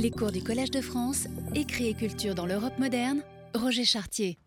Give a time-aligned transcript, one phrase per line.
[0.00, 3.20] Les cours du Collège de France, écrit et culture dans l'Europe moderne,
[3.52, 4.38] Roger Chartier.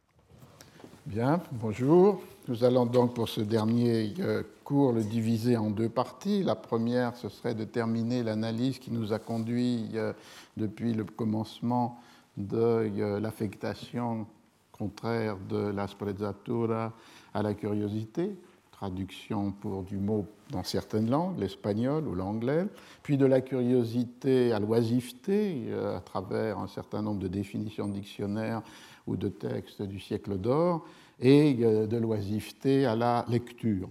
[1.06, 2.22] Bien, bonjour.
[2.48, 6.42] Nous allons donc pour ce dernier euh, cours le diviser en deux parties.
[6.42, 10.14] La première, ce serait de terminer l'analyse qui nous a conduit euh,
[10.56, 12.00] depuis le commencement
[12.38, 14.28] de euh, l'affectation
[14.72, 16.94] contraire de la sprezzatura
[17.34, 18.38] à la curiosité,
[18.82, 22.66] traduction pour du mot dans certaines langues, l'espagnol ou l'anglais,
[23.04, 28.64] puis de la curiosité à l'oisiveté à travers un certain nombre de définitions de dictionnaires
[29.06, 30.84] ou de textes du siècle d'or,
[31.20, 33.88] et de l'oisiveté à la lecture.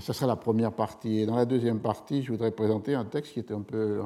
[0.00, 1.18] Ça sera la première partie.
[1.18, 4.00] Et dans la deuxième partie, je voudrais présenter un texte qui est un peu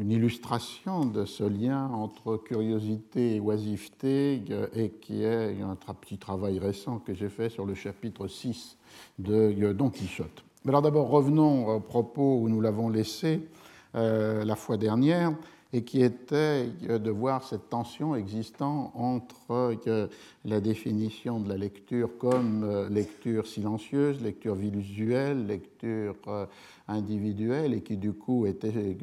[0.00, 4.42] une illustration de ce lien entre curiosité et oisiveté
[4.74, 8.78] et qui est un petit travail récent que j'ai fait sur le chapitre 6
[9.18, 10.42] de Don Quichotte.
[10.64, 13.46] Mais alors d'abord revenons au propos où nous l'avons laissé
[13.94, 15.34] euh, la fois dernière
[15.72, 20.08] et qui était de voir cette tension existant entre euh,
[20.44, 26.46] la définition de la lecture comme euh, lecture silencieuse, lecture visuelle, lecture euh,
[26.88, 28.96] individuelle, et qui du coup était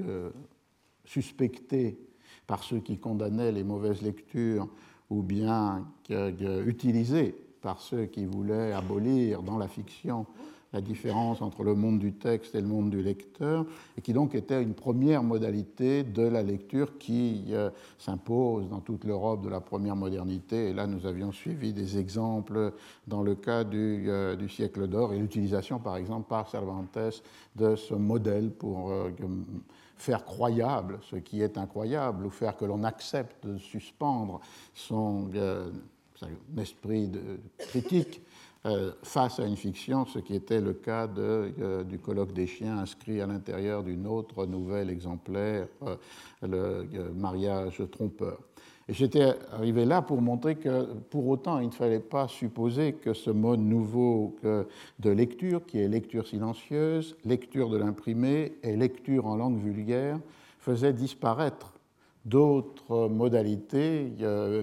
[1.07, 1.97] suspectée
[2.45, 4.67] par ceux qui condamnaient les mauvaises lectures
[5.09, 5.87] ou bien
[6.65, 10.27] utilisée par ceux qui voulaient abolir dans la fiction
[10.73, 13.65] la différence entre le monde du texte et le monde du lecteur,
[13.97, 19.05] et qui donc était une première modalité de la lecture qui euh, s'impose dans toute
[19.05, 20.69] l'Europe de la première modernité.
[20.69, 22.73] Et là, nous avions suivi des exemples
[23.07, 27.23] dans le cas du, euh, du siècle d'or et l'utilisation, par exemple, par Cervantes
[27.55, 29.09] de ce modèle pour euh,
[29.97, 34.39] faire croyable ce qui est incroyable, ou faire que l'on accepte de suspendre
[34.73, 35.29] son
[36.57, 38.21] esprit de critique
[38.65, 42.79] euh, face à une fiction, ce qui était le cas euh, du colloque des chiens
[42.79, 45.95] inscrit à l'intérieur d'une autre nouvelle exemplaire, euh,
[46.41, 48.39] le mariage trompeur.
[48.89, 53.29] J'étais arrivé là pour montrer que, pour autant, il ne fallait pas supposer que ce
[53.29, 59.59] mode nouveau de lecture, qui est lecture silencieuse, lecture de l'imprimé et lecture en langue
[59.59, 60.19] vulgaire,
[60.59, 61.73] faisait disparaître
[62.23, 64.11] d'autres modalités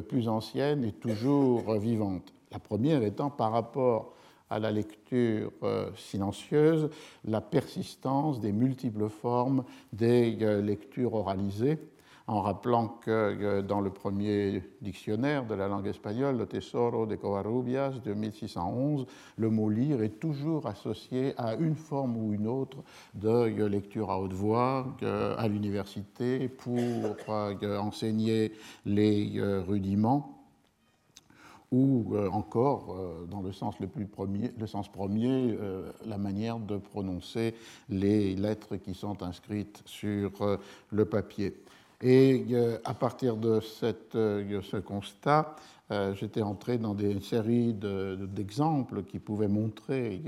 [0.09, 2.32] plus anciennes et toujours vivantes.
[2.50, 4.15] La première étant par rapport
[4.48, 6.88] à la lecture euh, silencieuse,
[7.25, 11.78] la persistance des multiples formes des euh, lectures oralisées,
[12.26, 17.16] en rappelant que euh, dans le premier dictionnaire de la langue espagnole, le Tesoro de
[17.16, 22.78] Covarrubias de 1611, le mot lire est toujours associé à une forme ou une autre
[23.14, 27.16] de lecture à haute voix à l'université pour
[27.60, 28.52] enseigner
[28.86, 30.34] les rudiments
[31.74, 33.88] ou euh, encore, euh, dans le sens, le
[34.56, 37.54] le sens premier, euh, la manière de prononcer
[37.88, 40.30] les lettres qui sont inscrites sur
[40.91, 41.63] le papier.
[42.06, 42.44] Et
[42.84, 45.56] à partir de cette, ce constat,
[46.12, 50.20] j'étais entré dans des séries d'exemples qui pouvaient montrer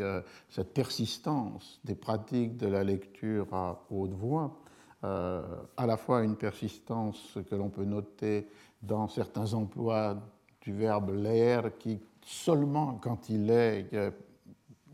[0.49, 4.57] cette persistance des pratiques de la lecture à haute voix,
[5.03, 8.49] à la fois une persistance que l'on peut noter
[8.83, 10.17] dans certains emplois
[10.63, 14.11] du verbe l'air qui, seulement quand il est euh,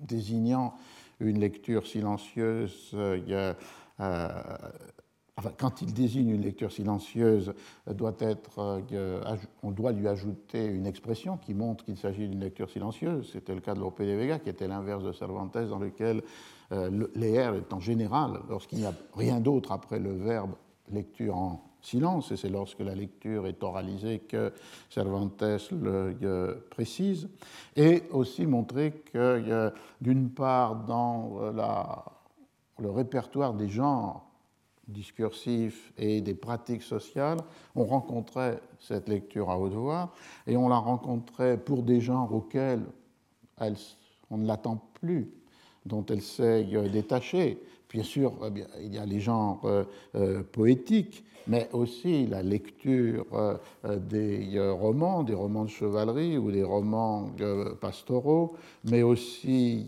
[0.00, 0.74] désignant
[1.20, 3.54] une lecture silencieuse, euh,
[4.00, 4.28] euh,
[5.58, 7.54] quand il désigne une lecture silencieuse,
[7.86, 8.82] doit être,
[9.62, 13.30] on doit lui ajouter une expression qui montre qu'il s'agit d'une lecture silencieuse.
[13.32, 16.22] C'était le cas de Lope de Vega, qui était l'inverse de Cervantes, dans lequel
[17.14, 20.52] l'air est en général, lorsqu'il n'y a rien d'autre après le verbe
[20.90, 24.52] lecture en silence, et c'est lorsque la lecture est oralisée que
[24.88, 27.28] Cervantes le euh, précise,
[27.76, 31.52] et aussi montrer que, d'une part, dans euh,
[32.78, 34.31] le répertoire des genres
[34.92, 37.38] discursifs et des pratiques sociales,
[37.74, 40.12] on rencontrait cette lecture à haute voix,
[40.46, 42.84] et on la rencontrait pour des genres auxquels
[44.30, 45.30] on ne l'attend plus,
[45.86, 47.62] dont elle s'est euh, détachée.
[47.90, 48.32] Bien sûr,
[48.80, 49.60] il y a les genres
[50.52, 53.56] poétiques, mais aussi la lecture euh,
[53.98, 59.86] des euh, romans, des romans de chevalerie ou des romans euh, pastoraux, mais aussi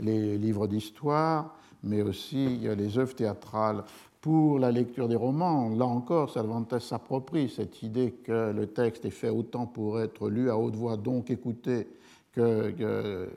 [0.00, 3.84] les livres d'histoire, mais aussi les œuvres théâtrales.
[4.20, 9.10] Pour la lecture des romans, là encore, Cervantes s'approprie cette idée que le texte est
[9.10, 11.88] fait autant pour être lu à haute voix, donc écouté,
[12.32, 13.28] que,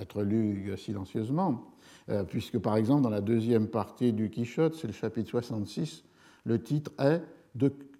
[0.00, 1.72] être lu silencieusement,
[2.28, 6.04] puisque par exemple dans la deuxième partie du Quichotte, c'est le chapitre 66,
[6.44, 7.22] le titre est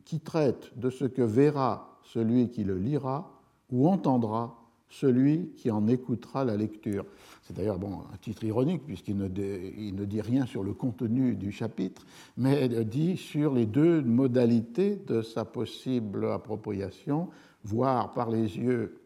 [0.04, 3.30] qui traite de ce que verra celui qui le lira
[3.70, 4.61] ou entendra
[4.92, 7.04] celui qui en écoutera la lecture.
[7.42, 12.04] C'est d'ailleurs un titre ironique puisqu'il ne, ne, dit rien sur le contenu du chapitre,
[12.36, 17.28] mais dit sur les deux modalités de sa possible appropriation,
[17.64, 19.00] voir par les yeux,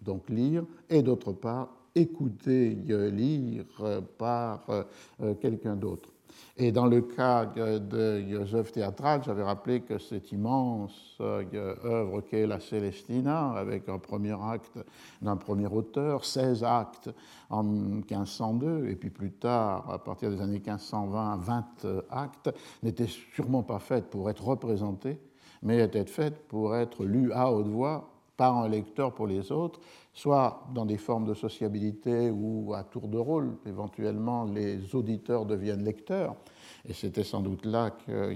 [0.00, 3.64] donc lire, et d'autre part écouter, lire
[4.18, 4.66] par
[5.20, 6.13] euh, quelqu'un d'autre.
[6.56, 12.46] Et dans le cas de Joseph Théâtral, j'avais rappelé que cette immense euh, œuvre qu'est
[12.46, 14.78] la Célestina, avec un premier acte
[15.20, 17.10] d'un premier auteur, 16 actes
[17.50, 21.64] en 1502, et puis plus tard, à partir des années 1520, 20
[22.10, 22.50] actes,
[22.84, 25.18] n'était sûrement pas faite pour être représentée,
[25.62, 29.80] mais était faite pour être lue à haute voix par un lecteur pour les autres,
[30.12, 35.84] soit dans des formes de sociabilité ou à tour de rôle, éventuellement les auditeurs deviennent
[35.84, 36.36] lecteurs.
[36.86, 38.34] Et c'était sans doute là que,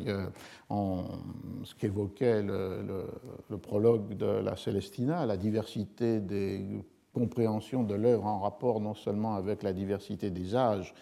[0.71, 3.07] ce qu'évoquait le,
[3.49, 9.35] le, prologue de la Célestina, la diversité des compréhensions de l'œuvre en rapport non seulement
[9.35, 10.95] avec la diversité des âges,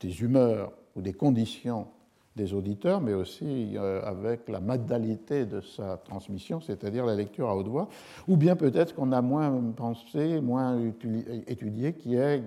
[0.00, 1.88] des humeurs ou des conditions
[2.36, 7.56] des auditeurs, mais aussi euh, avec la modalité de sa transmission, c'est-à-dire la lecture à
[7.56, 7.88] haute voix,
[8.28, 10.78] ou bien peut-être qu'on a moins pensé, moins
[11.46, 12.42] étudié, qui est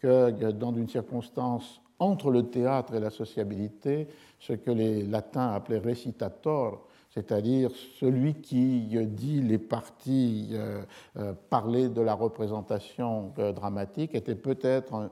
[0.00, 4.08] que dans une circonstance entre le théâtre et la sociabilité,
[4.38, 10.82] ce que les latins appelaient recitator, c'est-à-dire celui qui dit les parties euh,
[11.16, 15.10] euh, parler de la représentation dramatique, était peut-être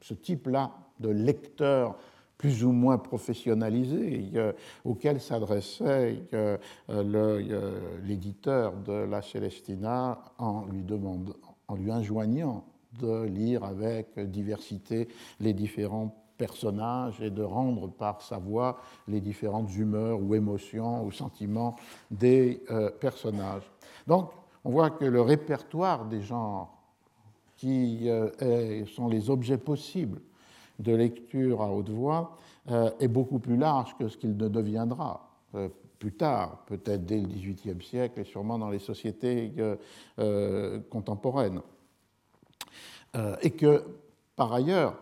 [0.00, 0.70] ce type-là
[1.00, 1.96] de lecteur
[2.40, 4.32] plus ou moins professionnalisé
[4.86, 6.56] auquel s'adressait euh,
[8.02, 11.34] l'éditeur de la Célestina en lui, demandant,
[11.68, 12.64] en lui enjoignant
[12.98, 15.08] de lire avec diversité
[15.38, 21.12] les différents personnages et de rendre par sa voix les différentes humeurs ou émotions ou
[21.12, 21.76] sentiments
[22.10, 23.70] des euh, personnages.
[24.06, 24.30] Donc,
[24.64, 26.74] on voit que le répertoire des genres
[27.58, 30.22] qui euh, sont les objets possibles
[30.80, 32.36] de lecture à haute voix
[32.70, 35.68] euh, est beaucoup plus large que ce qu'il ne deviendra euh,
[35.98, 39.52] plus tard, peut-être dès le XVIIIe siècle et sûrement dans les sociétés
[40.18, 41.60] euh, contemporaines.
[43.42, 43.84] et que,
[44.34, 44.96] par ailleurs,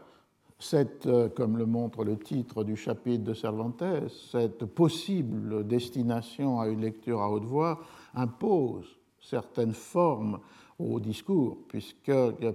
[0.59, 3.85] cette, comme le montre le titre du chapitre de Cervantes,
[4.33, 7.79] cette possible destination à une lecture à haute voix
[8.15, 10.41] impose certaines formes
[10.79, 12.13] au discours, puisque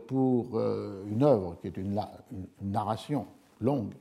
[0.07, 1.99] pour euh, une œuvre qui est une,
[2.61, 3.27] narration
[3.59, 3.93] longue,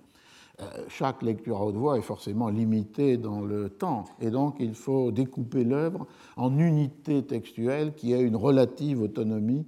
[0.61, 4.75] euh, chaque lecture à haute voix est forcément limitée dans le temps, et donc il
[4.75, 9.67] faut découper l'œuvre en unités textuelles qui aient une relative autonomie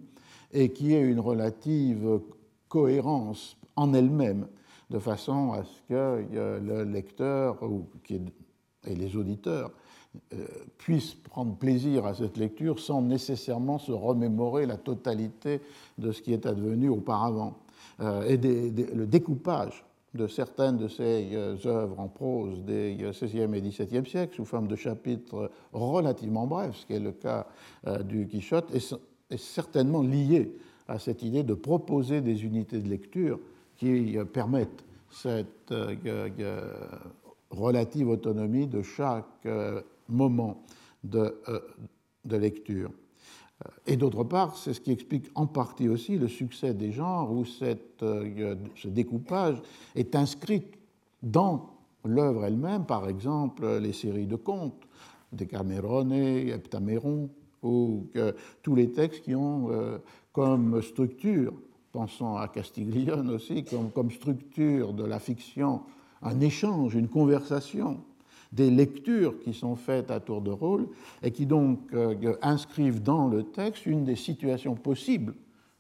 [0.53, 2.21] et qui aient une relative
[2.69, 4.47] cohérence en elle-même,
[4.91, 7.87] de façon à ce que euh, le lecteur ou,
[8.86, 9.70] et les auditeurs
[10.32, 10.46] euh,
[10.78, 15.60] puisse prendre plaisir à cette lecture sans nécessairement se remémorer la totalité
[15.98, 17.58] de ce qui est advenu auparavant.
[18.00, 19.84] Euh, et le découpage
[20.14, 24.69] de certaines de ces euh, œuvres en prose des XVIe et XVIIe siècles sous forme
[24.69, 27.48] de chapitres relativement brefs, ce qui est le cas
[28.04, 28.96] du Quichotte, est,
[29.36, 33.40] certainement lié à cette idée de proposer des unités de lecture
[33.76, 35.75] qui permettent cette
[37.55, 39.47] relative autonomie de chaque
[40.09, 40.62] moment
[41.03, 42.91] de, euh, lecture.
[42.91, 47.31] Euh, et d'autre part, c'est ce qui explique en partie aussi le succès des genres
[47.31, 49.61] où cette, euh, ce découpage
[49.95, 50.65] est inscrit
[51.23, 51.71] dans
[52.05, 54.87] l'œuvre elle-même, par exemple les séries de contes,
[55.33, 57.31] Decamerone, Heptameron,
[57.63, 58.08] ou
[58.63, 59.70] tous les textes qui ont
[60.34, 61.55] comme structure,
[61.93, 65.81] pensons à Castiglione aussi, comme, comme structure de la fiction
[66.24, 68.00] un échange, une conversation
[68.52, 70.88] des lectures qui sont faites à tour de rôle
[71.22, 75.34] et qui donc euh, inscrivent dans le texte une des situations possibles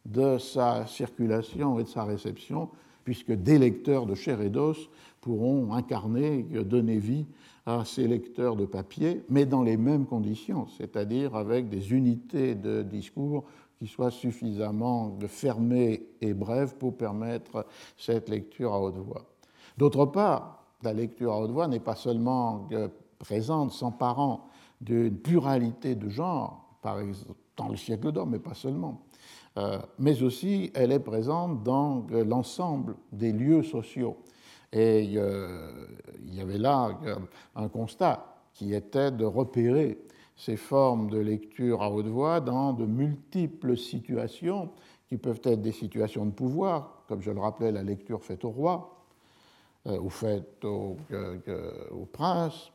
[0.04, 2.68] de sa circulation et de sa réception,
[3.04, 7.26] puisque des lecteurs de chair et d'os pourront incarner, donner vie
[7.64, 12.82] à ces lecteurs de papier, mais dans les mêmes conditions, c'est-à-dire avec des unités de
[12.82, 13.44] discours
[13.78, 19.33] qui soient suffisamment fermées et brèves pour permettre cette lecture à haute voix.
[19.76, 22.88] D'autre part, la lecture à haute voix n'est pas seulement euh,
[23.18, 24.48] présente, s'emparant
[24.80, 29.02] d'une pluralité de genres, par exemple, dans le siècle d'or, mais pas seulement,
[29.56, 34.16] euh, mais aussi elle est présente dans euh, l'ensemble des lieux sociaux.
[34.72, 36.98] Et il y avait là
[37.54, 39.98] un constat qui était de repérer
[40.34, 44.70] ces formes de lecture à haute voix dans de multiples situations
[45.08, 48.50] qui peuvent être des situations de pouvoir, comme je le rappelais, la lecture faite au
[48.50, 48.93] roi,
[49.86, 50.96] ou faites au,
[51.90, 52.70] au, prince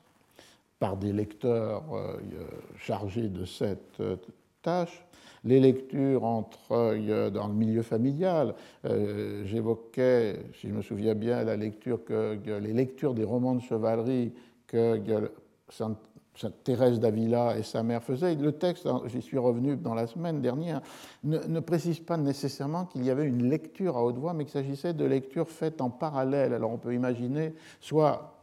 [0.79, 2.17] par des lecteurs euh,
[2.77, 4.15] chargés de cette euh,
[4.61, 5.03] tâches
[5.45, 8.55] les lectures entre, dans le milieu familial.
[9.45, 14.33] J'évoquais, si je me souviens bien, la lecture les lectures des romans de chevalerie
[14.67, 14.99] que
[16.63, 18.35] Thérèse d'Avila et sa mère faisaient.
[18.35, 20.81] Le texte, j'y suis revenu dans la semaine dernière,
[21.23, 24.93] ne, précise pas nécessairement qu'il y avait une lecture à haute voix, mais qu'il s'agissait
[24.93, 26.53] de lectures faites en parallèle.
[26.53, 28.38] Alors on peut imaginer soit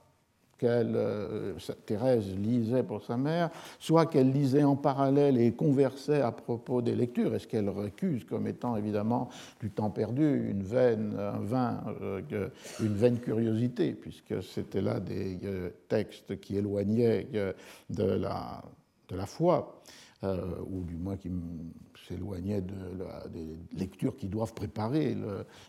[0.58, 6.32] qu'elle, euh, Thérèse lisait pour sa mère, soit qu'elle lisait en parallèle et conversait à
[6.32, 9.28] propos des lectures, et ce qu'elle récuse comme étant évidemment
[9.60, 12.48] du temps perdu, une vaine, euh,
[12.80, 17.26] une curiosité, puisque c'était là des euh, textes qui éloignaient
[17.90, 18.62] de la,
[19.08, 19.80] de la foi.
[20.22, 21.30] ou du moins qui
[22.08, 22.74] s'éloignait de
[23.32, 23.46] des
[23.76, 25.14] lectures qui doivent préparer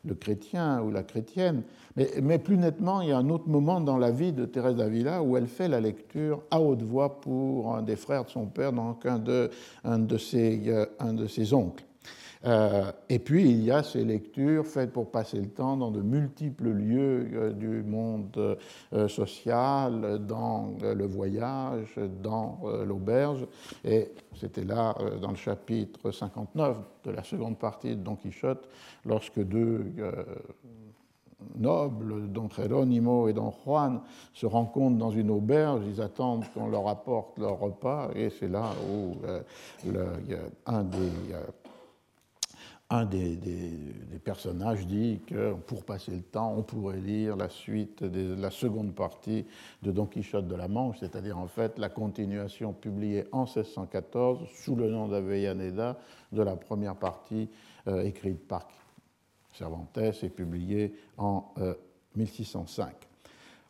[0.05, 1.63] le, chrétien ou la chrétienne.
[1.95, 5.21] Mais, plus nettement, il y a un autre moment dans la vie de Thérèse d'Avila
[5.23, 8.73] où elle fait la lecture à haute voix pour un des frères de son père,
[8.73, 9.49] donc un de,
[9.85, 11.86] euh, un de ses oncles.
[12.47, 16.01] Euh, et puis il y a ces lectures faites pour passer le temps dans de
[16.01, 18.57] multiples lieux euh, du monde
[18.93, 23.45] euh, social, dans le voyage, dans l'auberge.
[23.83, 28.69] Et c'était là, dans le chapitre 59 de la seconde partie de Don Quichotte,
[29.05, 29.93] lorsque deux
[31.55, 34.01] nobles, Don Jerónimo et Don Juan,
[34.33, 38.71] se rencontrent dans une auberge, ils attendent qu'on leur apporte leur repas, et c'est là
[38.91, 39.15] où
[39.85, 40.07] le,
[40.65, 41.11] un des
[42.89, 43.37] un des,
[44.23, 48.93] personnages dit que pour passer le temps, on pourrait lire la suite de la seconde
[48.93, 49.45] partie
[49.83, 54.75] de Don Quichotte de la Manche, c'est-à-dire en fait la continuation publiée en 1614 sous
[54.75, 55.97] le nom d'Avellaneda
[56.31, 57.49] de la première partie
[57.87, 58.67] euh, écrite par
[59.53, 61.53] Cervantes et publiée en
[62.15, 63.06] 1605.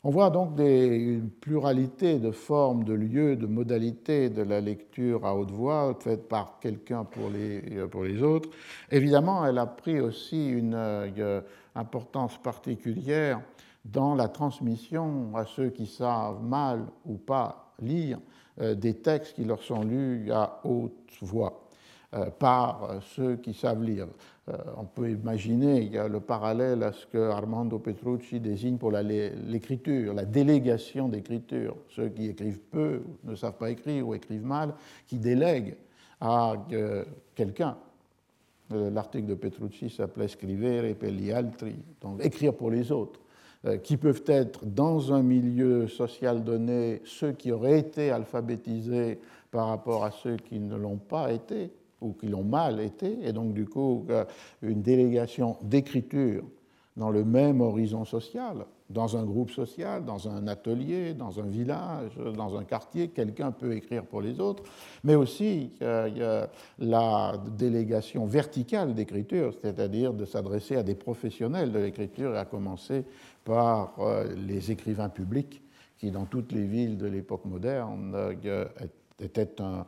[0.07, 5.35] On voit donc une pluralité de formes, de lieux, de modalités de la lecture à
[5.35, 7.59] haute voix, faite par quelqu'un pour les,
[7.91, 8.47] pour les autres.
[8.89, 11.41] Évidemment, elle a pris aussi une euh,
[11.75, 13.41] importance particulière
[13.83, 18.17] dans la transmission à ceux qui savent mal ou pas lire
[18.61, 21.66] euh, des textes qui leur sont lus à haute voix.
[22.13, 24.07] Euh, par ceux qui savent lire.
[24.47, 30.23] Euh, on peut imaginer le parallèle à ce que Armando Petrucci désigne pour l'écriture, la
[30.23, 31.75] délégation d'écriture.
[31.89, 34.73] Ceux qui écrivent peu, ne savent pas écrire ou écrivent mal,
[35.05, 35.75] qui délèguent
[36.21, 37.03] à euh,
[37.35, 37.75] quelqu'un.
[38.69, 43.19] L'article de Petrucci s'appelait Scrivere per gli altri, donc écrire pour les autres
[43.83, 49.19] qui peuvent être dans un milieu social donné ceux qui auraient été alphabétisés
[49.51, 53.33] par rapport à ceux qui ne l'ont pas été, ou qui l'ont mal été, et
[53.33, 54.25] donc du coup euh,
[54.61, 56.43] une délégation d'écriture
[56.95, 62.11] dans le même horizon social, dans un groupe social, dans un atelier, dans un village,
[62.35, 64.63] dans un quartier, quelqu'un peut écrire pour les autres,
[65.03, 66.47] mais aussi euh,
[66.79, 73.03] la délégation verticale d'écriture, c'est-à-dire de s'adresser à des professionnels de l'écriture, et à commencer
[73.43, 75.61] par euh, les écrivains publics
[75.97, 78.15] qui, dans toutes les villes de l'époque moderne,
[79.19, 79.85] était un,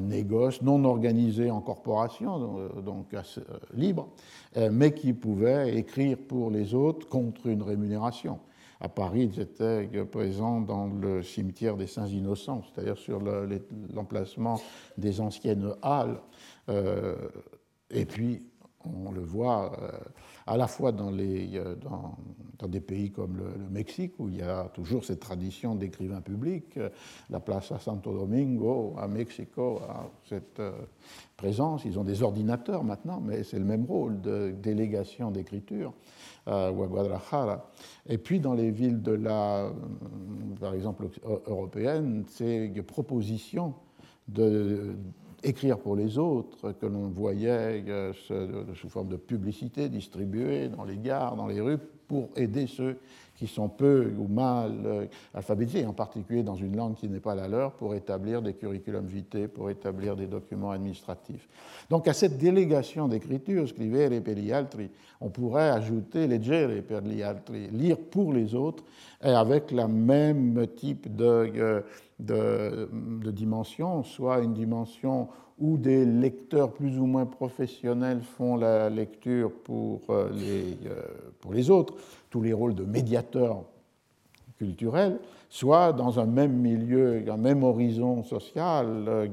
[0.00, 3.22] négoce non organisé en corporation, donc euh,
[3.74, 4.08] libre,
[4.56, 8.38] euh, mais qui pouvait écrire pour les autres contre une rémunération.
[8.80, 13.20] À Paris, ils étaient présents dans le cimetière des Saints Innocents, c'est-à-dire sur
[13.92, 14.58] l'emplacement
[14.96, 16.18] des anciennes halles.
[16.70, 17.16] Euh,
[17.90, 18.42] et puis,
[18.84, 19.72] on le voit
[20.50, 21.76] à la fois dans, euh,
[22.68, 26.88] des pays comme le, Mexique, où il y a toujours cette tradition d'écrivains publics, euh,
[27.30, 29.80] la place à Santo Domingo, à Mexico,
[30.24, 30.72] cette euh,
[31.36, 31.84] présence.
[31.84, 35.92] Ils ont des ordinateurs maintenant, mais c'est le même rôle de délégation d'écriture,
[36.46, 37.70] ou à Guadalajara.
[38.08, 39.70] Et puis dans les villes de la,
[40.58, 41.06] par exemple,
[41.46, 43.74] européenne, c'est propositions
[44.26, 44.96] de
[45.42, 48.12] écrire pour les autres, que l'on voyait euh,
[48.74, 51.78] sous forme de publicité distribuée dans les gares, dans les rues,
[52.08, 52.98] pour aider ceux
[53.36, 57.34] qui sont peu ou mal euh, alphabétisés, en particulier dans une langue qui n'est pas
[57.34, 61.48] la leur, pour établir des curriculums vitae, pour établir des documents administratifs.
[61.88, 67.22] Donc à cette délégation d'écriture, scrivere per gli altri, on pourrait ajouter leggere per gli
[67.22, 68.84] altri, lire pour les autres,
[69.22, 71.80] et avec la même type de, euh,
[72.18, 72.88] de,
[73.22, 79.52] de dimension, soit une dimension où des lecteurs plus ou moins professionnels font la lecture
[79.52, 81.02] pour euh, les, euh,
[81.40, 81.94] pour les autres,
[82.30, 83.64] tous les rôles de médiateurs
[84.56, 85.18] culturels,
[85.50, 89.30] soit dans un même milieu, un même horizon social,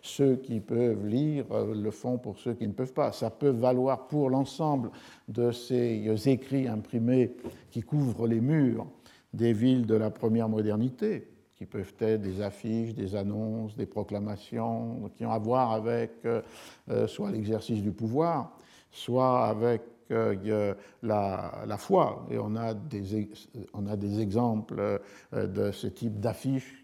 [0.00, 3.12] ceux qui peuvent lire le font pour ceux qui ne peuvent pas.
[3.12, 4.90] Ça peut valoir pour l'ensemble
[5.28, 7.34] de ces écrits imprimés
[7.70, 8.86] qui couvrent les murs
[9.32, 15.10] des villes de la première modernité, qui peuvent être des affiches, des annonces, des proclamations,
[15.16, 16.12] qui ont à voir avec
[17.06, 18.56] soit l'exercice du pouvoir,
[18.90, 19.82] soit avec
[21.02, 22.26] la, foi.
[22.30, 23.30] Et on a des,
[23.74, 25.00] on a des exemples
[25.32, 26.82] de ce type d'affiches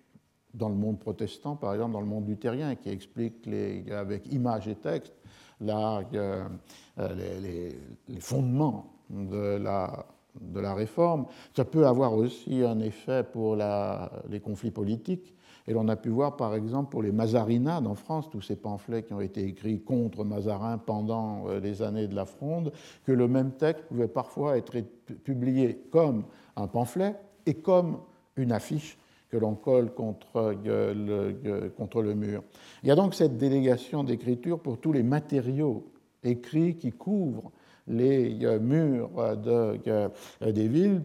[0.55, 3.49] dans le monde protestant, par exemple dans le monde luthérien, qui explique
[3.91, 5.15] avec images et textes
[5.61, 7.75] les,
[8.21, 10.07] fondements de la,
[10.41, 11.27] de la réforme.
[11.55, 15.35] Ça peut avoir aussi un effet pour les conflits politiques.
[15.67, 19.03] Et l'on a pu voir, par exemple, pour les Mazarinades en France, tous ces pamphlets
[19.03, 22.73] qui ont été écrits contre Mazarin pendant euh, les années de la Fronde,
[23.05, 24.79] que le même texte pouvait parfois être
[25.25, 26.25] publié comme
[26.57, 27.99] un pamphlet et comme
[28.37, 28.97] une affiche
[29.29, 32.43] que l'on colle contre le, contre le mur.
[32.83, 35.85] Il y a donc cette délégation d'écriture pour tous les matériaux
[36.25, 37.53] écrits qui couvrent
[37.89, 40.09] les euh, murs de, euh,
[40.53, 41.03] des villes,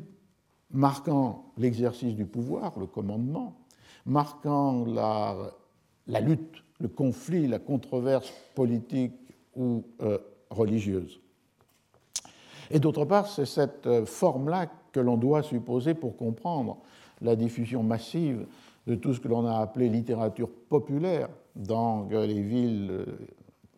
[0.71, 3.55] marquant l'exercice du pouvoir, le commandement,
[4.05, 9.13] marquant la, lutte, le conflit, la controverse politique
[9.55, 10.17] ou euh,
[10.49, 11.19] religieuse.
[12.71, 16.77] Et d'autre part, c'est cette forme-là que l'on doit supposer pour comprendre
[17.21, 18.47] la diffusion massive
[18.87, 23.05] de tout ce que l'on a appelé littérature populaire dans les villes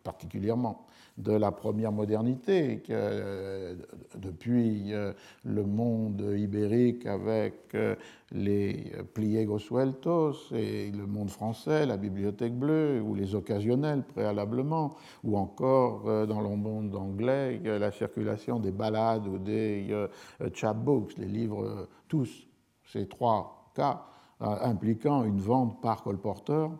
[0.02, 0.85] particulièrement
[1.18, 3.74] de la première modernité, que, euh,
[4.16, 5.12] depuis euh,
[5.44, 7.94] le monde ibérique avec euh,
[8.32, 14.94] les pliegos sueltos et le monde français, la bibliothèque bleue, ou les occasionnels préalablement,
[15.24, 20.08] ou encore dans le monde anglais, la circulation des ballades ou des
[20.54, 22.48] chapbooks, les livres tous,
[22.84, 24.02] ces trois cas
[24.40, 26.72] impliquant une vente par colporteur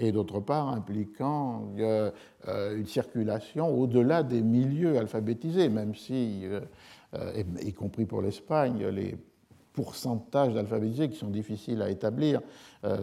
[0.00, 2.10] et d'autre part impliquant euh,
[2.48, 9.16] euh, une circulation au-delà des milieux alphabétisés, même si, euh, y compris pour l'Espagne, les
[9.72, 12.40] pourcentages d'alphabétisés qui sont difficiles à établir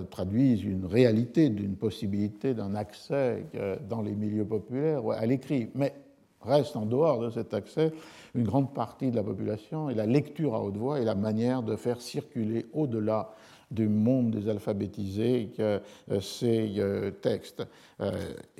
[0.09, 3.45] traduisent une réalité d'une possibilité d'un accès
[3.89, 5.69] dans les milieux populaires à l'écrit.
[5.75, 5.93] Mais
[6.41, 7.93] reste en dehors de cet accès
[8.35, 11.63] une grande partie de la population et la lecture à haute voix est la manière
[11.63, 13.29] de faire circuler au-delà
[13.71, 15.79] du monde des alphabétisés euh,
[16.21, 17.65] ces euh, textes.
[17.99, 18.11] Euh,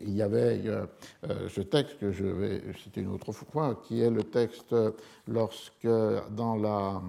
[0.02, 0.62] il y avait
[1.48, 4.76] ce texte que je vais citer une autre fois, qui est le texte
[5.28, 5.88] lorsque
[6.32, 7.02] dans la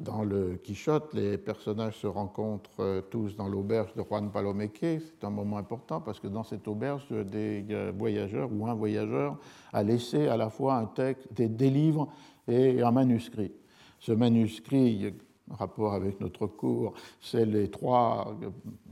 [0.00, 4.78] dans le Quichotte, les personnages se rencontrent tous dans l'auberge de Juan Palomeque.
[4.80, 7.64] C'est un moment important parce que dans cette auberge, des
[7.96, 9.36] voyageurs ou un voyageur
[9.72, 12.08] a laissé à la fois un texte, des, des livres
[12.48, 13.52] et un manuscrit.
[14.00, 15.14] Ce manuscrit
[15.50, 18.36] rapport avec notre cours, c'est les trois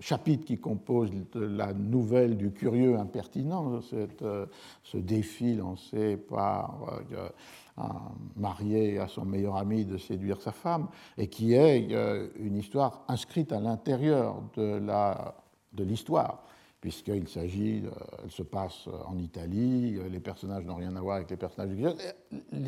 [0.01, 4.47] chapitres qui composent la nouvelle du curieux impertinent, euh,
[4.83, 7.29] ce défi lancé par euh,
[7.77, 8.01] un
[8.37, 10.89] marié à son meilleur ami de séduire sa femme,
[11.19, 16.43] et qui est euh, une histoire inscrite à l'intérieur de l'histoire.
[16.81, 17.83] puisqu'il s'agit,
[18.23, 21.85] elle se passe en Italie, les personnages n'ont rien à voir avec les personnages du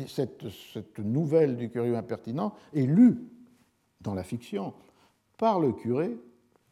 [0.07, 3.17] Cette, cette nouvelle du curieux impertinent est lue
[4.01, 4.73] dans la fiction
[5.37, 6.17] par le curé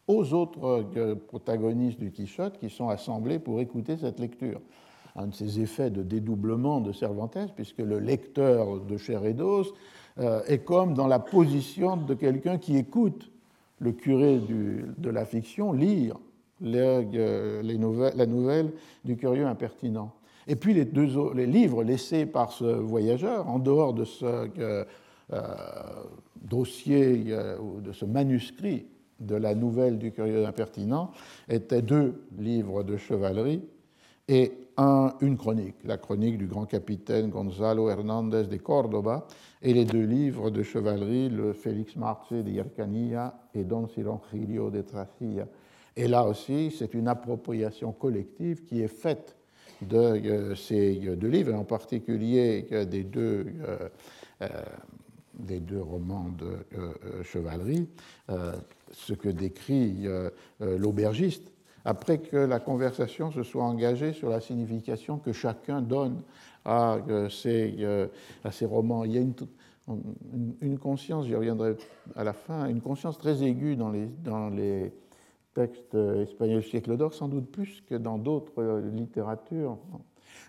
[0.07, 4.61] aux autres euh, protagonistes du Quichotte qui sont assemblés pour écouter cette lecture.
[5.15, 9.73] Un de ces effets de dédoublement de Cervantes, puisque le lecteur de chair et d'os
[10.19, 13.31] euh, est comme dans la position de quelqu'un qui écoute
[13.79, 16.17] le curé de la fiction lire
[16.63, 17.61] euh,
[18.15, 20.13] la nouvelle du curieux impertinent.
[20.47, 24.47] Et puis les, deux, les livres laissés par ce voyageur, en dehors de ce
[26.41, 28.87] dossier euh, de ce manuscrit
[29.19, 31.11] de la nouvelle du curieux impertinent
[31.49, 33.63] étaient deux livres de chevalerie
[34.27, 39.25] et un, une chronique, la chronique du grand capitaine Gonzalo Hernández de Córdoba,
[39.61, 44.81] et les deux livres de chevalerie, le Félix Marce de Hyrcanía et Don Cirongilio de
[44.81, 45.47] Tracilla.
[45.95, 49.35] Et là aussi, c'est une appropriation collective qui est faite
[49.81, 53.45] de euh, ces deux livres, et en particulier des deux
[55.39, 57.87] des deux romans de euh, euh, chevalerie,
[58.29, 58.53] euh,
[58.91, 60.07] ce que décrit
[60.59, 61.51] l'aubergiste,
[61.83, 66.21] après que la conversation se soit engagée sur la signification que chacun donne
[66.65, 66.97] à
[67.29, 67.85] ces,
[68.43, 69.03] à ces romans.
[69.03, 69.33] Il y a une,
[70.61, 71.75] une, conscience, j'y reviendrai
[72.15, 74.93] à la fin, une conscience très aiguë dans les, dans les
[75.53, 79.77] textes espagnols du siècle d'or, sans doute plus que dans d'autres littératures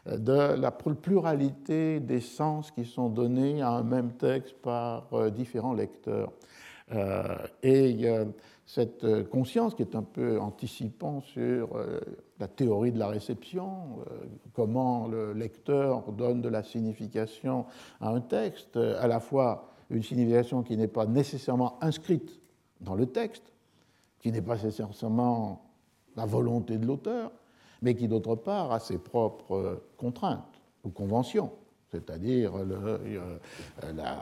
[0.06, 5.74] de la pluralité des sens qui sont donnés à un même texte par euh, différents
[5.74, 6.32] lecteurs.
[6.92, 8.06] Euh, et
[8.64, 12.00] cette conscience qui est un peu anticipant sur euh,
[12.38, 13.98] la théorie de la réception,
[14.54, 17.66] comment le lecteur donne de la signification
[18.00, 22.40] à un texte, à la fois une signification qui n'est pas nécessairement inscrite
[22.80, 23.52] dans le texte,
[24.20, 25.62] qui n'est pas nécessairement
[26.16, 27.32] la volonté de l'auteur,
[27.82, 31.50] mais qui d'autre part a ses propres contraintes ou conventions,
[31.90, 33.38] c'est-à-dire euh,
[33.94, 34.18] la,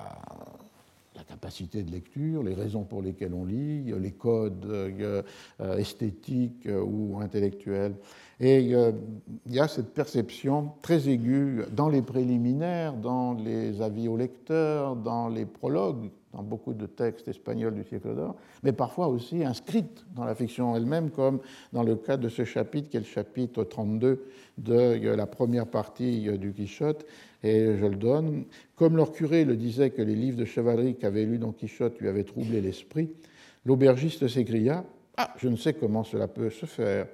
[1.29, 5.23] capacité de lecture, les raisons pour lesquelles on lit, les codes euh,
[5.61, 7.95] euh, esthétiques euh, ou intellectuels.
[8.39, 14.17] Et il y a cette perception très aiguë dans les préliminaires, dans les avis aux
[14.17, 19.43] lecteurs, dans les prologues, dans beaucoup de textes espagnols du siècle d'or, mais parfois aussi
[19.43, 21.41] inscrite dans la fiction elle-même, comme
[21.73, 24.25] dans le cas de ce chapitre, qui est le chapitre 32
[24.59, 27.07] de la première partie du Quichotte,
[27.43, 28.45] et je le donne.
[28.77, 32.09] Comme leur curé le disait que les livres de chevalerie qu'avait lu Don Quichotte lui
[32.09, 33.09] avaient troublé l'esprit,
[33.65, 34.85] l'aubergiste s'écria
[35.17, 37.07] Ah, je ne sais comment cela peut se faire.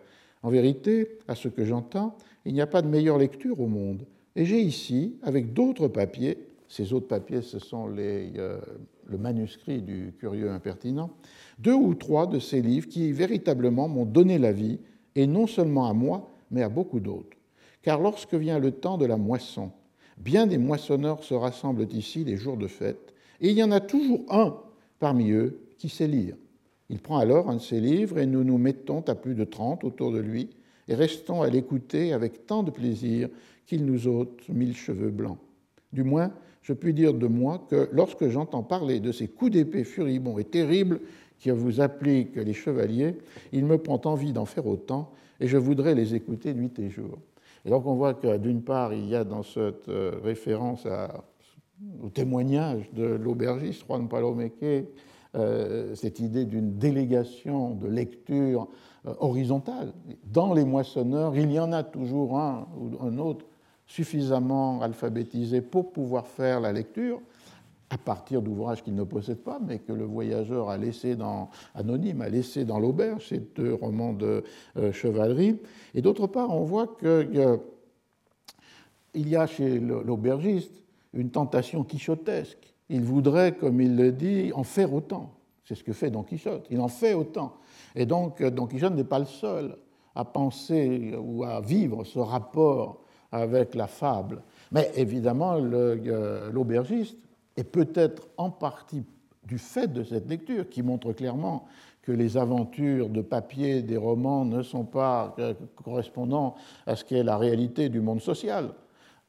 [0.43, 4.05] En vérité, à ce que j'entends, il n'y a pas de meilleure lecture au monde.
[4.35, 8.59] Et j'ai ici, avec d'autres papiers, ces autres papiers, ce sont les, euh,
[9.07, 11.11] le manuscrit du curieux impertinent,
[11.59, 14.79] deux ou trois de ces livres qui véritablement m'ont donné la vie,
[15.15, 17.37] et non seulement à moi, mais à beaucoup d'autres.
[17.83, 19.73] Car lorsque vient le temps de la moisson,
[20.23, 23.81] Bien des moissonneurs se rassemblent ici les jours de fête, et il y en a
[23.81, 24.57] toujours un
[25.01, 26.37] parmi eux qui sait lire.
[26.91, 29.83] Il prend alors un de ses livres et nous nous mettons à plus de trente
[29.83, 30.51] autour de lui
[30.87, 33.29] et restons à l'écouter avec tant de plaisir
[33.67, 35.39] qu'il nous ôte mille cheveux blancs.
[35.93, 39.85] Du moins, je puis dire de moi que lorsque j'entends parler de ces coups d'épée
[39.85, 41.01] furibonds et terribles
[41.39, 43.19] qui vous appliquent les chevaliers,
[43.53, 47.19] il me prend envie d'en faire autant et je voudrais les écouter nuit et jour.
[47.65, 50.87] Et donc on voit que d'une part, il y a dans cette euh, référence
[52.03, 54.87] au témoignage de l'aubergiste Juan Palomeque
[55.35, 58.69] euh, cette idée d'une délégation de lecture
[59.07, 59.95] euh, horizontale.
[60.31, 63.47] Dans les moissonneurs, il y en a toujours un ou un autre
[63.87, 67.21] suffisamment alphabétisé pour pouvoir faire la lecture,
[67.91, 72.23] à partir d'ouvrages qu'il ne possède pas, mais que le voyageur a laissé dans, anonyme,
[72.23, 74.45] a laissé dans l'auberge, ces deux romans de
[74.79, 75.59] euh, chevalerie.
[75.95, 77.59] Et d'autre part, on voit qu'il
[79.15, 80.73] y a chez l'aubergiste
[81.13, 82.75] une tentation quichotesque.
[82.89, 85.35] Il voudrait, comme il le dit, en faire autant.
[85.65, 86.67] C'est ce que fait Don Quichotte.
[86.71, 87.57] Il en fait autant.
[87.95, 89.77] Et donc, Don Quichotte n'est pas le seul
[90.15, 93.02] à penser ou à vivre ce rapport
[93.33, 94.43] avec la fable.
[94.71, 97.17] Mais évidemment, euh, l'aubergiste
[97.57, 99.05] et peut-être en partie
[99.45, 101.67] du fait de cette lecture qui montre clairement
[102.03, 107.23] que les aventures de papier des romans ne sont pas euh, correspondant à ce qu'est
[107.23, 108.71] la réalité du monde social,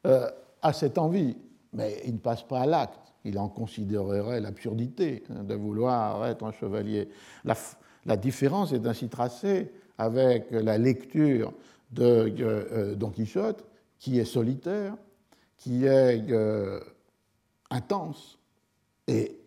[0.05, 0.29] euh,
[0.61, 1.37] a cette envie,
[1.71, 3.13] mais il ne passe pas à l'acte.
[3.25, 7.09] Il en considérerait l'absurdité hein, de vouloir être un chevalier.
[7.45, 11.53] La, différence est ainsi tracée avec la lecture
[11.91, 13.63] de euh, Don Quichotte,
[14.03, 14.97] qui est solitaire,
[15.55, 16.21] qui est
[17.69, 18.37] intense
[19.07, 19.39] et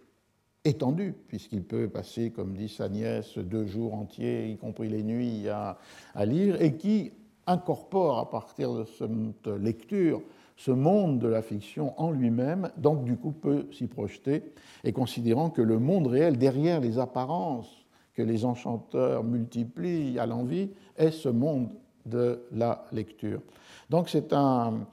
[0.65, 5.47] étendu, puisqu'il peut passer, comme dit sa nièce, deux jours entiers, y compris les nuits,
[5.51, 5.77] à,
[6.25, 7.13] lire, et qui
[7.47, 10.23] incorpore à partir de cette lecture
[10.57, 15.51] ce monde de la fiction en lui-même, donc du coup peut s'y projeter, et considérant
[15.51, 21.29] que le monde réel, derrière les apparences que les enchanteurs multiplient à l'envie, est ce
[21.29, 21.69] monde
[22.07, 23.43] de la lecture.
[23.91, 24.87] Donc c'est un,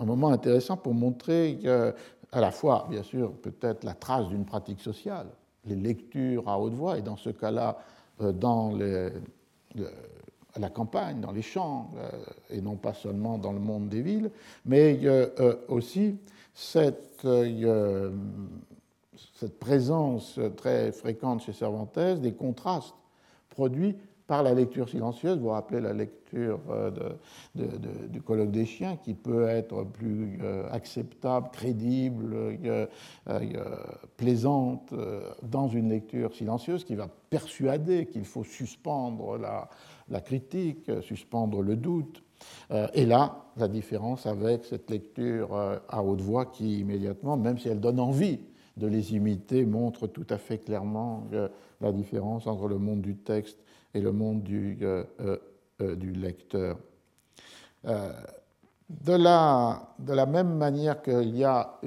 [0.00, 1.58] moment intéressant pour montrer
[2.32, 5.26] à la fois, bien sûr, peut-être la trace d'une pratique sociale,
[5.66, 7.78] les lectures à haute voix, et dans ce cas-là,
[8.20, 8.72] euh, dans
[10.56, 12.10] la campagne, dans les champs, euh,
[12.50, 14.30] et non pas seulement dans le monde des villes,
[14.64, 16.16] mais euh, aussi
[16.54, 17.26] cette
[19.60, 22.94] présence très fréquente chez Cervantes des contrastes
[23.50, 23.96] produits
[24.32, 26.90] par la lecture silencieuse, vous vous rappelez la lecture euh,
[28.08, 32.86] du colloque des chiens, qui peut être plus euh, acceptable, crédible, euh,
[34.16, 34.94] plaisante
[35.42, 39.68] dans une lecture silencieuse, qui va persuader qu'il faut suspendre la,
[40.08, 42.22] la, critique, suspendre le doute.
[42.94, 45.54] Et là, la différence avec cette lecture
[45.90, 48.40] à haute voix qui immédiatement, même si elle donne envie
[48.78, 51.26] de les imiter, montre tout à fait clairement
[51.82, 53.58] la différence entre le monde du texte
[53.94, 55.36] et le monde du, euh, euh,
[55.80, 56.78] euh, lecteur.
[57.84, 61.80] de, la, de la même manière qu'il y a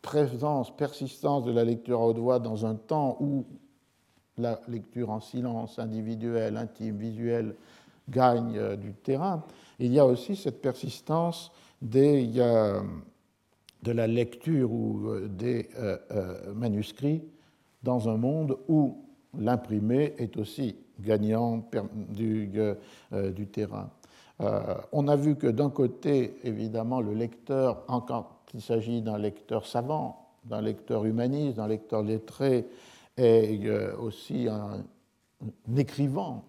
[0.00, 3.44] présence, persistance de la lecture à haute voix dans un temps où
[4.38, 7.54] la lecture en silence, individuelle, intime, visuelle,
[8.08, 9.44] gagne du terrain,
[9.78, 12.82] il y a aussi cette persistance de
[13.84, 15.68] la lecture ou des
[16.54, 17.22] manuscrits
[17.82, 19.04] dans un monde où
[19.38, 21.64] l'imprimé est aussi gagnant
[22.10, 23.90] du, euh, du terrain.
[24.40, 29.66] Euh, on a vu que d'un côté, évidemment, le lecteur, quand il s'agit d'un lecteur
[29.66, 32.66] savant, d'un lecteur humaniste, d'un lecteur lettré,
[33.18, 33.60] et
[34.00, 34.82] aussi un,
[35.76, 36.42] écrivain,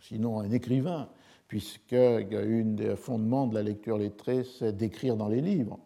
[0.00, 1.08] sinon un écrivain,
[1.46, 5.78] puisque une des fondements de la lecture lettrée, c'est d'écrire dans les livres,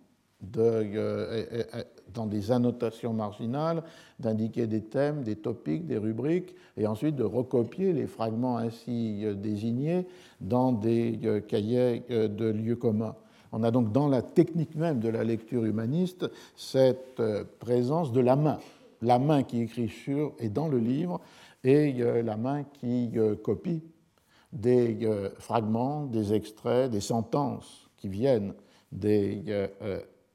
[2.12, 3.82] dans des annotations marginales,
[4.18, 10.06] d'indiquer des thèmes, des topics, des rubriques, et ensuite de recopier les fragments ainsi désignés
[10.40, 13.14] dans des cahiers de lieux communs.
[13.52, 18.20] On a donc dans la technique même de la lecture humaniste cette euh, présence de
[18.20, 18.58] la main,
[19.02, 21.20] la main qui écrit sur et dans le livre,
[21.62, 23.82] et euh, la main qui euh, copie
[24.52, 28.52] des fragments, des extraits, des sentences qui viennent
[28.90, 29.42] des,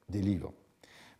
[0.08, 0.52] des livres.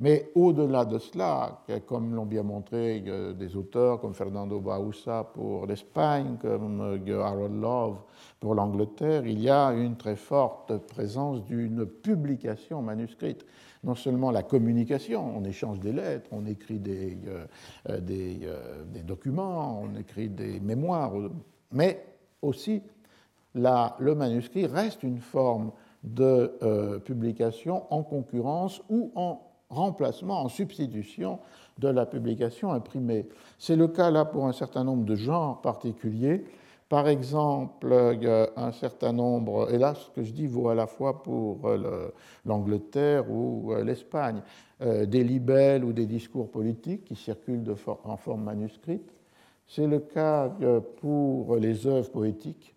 [0.00, 3.00] Mais au-delà de cela, comme l'ont bien montré
[3.36, 7.98] des auteurs comme Fernando Bausa pour l'Espagne, comme euh, Harold Love
[8.38, 13.44] pour l'Angleterre, il y a une très forte présence d'une publication manuscrite.
[13.82, 17.46] Non seulement la communication, on échange des lettres, on écrit des, euh,
[17.88, 21.12] euh, documents, on écrit des mémoires,
[21.72, 22.04] mais
[22.40, 22.82] aussi
[23.52, 25.72] le manuscrit reste une forme
[26.04, 31.38] de publication en concurrence ou en remplacement, en substitution
[31.78, 33.28] de la publication imprimée.
[33.58, 36.44] C'est le cas là pour un certain nombre de genres particuliers.
[36.88, 37.92] Par exemple,
[38.56, 42.08] un certain nombre, et là ce que je dis vaut à la fois pour euh,
[42.46, 44.40] l'Angleterre ou euh, l'Espagne,
[44.80, 47.64] euh, des libelles ou des discours politiques qui circulent
[48.04, 49.12] en forme manuscrite.
[49.66, 50.50] C'est le cas
[51.02, 52.74] pour les œuvres poétiques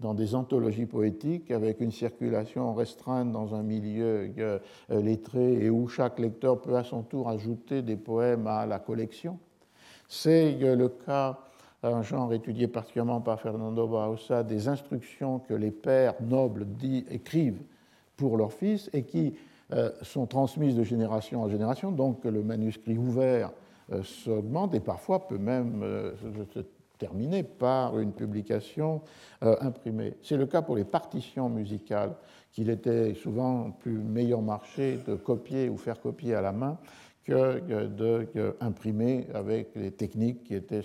[0.00, 4.58] dans des anthologies poétiques avec une circulation restreinte dans un milieu euh,
[4.90, 9.38] lettré et où chaque lecteur peut à son tour ajouter des poèmes à la collection.
[10.08, 11.38] C'est euh, le cas,
[11.82, 16.66] un genre étudié particulièrement par Fernando Bausa, des instructions que les pères nobles
[17.10, 17.60] écrivent
[18.16, 19.34] pour leurs fils et qui
[19.72, 23.52] euh, sont transmises de génération en génération, donc le manuscrit ouvert
[24.04, 25.84] s'augmente et parfois peut même
[26.54, 26.60] se
[27.00, 29.00] terminé par une publication
[29.42, 30.14] euh, imprimée.
[30.22, 32.14] C'est le cas pour les partitions musicales,
[32.52, 36.78] qu'il était souvent plus meilleur marché de copier ou faire copier à la main
[37.24, 40.82] que d'imprimer avec les techniques qui étaient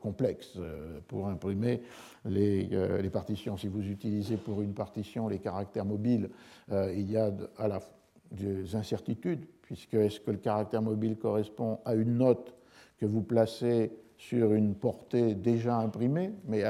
[0.00, 1.82] complexes euh, pour imprimer
[2.24, 3.56] les, euh, les, partitions.
[3.56, 6.30] Si vous utilisez pour une partition les caractères mobiles,
[6.70, 7.80] il y a à la,
[8.30, 12.54] des incertitudes, puisque est-ce que le caractère mobile correspond à une note
[12.98, 16.64] que vous placez sur une portée déjà imprimée, mais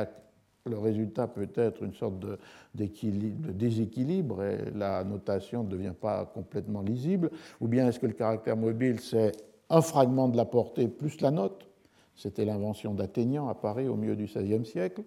[0.67, 2.39] le résultat peut être une sorte de,
[2.75, 7.31] déséquilibre et la notation ne devient pas complètement lisible,
[7.61, 9.33] ou bien est-ce que le caractère mobile, c'est
[9.71, 11.69] un fragment de la portée plus la note?
[12.15, 15.03] C'était l'invention d'Athénian à Paris au milieu du XVIe siècle.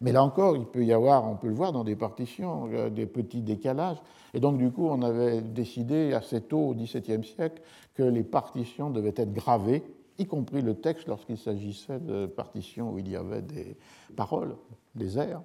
[0.00, 2.90] Mais là encore, il peut y avoir, on peut le voir dans des partitions, euh,
[2.90, 3.96] des petits décalages.
[4.34, 7.62] Et donc, du coup, on avait décidé assez tôt au XVIIe siècle
[7.94, 9.82] que les partitions devaient être gravées
[10.18, 13.76] y compris le texte lorsqu'il s'agissait de partitions où il y avait des
[14.16, 14.56] paroles,
[14.94, 15.42] des airs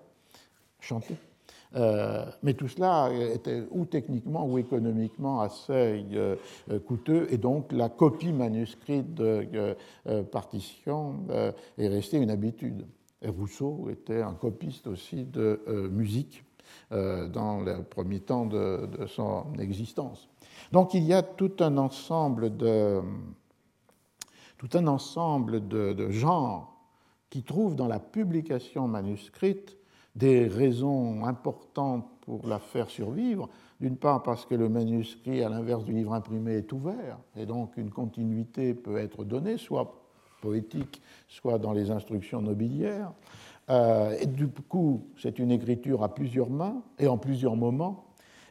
[0.79, 1.17] chantés.
[1.75, 6.35] Euh, mais tout cela était ou techniquement ou économiquement assez euh,
[6.85, 9.47] coûteux, et donc la copie manuscrite de
[10.07, 11.25] euh, partitions
[11.77, 12.85] est restée une habitude.
[13.21, 16.43] Et Rousseau était un copiste aussi de musique
[16.89, 20.27] dans le premier temps de, son existence.
[20.71, 22.99] Donc il y a tout un ensemble de,
[24.61, 26.71] tout un ensemble de, genres
[27.31, 29.75] qui trouvent dans la publication manuscrite
[30.15, 33.49] des raisons importantes pour la faire survivre.
[33.79, 37.75] D'une part parce que le manuscrit, à l'inverse du livre imprimé, est ouvert, et donc
[37.75, 39.99] une continuité peut être donnée, soit
[40.41, 43.13] poétique, soit dans les instructions nobiliaires.
[43.71, 48.05] Euh, et du coup, c'est une écriture à plusieurs mains et en plusieurs moments.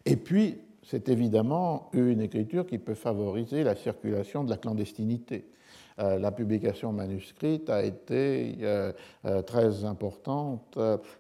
[0.07, 5.45] Et puis, c'est évidemment une écriture qui peut favoriser la circulation de la clandestinité.
[5.99, 8.93] Euh, la publication manuscrite a été euh,
[9.25, 10.79] euh, très importante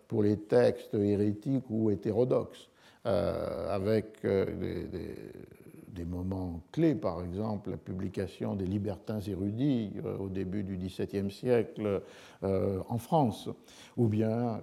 [0.09, 2.69] pour les textes hérétiques ou hétérodoxes,
[3.05, 11.31] avec des, moments clés, par exemple la publication des libertins érudits au début du XVIIe
[11.31, 12.03] siècle
[12.43, 13.49] en France,
[13.97, 14.61] ou bien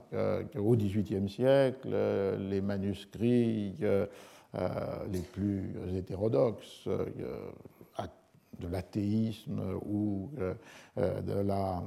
[0.55, 1.89] au XVIIIe siècle
[2.37, 3.73] les manuscrits
[5.11, 6.87] les plus hétérodoxes
[8.59, 10.53] de l'athéisme ou euh,
[10.97, 11.83] euh, de la,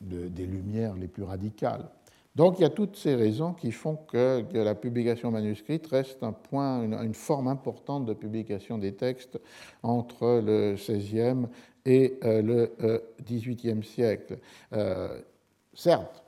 [0.00, 1.88] des lumières les plus radicales.
[2.36, 6.32] Donc il y a toutes ces raisons qui font que, la publication manuscrite reste un
[6.32, 9.40] point, une, forme importante de publication des textes
[9.82, 11.46] entre le XVIe
[11.84, 14.38] et euh, le XVIIIe siècle.
[15.74, 16.22] certes,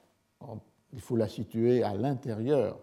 [0.92, 2.78] il faut la situer à l'intérieur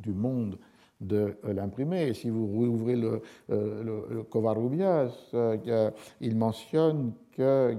[0.00, 0.58] du monde
[1.00, 2.08] de l'imprimer.
[2.08, 5.12] Et si vous rouvrez le, le, Covarrubias,
[6.20, 7.76] il mentionne que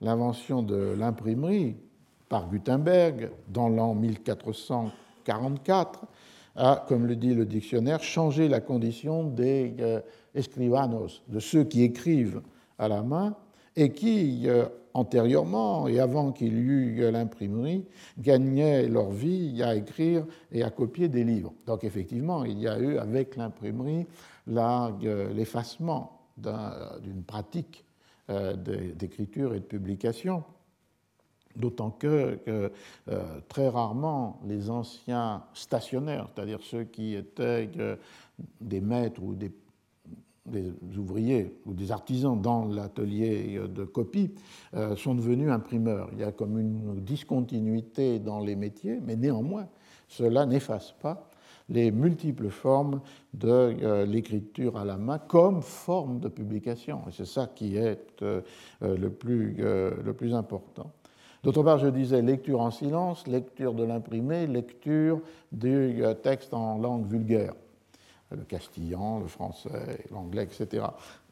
[0.00, 1.76] l'invention de l'imprimerie
[2.28, 6.06] par Gutenberg dans l'an 1444
[6.56, 10.00] a, comme le dit le dictionnaire, changé la condition des euh,
[10.34, 12.42] escribanos, de ceux qui écrivent
[12.78, 13.36] à la main
[13.76, 17.84] et qui, euh, antérieurement et avant qu'il y eût l'imprimerie,
[18.18, 21.52] gagnaient leur vie à écrire et à copier des livres.
[21.66, 24.06] Donc effectivement, il y a eu avec l'imprimerie
[24.48, 27.84] euh, l'effacement d'une pratique
[28.28, 30.44] d'écriture et de publication.
[31.56, 32.68] D'autant que, euh,
[33.48, 37.96] très rarement les anciens stationnaires, c'est-à-dire ceux qui étaient euh,
[38.60, 39.52] des maîtres ou des,
[40.98, 44.30] ouvriers ou des artisans dans l'atelier de copie,
[44.74, 46.10] euh, sont devenus imprimeurs.
[46.12, 49.68] Il y a comme une discontinuité dans les métiers, mais néanmoins,
[50.08, 51.30] cela n'efface pas
[51.70, 53.00] les multiples formes
[53.32, 57.00] de l'écriture à la main comme forme de publication.
[57.08, 58.22] Et c'est ça qui est
[58.82, 60.92] le plus, le plus important.
[61.44, 65.20] D'autre part, je disais lecture en silence, lecture de l'imprimé, lecture
[65.52, 67.52] du euh, texte en langue vulgaire,
[68.34, 70.86] le castillan, le français, l'anglais, etc.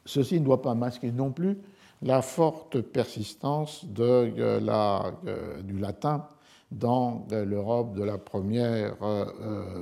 [0.05, 1.59] Ceci ne doit pas masquer non plus
[2.03, 6.27] la forte persistance de, euh, la, euh, du latin
[6.71, 8.97] dans l'Europe de la première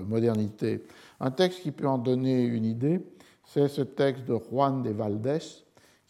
[0.09, 0.83] modernité.
[1.20, 3.00] Un texte qui peut en donner une idée,
[3.44, 5.38] c'est ce texte de Juan de Valdés,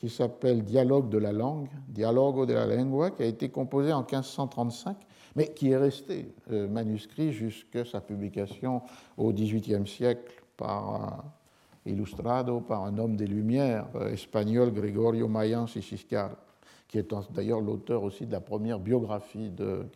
[0.01, 4.01] qui s'appelle Dialogue de la langue, Dialogo de la lengua, qui a été composé en
[4.01, 4.97] 1535,
[5.37, 8.81] mais qui est resté euh, manuscrit jusqu'à sa publication
[9.19, 11.25] au XVIIIe siècle par
[11.87, 16.31] illustrado par un homme des Lumières euh, espagnol, Gregorio Mayan Sisiscar,
[16.87, 19.87] qui est d'ailleurs l'auteur aussi de la première biographie de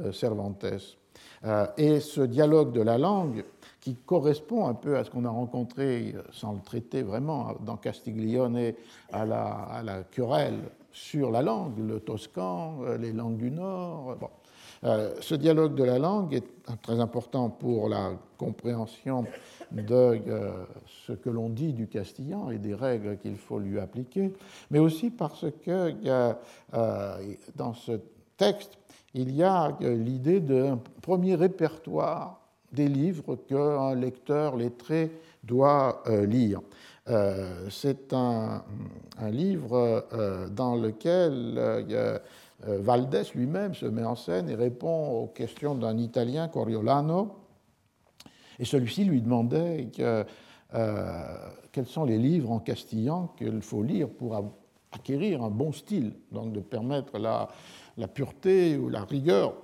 [0.00, 0.64] euh, Cervantes.
[1.76, 3.44] Et ce dialogue de la langue
[3.80, 8.72] qui correspond un peu à ce qu'on a rencontré, sans le traiter vraiment, dans Castiglione,
[9.12, 10.60] à la, à la querelle
[10.92, 14.16] sur la langue, le toscan, euh, les langues du Nord.
[14.84, 16.46] Euh, ce dialogue de la langue est
[16.82, 19.24] très important pour la compréhension
[19.72, 20.50] de euh,
[21.06, 24.32] ce que l'on dit du castillan et des règles qu'il faut lui appliquer,
[24.70, 25.92] mais aussi parce que
[27.56, 28.00] dans ce
[28.36, 28.78] texte,
[29.14, 32.40] il y a l'idée d'un premier répertoire
[32.72, 35.10] des livres qu'un lecteur lettré
[35.44, 36.60] doit euh, lire.
[37.08, 38.62] Euh, c'est un,
[39.30, 41.58] livre euh, dans lequel
[42.60, 47.36] Valdés lui-même se met en scène et répond aux questions d'un Italien, Coriolano,
[48.58, 54.34] et celui-ci lui demandait quels sont les livres en castillan qu'il faut lire pour
[54.92, 57.48] acquérir un bon style, donc de permettre la,
[58.08, 59.54] pureté ou la rigueur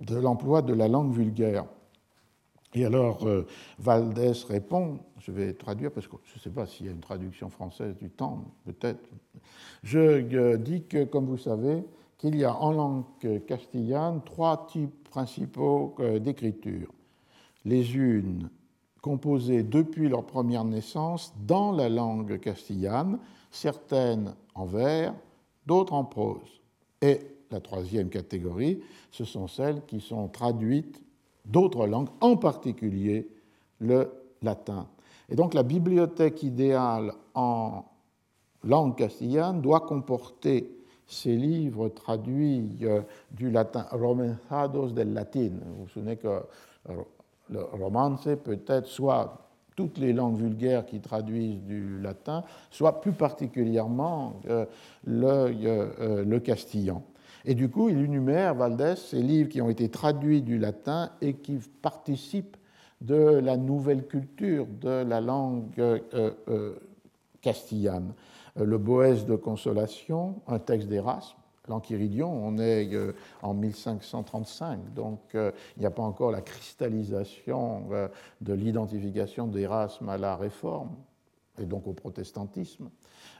[0.00, 1.66] de l'emploi de la langue vulgaire.
[2.74, 3.46] Et alors, euh,
[3.78, 7.00] Valdés répond, je vais traduire parce que je ne sais pas s'il y a une
[7.00, 9.08] traduction française du temps, peut-être.
[9.82, 11.82] Je euh, dis que, comme vous savez,
[12.20, 16.92] qu'il y a en langue castillane trois types principaux euh, d'écriture.
[17.64, 18.50] Les unes
[19.00, 23.18] composées depuis leur première naissance dans la langue castillane,
[23.50, 25.14] certaines en vers,
[25.66, 26.60] d'autres en prose.
[27.00, 31.00] Et la troisième catégorie, ce sont celles qui sont traduites
[31.46, 33.28] d'autres langues, en particulier
[33.78, 34.86] le latin.
[35.30, 37.84] Et donc la bibliothèque idéale en
[38.62, 40.79] langue castillane doit comporter
[41.10, 45.50] ces livres traduits euh, du latin, romanzados del latin.
[45.64, 46.92] Vous vous souvenez que euh,
[47.50, 53.12] le romance peut être soit toutes les langues vulgaires qui traduisent du latin, soit plus
[53.12, 54.66] particulièrement euh,
[55.04, 57.02] le, le castillan.
[57.44, 61.34] Et du coup, il énumère, Valdés, ces livres qui ont été traduits du latin et
[61.34, 62.56] qui participent
[63.00, 65.98] de la nouvelle culture de la langue euh,
[66.48, 66.74] euh,
[67.40, 68.12] castillane.
[68.60, 71.36] Euh, le Boès de Consolation, un texte d'Erasme,
[71.68, 72.90] l'Enchiridion, on est
[73.42, 77.84] en 1535, donc il n'y a pas encore la cristallisation
[78.40, 80.96] de l'identification d'Erasme à la Réforme
[81.60, 82.90] et donc au protestantisme.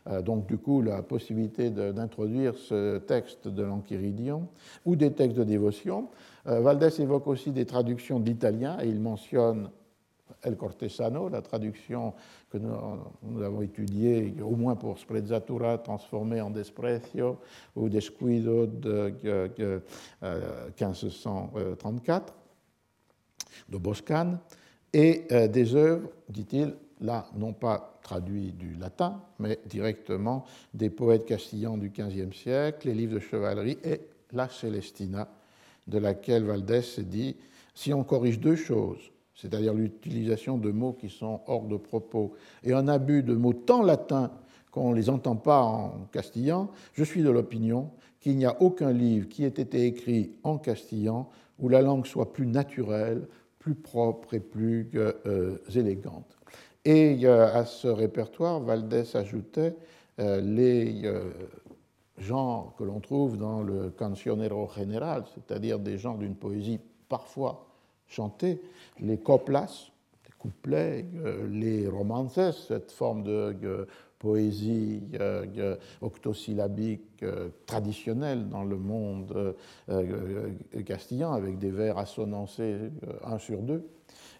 [0.06, 4.48] Euh, donc du coup la possibilité d'introduire ce texte de l'Enchiridion
[4.84, 6.08] ou des textes de dévotion.
[6.46, 9.70] Euh, Valdès évoque aussi des traductions d'italien et il mentionne
[10.42, 12.14] El Cortesano, la traduction
[12.50, 17.38] que nous, avons étudiée au moins pour Sprezzatura transformée en Desprecio
[17.76, 19.14] ou Descuido de
[20.78, 22.36] 1534 euh,
[23.68, 24.38] de Boscan
[24.92, 30.44] et des œuvres, dit-il, là non pas traduit du latin, mais directement
[30.74, 34.00] des poètes castillans du XVe siècle, les livres de chevalerie et
[34.32, 35.28] la Célestina,
[35.86, 37.36] de laquelle Valdès s'est dit
[37.74, 39.10] si on corrige deux choses,
[39.40, 43.82] c'est-à-dire l'utilisation de mots qui sont hors de propos, et un abus de mots tant
[43.82, 44.30] latins
[44.70, 48.92] qu'on ne les entend pas en castillan, je suis de l'opinion qu'il n'y a aucun
[48.92, 51.28] livre qui ait été écrit en castillan
[51.58, 53.26] où la langue soit plus naturelle,
[53.58, 56.36] plus propre et plus euh, élégante.
[56.84, 59.74] Et à ce répertoire, Valdés ajoutait
[60.18, 61.30] euh, les euh,
[62.18, 67.69] gens que l'on trouve dans le cancionero général, c'est-à-dire des gens d'une poésie parfois
[68.10, 68.60] chantée,
[69.00, 69.90] les coplas,
[70.26, 71.06] les couplets,
[71.50, 73.86] les romances, cette forme de
[74.20, 79.56] poésie euh, octosyllabique euh, traditionnelle dans le monde
[79.88, 80.50] euh,
[80.86, 82.76] castillan, avec des vers assonancés
[83.24, 83.88] un sur deux,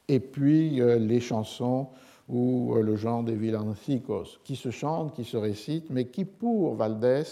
[0.07, 1.89] et puis les chansons
[2.29, 7.25] ou le genre des villancicos, qui se chantent, qui se récitent, mais qui, pour Valdés,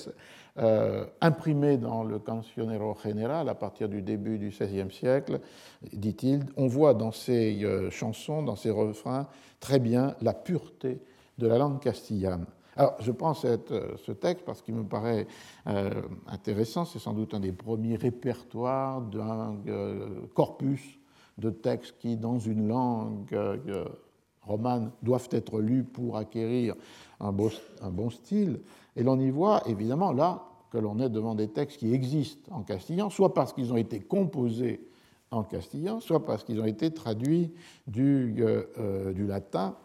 [0.58, 5.40] euh, imprimé dans le Cancionero Général à partir du début du XVIe siècle,
[5.92, 9.28] dit-il, on voit dans ces chansons, dans ces refrains,
[9.60, 11.00] très bien la pureté
[11.38, 12.46] de la langue castillane.
[12.78, 15.26] Alors, je prends cette, euh, ce texte parce qu'il me paraît
[15.66, 15.90] euh,
[16.28, 16.84] intéressant.
[16.84, 21.00] C'est sans doute un des premiers répertoires d'un euh, corpus
[21.38, 23.36] de textes qui, dans une langue
[24.42, 26.74] romane, doivent être lus pour acquérir
[27.20, 28.60] un bon style.
[28.96, 32.62] Et l'on y voit, évidemment, là, que l'on est devant des textes qui existent en
[32.62, 34.80] castillan, soit parce qu'ils ont été composés
[35.30, 37.52] en castillan, soit parce qu'ils ont été traduits
[37.86, 38.34] du,
[39.14, 39.76] du latin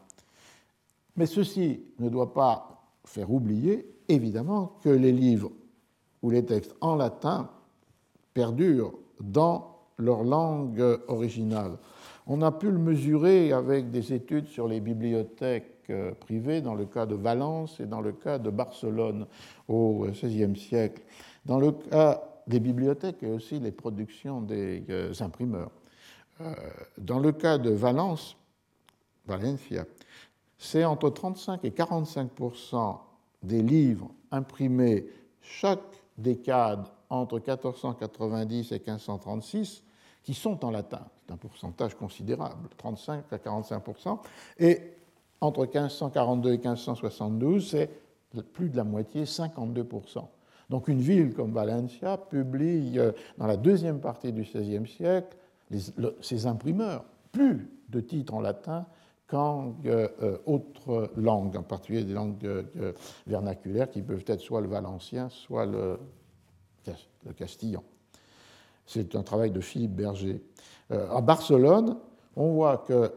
[1.16, 5.52] mais ceci ne doit pas faire oublier, évidemment, que les livres
[6.22, 7.50] ou les textes en latin
[8.34, 11.78] perdurent dans leur langue originale.
[12.26, 16.86] On a pu le mesurer avec des études sur les bibliothèques euh, privées dans le
[16.86, 19.28] cas de Valence et dans le cas de Barcelone
[19.68, 21.02] au XVIe siècle.
[21.46, 25.72] Dans le cas des bibliothèques et aussi les productions des euh, imprimeurs.
[26.42, 26.54] Euh,
[26.98, 28.36] dans le cas de Valence,
[29.26, 29.86] Valencia,
[30.58, 32.98] c'est entre 35 et 45%
[33.44, 35.06] des livres imprimés
[35.42, 39.84] chaque décade entre 1490 et 1536
[40.24, 41.06] qui sont en latin.
[41.26, 44.20] C'est un pourcentage considérable, 35 à 45%
[44.60, 44.80] Et
[45.44, 47.90] entre 1542 et 1572, c'est
[48.54, 50.26] plus de la moitié, 52%
[50.70, 55.38] Donc une ville comme Valencia publie euh, dans la deuxième partie du XVIe siècle
[56.22, 58.86] ses imprimeurs plus de titres en latin
[59.28, 62.66] qu'en euh, euh, autres langues, en particulier des langues
[63.26, 66.00] vernaculaires qui peuvent être soit le valencien, soit le
[67.36, 67.84] castillan.
[68.86, 70.44] C'est un travail de Philippe Berger.
[70.90, 71.98] à Barcelone,
[72.36, 73.12] on voit que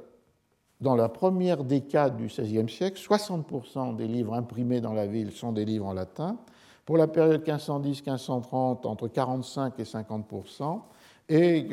[0.80, 5.52] dans la première décade du XVIe siècle, 60% des livres imprimés dans la ville sont
[5.52, 6.36] des livres en latin.
[6.84, 10.80] Pour la période 1510-1530, entre 45 et 50%
[11.28, 11.68] et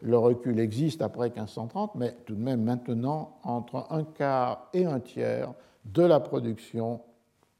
[0.00, 4.98] le recul existe après 1530, mais tout de même maintenant entre un quart et un
[4.98, 5.52] tiers
[5.84, 7.00] de la production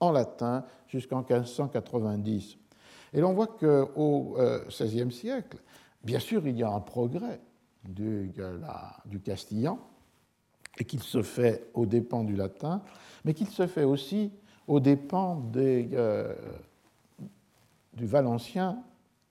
[0.01, 2.57] en latin jusqu'en 1590.
[3.13, 4.37] Et l'on voit qu'au
[4.69, 5.59] XVIe euh, siècle,
[6.03, 7.41] bien sûr, il y a un progrès
[7.85, 8.33] du
[9.25, 9.79] castillan,
[10.79, 12.83] et qu'il se fait aux dépens du latin,
[13.25, 14.33] mais qu'il se fait aussi
[14.67, 16.35] aux dépens euh,
[17.95, 18.79] du valencien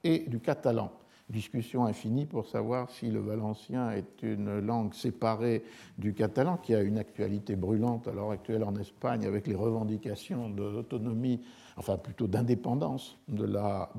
[0.03, 0.91] et du catalan
[1.29, 5.63] discussion infinie pour savoir si le valencien est une langue séparée
[5.97, 10.49] du catalan, qui a une actualité brûlante à l'heure actuelle en Espagne avec les revendications
[10.49, 11.41] d'autonomie,
[11.77, 13.91] enfin plutôt d'indépendance de la,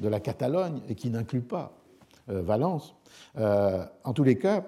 [0.00, 1.72] de la Catalogne et qui n'inclut pas
[2.28, 2.94] euh, Valence.
[3.38, 4.64] Euh, en tous les cas,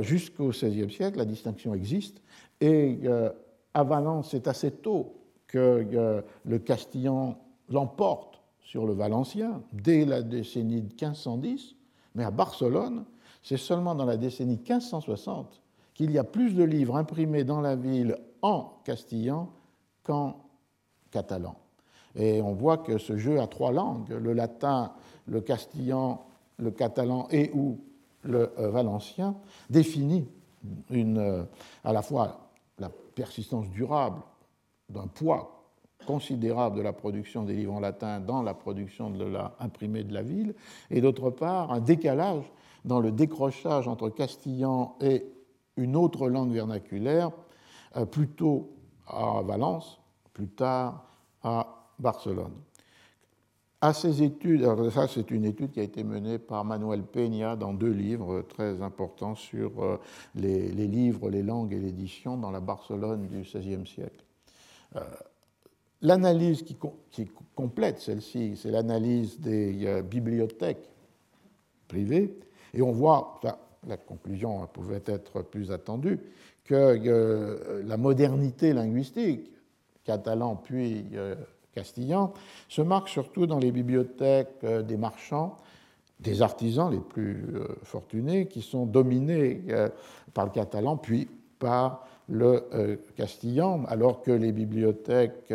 [0.00, 2.20] jusqu'au XVIe siècle, la distinction existe
[2.60, 3.00] et
[3.74, 5.14] à Valence, c'est assez tôt
[5.46, 7.38] que le castillan
[7.70, 11.74] l'emporte sur le valencien dès la décennie de 1510,
[12.14, 13.04] mais à Barcelone,
[13.42, 15.62] c'est seulement dans la décennie 1560
[15.94, 19.50] qu'il y a plus de livres imprimés dans la ville en castillan
[20.02, 20.36] qu'en
[21.10, 21.56] catalan.
[22.14, 24.92] Et on voit que ce jeu a trois langues, le latin,
[25.26, 26.24] le castillan,
[26.58, 27.78] le catalan et ou
[28.22, 29.36] le euh, valencien,
[29.70, 30.26] définit
[30.90, 31.44] une, euh,
[31.84, 34.20] à la fois la persistance durable
[34.88, 35.58] d'un poids
[36.06, 40.14] considérable de la production des livres en latin dans la production de la imprimée de
[40.14, 40.54] la ville,
[40.90, 42.44] et d'autre part un décalage
[42.84, 45.26] dans le décrochage entre castillan et
[45.76, 47.30] une autre langue vernaculaire,
[47.96, 48.70] euh, plutôt
[49.06, 50.00] à Valence,
[50.32, 51.04] plus tard
[51.42, 52.54] à Barcelone.
[53.80, 57.54] À ces études, alors ça c'est une étude qui a été menée par Manuel Peña
[57.54, 60.00] dans deux livres très importants sur euh,
[60.34, 64.24] les, livres, les langues et l'édition dans la Barcelone du XVIe siècle.
[64.96, 65.00] Euh,
[66.02, 66.76] L'analyse qui,
[67.54, 70.90] complète celle-ci, c'est l'analyse des euh, bibliothèques
[71.86, 72.36] privées.
[72.74, 73.40] Et on voit,
[73.86, 76.18] la conclusion pouvait être plus attendue,
[76.64, 79.50] que la modernité linguistique,
[80.04, 81.06] catalan puis
[81.74, 82.32] castillan,
[82.68, 85.56] se marque surtout dans les bibliothèques des marchands,
[86.20, 87.46] des artisans les plus
[87.84, 89.62] fortunés, qui sont dominés
[90.34, 95.52] par le catalan, puis par le castillan, alors que les bibliothèques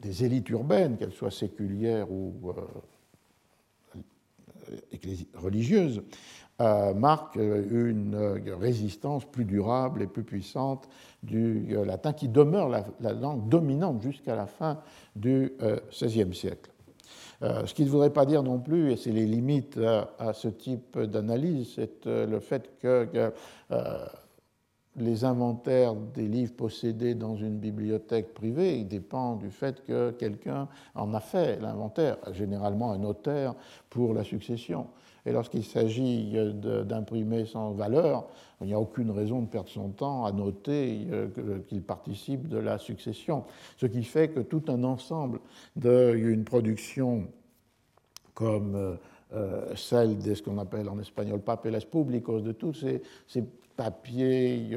[0.00, 2.32] des élites urbaines, qu'elles soient séculières ou
[5.34, 6.02] religieuses, euh,
[6.58, 10.88] marque une euh, résistance plus durable et plus puissante
[11.22, 14.78] du euh, latin qui demeure la, langue dominante jusqu'à la fin
[15.16, 15.52] du
[15.90, 16.70] XVIe siècle.
[17.40, 19.78] ce qui ne voudrait pas dire non plus, et c'est les limites
[20.18, 23.32] à, ce type d'analyse, c'est le fait que
[24.96, 31.14] les inventaires des livres possédés dans une bibliothèque privée dépendent du fait que quelqu'un en
[31.14, 33.54] a fait l'inventaire, généralement un notaire
[33.90, 34.86] pour la succession.
[35.26, 36.34] Et lorsqu'il s'agit
[36.84, 38.28] d'imprimer sans valeur,
[38.60, 42.58] il n'y a aucune raison de perdre son temps à noter euh, qu'il participe de
[42.58, 43.44] la succession.
[43.78, 45.40] Ce qui fait que tout un ensemble
[45.76, 47.26] d'une production
[48.34, 48.94] comme euh,
[49.32, 52.84] euh, celle de ce qu'on appelle en espagnol papeles públicos, de tous
[53.26, 53.44] ces,
[53.76, 54.68] papiers,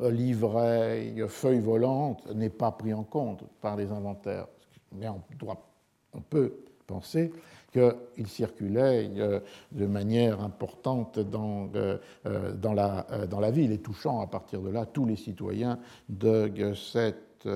[0.00, 4.46] livrets, feuilles volantes, n'est pas pris en compte par les inventaires.
[4.92, 6.54] Mais on peut
[6.86, 7.32] penser
[7.74, 9.40] qu'il circulait euh,
[9.72, 14.62] de manière importante dans, euh, euh, dans, la, dans la ville et touchant à partir
[14.62, 17.46] de là tous les citoyens de cette,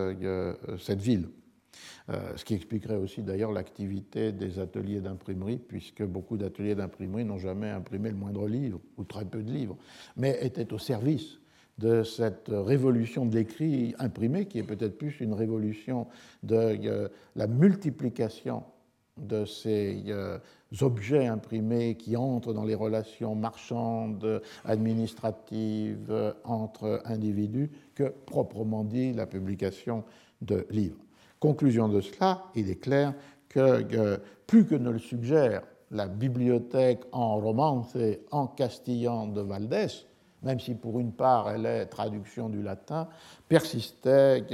[0.79, 1.29] cette ville.
[2.37, 7.69] Ce qui expliquerait aussi d'ailleurs l'activité des ateliers d'imprimerie, puisque beaucoup d'ateliers d'imprimerie n'ont jamais
[7.69, 9.77] imprimé le moindre livre, ou très peu de livres,
[10.17, 11.39] mais étaient au service
[11.79, 16.07] de cette révolution de l'écrit imprimé, qui est peut-être plus une révolution
[16.43, 18.65] de la multiplication
[19.21, 20.39] de ces euh,
[20.81, 29.27] objets imprimés qui entrent dans les relations marchandes, administratives entre individus que proprement dit la
[29.27, 30.05] publication
[30.43, 30.99] de livres.
[31.41, 33.15] Conclusion de cela, il est clair
[33.49, 39.41] que euh, plus que ne le suggère la bibliothèque en romance et en castillan de
[39.41, 40.07] Valdès,
[40.43, 43.09] même si pour une part elle est traduction du latin,
[43.49, 44.45] persistait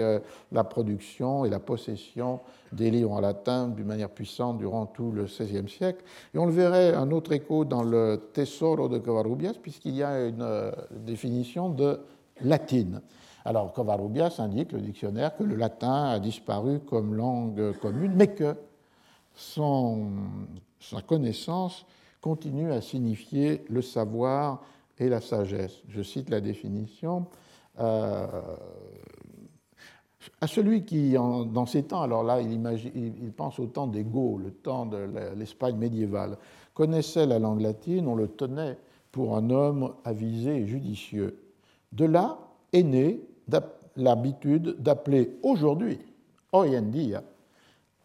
[0.53, 2.41] la production et la possession
[2.72, 6.05] des livres en latin d'une manière puissante durant tout le XVIe siècle.
[6.35, 10.26] Et on le verrait un autre écho dans le Tesoro de Covarrubias, puisqu'il y a
[10.26, 12.01] une euh, définition de
[12.41, 13.01] latine.
[13.45, 18.57] Alors Covarrubias indique, le dictionnaire, que le latin a disparu comme langue commune, mais que
[19.35, 20.09] son,
[20.80, 21.85] sa connaissance
[22.20, 24.62] continue à signifier le savoir
[24.99, 25.82] et la sagesse.
[25.88, 27.26] Je cite la définition.
[27.80, 28.26] Euh,
[30.40, 34.51] à celui qui, dans ces temps, alors là, il, pense au temps des Gauls, le
[34.53, 36.38] temps de l'Espagne médiévale,
[36.72, 38.78] connaissait la langue latine, on le tenait
[39.12, 41.38] pour un homme avisé et judicieux.
[41.92, 42.38] De là
[42.72, 43.20] est née
[43.97, 45.99] l'habitude d'appeler aujourd'hui,
[46.53, 47.22] hoy en dia,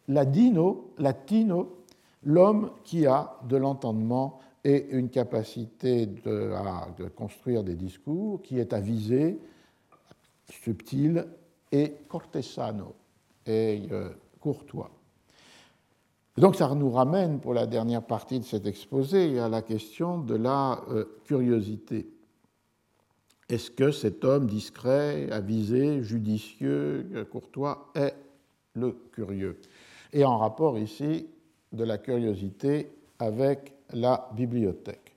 [0.08, 1.84] ladino, latino,
[2.22, 6.52] l'homme qui a de l'entendement et une capacité de,
[6.98, 9.38] de, construire des discours qui est avisé,
[10.50, 11.26] subtil
[11.72, 12.94] et cortesano,
[13.46, 14.90] et euh, courtois.
[16.36, 20.36] Donc ça nous ramène pour la dernière partie de cet exposé à la question de
[20.36, 22.08] la euh, curiosité.
[23.48, 28.14] Est-ce que cet homme discret, avisé, judicieux, euh, courtois est
[28.74, 29.60] le curieux?
[30.12, 31.26] Et en rapport ici
[31.72, 35.14] de la curiosité avec la bibliothèque.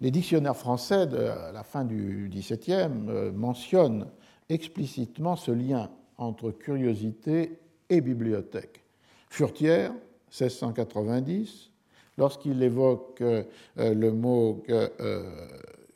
[0.00, 4.06] Les dictionnaires français de la fin du XVIIe mentionnent
[4.48, 8.82] explicitement ce lien entre curiosité et bibliothèque.
[9.30, 9.92] Furtière,
[10.30, 11.70] 1690,
[12.18, 13.44] lorsqu'il évoque euh,
[13.76, 15.22] le mot euh,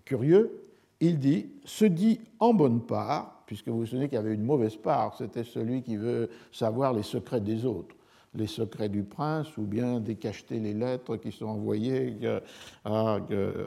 [0.05, 0.64] curieux,
[1.01, 4.44] il dit se dit en bonne part, puisque vous vous souvenez qu'il y avait une
[4.44, 7.94] mauvaise part, c'était celui qui veut savoir les secrets des autres,
[8.35, 12.41] les secrets du prince ou bien décacheter les lettres qui sont envoyées euh,
[12.85, 13.18] à,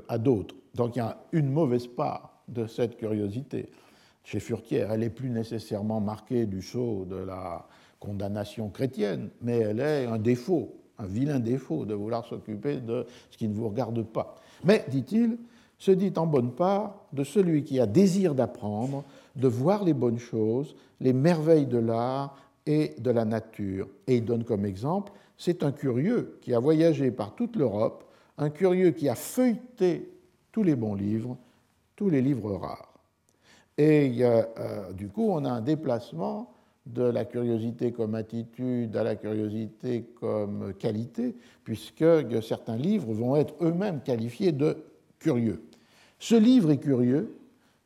[0.07, 0.55] à d'autres.
[0.73, 3.69] Donc il y a une mauvaise part de cette curiosité
[4.23, 4.91] chez Furtière.
[4.91, 7.67] Elle n'est plus nécessairement marquée du sceau de la
[7.99, 13.37] condamnation chrétienne, mais elle est un défaut, un vilain défaut de vouloir s'occuper de ce
[13.37, 14.35] qui ne vous regarde pas.
[14.63, 15.37] Mais, dit-il,
[15.77, 19.03] se dit en bonne part de celui qui a désir d'apprendre,
[19.35, 23.87] de voir les bonnes choses, les merveilles de l'art et de la nature.
[24.07, 28.05] Et il donne comme exemple, c'est un curieux qui a voyagé par toute l'Europe,
[28.37, 30.09] un curieux qui a feuilleté
[30.51, 31.37] tous les bons livres,
[31.95, 32.93] tous les livres rares.
[33.77, 36.53] Et euh, du coup, on a un déplacement
[36.85, 42.05] de la curiosité comme attitude à la curiosité comme qualité, puisque
[42.41, 44.77] certains livres vont être eux-mêmes qualifiés de
[45.19, 45.63] curieux.
[46.19, 47.35] Ce livre est curieux,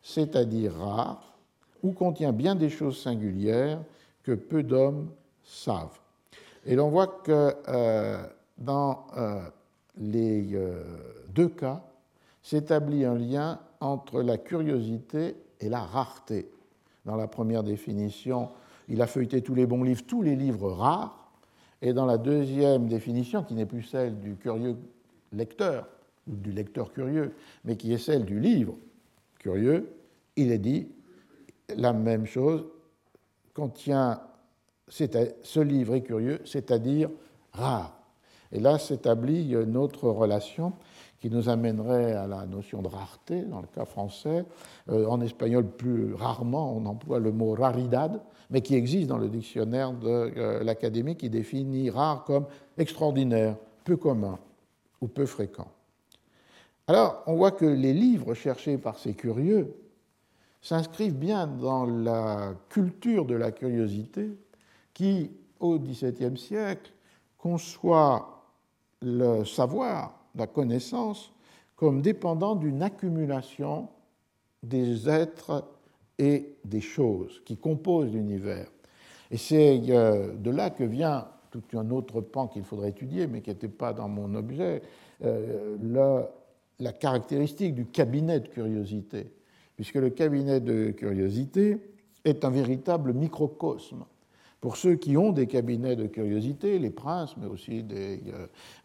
[0.02, 1.38] c'est-à-dire rare,
[1.84, 3.80] ou contient bien des choses singulières
[4.28, 5.10] que peu d'hommes
[5.46, 5.98] savent.
[6.66, 8.22] Et l'on voit que euh,
[8.58, 9.40] dans euh,
[9.96, 10.84] les euh,
[11.34, 11.82] deux cas
[12.44, 16.50] s'établit un lien entre la curiosité et la rareté.
[17.06, 18.50] Dans la première définition,
[18.90, 21.32] il a feuilleté tous les bons livres, tous les livres rares.
[21.82, 24.76] Et dans la deuxième définition, qui n'est plus celle du curieux
[25.32, 25.88] lecteur,
[26.30, 28.76] ou du lecteur curieux, mais qui est celle du livre
[29.40, 29.90] curieux,
[30.36, 30.90] il est dit
[31.78, 32.66] la même chose,
[33.58, 34.22] contient,
[34.88, 37.10] ce livre est curieux, c'est-à-dire
[37.54, 38.00] rare.
[38.52, 40.74] Et là s'établit une autre relation
[41.20, 44.46] qui nous amènerait à la notion de rareté, dans le cas français.
[44.90, 49.28] Euh, en espagnol, plus rarement, on emploie le mot raridad, mais qui existe dans le
[49.28, 52.46] dictionnaire de euh, l'Académie, qui définit rare comme
[52.78, 54.38] extraordinaire, peu commun
[55.02, 55.68] ou peu fréquent.
[56.86, 59.74] Alors, on voit que les livres cherchés par ces curieux
[60.68, 64.32] s'inscrivent bien dans la culture de la curiosité
[64.94, 66.92] qui, au XVIIe siècle,
[67.38, 68.44] conçoit
[69.02, 71.32] le savoir, la connaissance,
[71.78, 73.88] comme dépendant d'une accumulation
[74.62, 75.64] des êtres
[76.20, 78.68] et des choses qui composent l'univers.
[79.32, 83.40] Et c'est euh, de là que vient tout un autre pan qu'il faudrait étudier, mais
[83.40, 84.82] qui n'était pas dans mon objet,
[85.24, 86.30] euh, la,
[86.80, 89.32] la caractéristique du cabinet de curiosité,
[89.78, 91.78] puisque le cabinet de curiosité
[92.26, 94.04] est un véritable microcosme
[94.60, 98.22] pour ceux qui ont des cabinets de curiosité, les princes, mais aussi des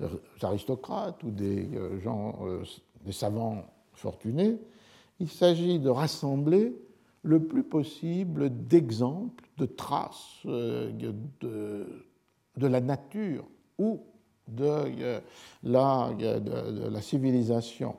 [0.01, 0.09] euh,
[0.43, 2.63] aristocrates ou des euh, gens, euh,
[3.05, 3.65] des savants
[3.95, 4.59] fortunés,
[5.19, 6.77] il s'agit de rassembler
[7.23, 11.87] le plus possible d'exemples, de traces de,
[12.57, 13.45] la nature
[13.79, 14.03] ou
[14.49, 15.21] de
[15.63, 17.95] de la civilisation.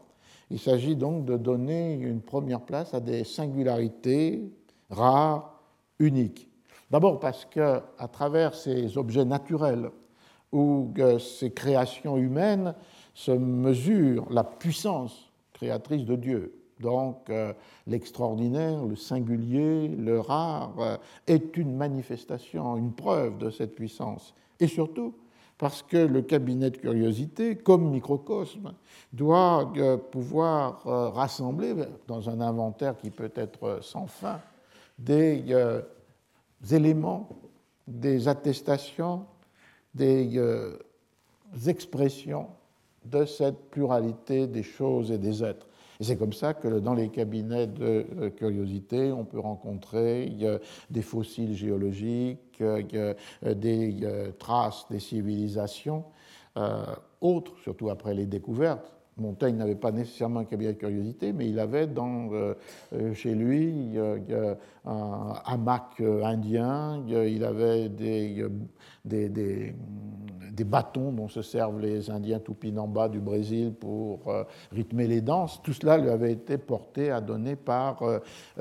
[0.54, 4.54] Il s'agit donc de donner une première place à des singularités
[4.92, 5.60] rares,
[5.98, 6.48] uniques.
[6.92, 9.90] D'abord parce que, à travers ces objets naturels
[10.52, 12.76] ou ces créations humaines
[13.16, 16.54] se mesure la puissance créatrice de Dieu.
[16.80, 17.52] Donc euh,
[17.88, 24.36] l'extraordinaire, le singulier, le rare euh, est une manifestation, une preuve de cette puissance.
[24.60, 25.16] Et surtout
[25.58, 28.74] parce que le cabinet de curiosité, comme microcosme,
[29.12, 30.84] doit euh, pouvoir
[31.14, 31.74] rassembler
[32.08, 34.40] dans un inventaire qui peut être sans fin
[34.98, 35.44] des
[36.72, 37.30] éléments,
[37.88, 39.26] des attestations,
[39.94, 40.78] des euh,
[41.68, 42.48] expressions
[43.06, 45.68] de cette pluralité des choses et des êtres.
[46.04, 50.32] C'est comme ça que dans les cabinets de euh, curiosité, on peut rencontrer
[50.90, 52.62] des fossiles géologiques,
[53.42, 56.04] des traces des civilisations
[56.56, 56.84] euh,
[57.20, 61.60] autres, surtout après les découvertes, Montaigne n'avait pas nécessairement un cabinet de curiosité, mais il
[61.60, 62.56] avait dans, euh,
[62.94, 63.96] euh, chez lui
[64.86, 68.44] un hamac euh, indien, il avait des,
[69.06, 74.34] des, des, bâtons dont se servent les Indiens Tupinamba du Brésil pour
[74.72, 75.62] rythmer les danses.
[75.62, 78.02] Tout cela lui avait été porté à donner par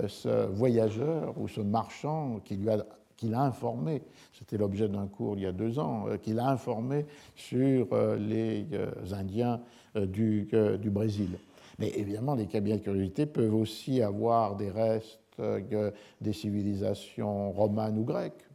[0.07, 5.47] ce voyageur ou ce marchand qui lui a informé, c'était l'objet d'un cours il y
[5.47, 7.87] a deux ans, qui l'a informé sur
[8.19, 8.67] les
[9.13, 9.61] Indiens
[9.95, 10.49] du,
[10.81, 11.39] du, Brésil.
[11.79, 15.91] Mais évidemment, les cabinets de curiosité peuvent aussi avoir des restes euh,
[16.21, 18.47] des civilisations romanes ou grecques.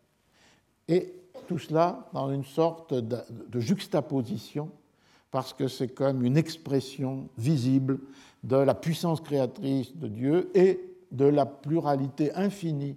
[0.87, 1.11] Et
[1.47, 4.69] tout cela dans une sorte de, juxtaposition,
[5.31, 7.99] parce que c'est comme une expression visible
[8.43, 10.79] de la puissance créatrice de Dieu et
[11.11, 12.95] de la pluralité infinie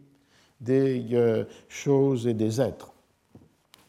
[0.61, 2.93] des euh, choses et des êtres,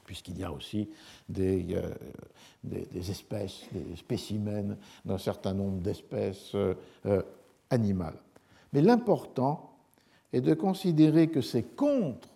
[0.05, 0.89] puisqu'il y a aussi
[1.27, 1.75] des,
[2.63, 7.21] des, espèces, des spécimens d'un certain nombre d'espèces euh, euh,
[7.69, 8.17] animales.
[8.73, 9.71] Mais l'important
[10.31, 12.29] est de considérer que c'est contre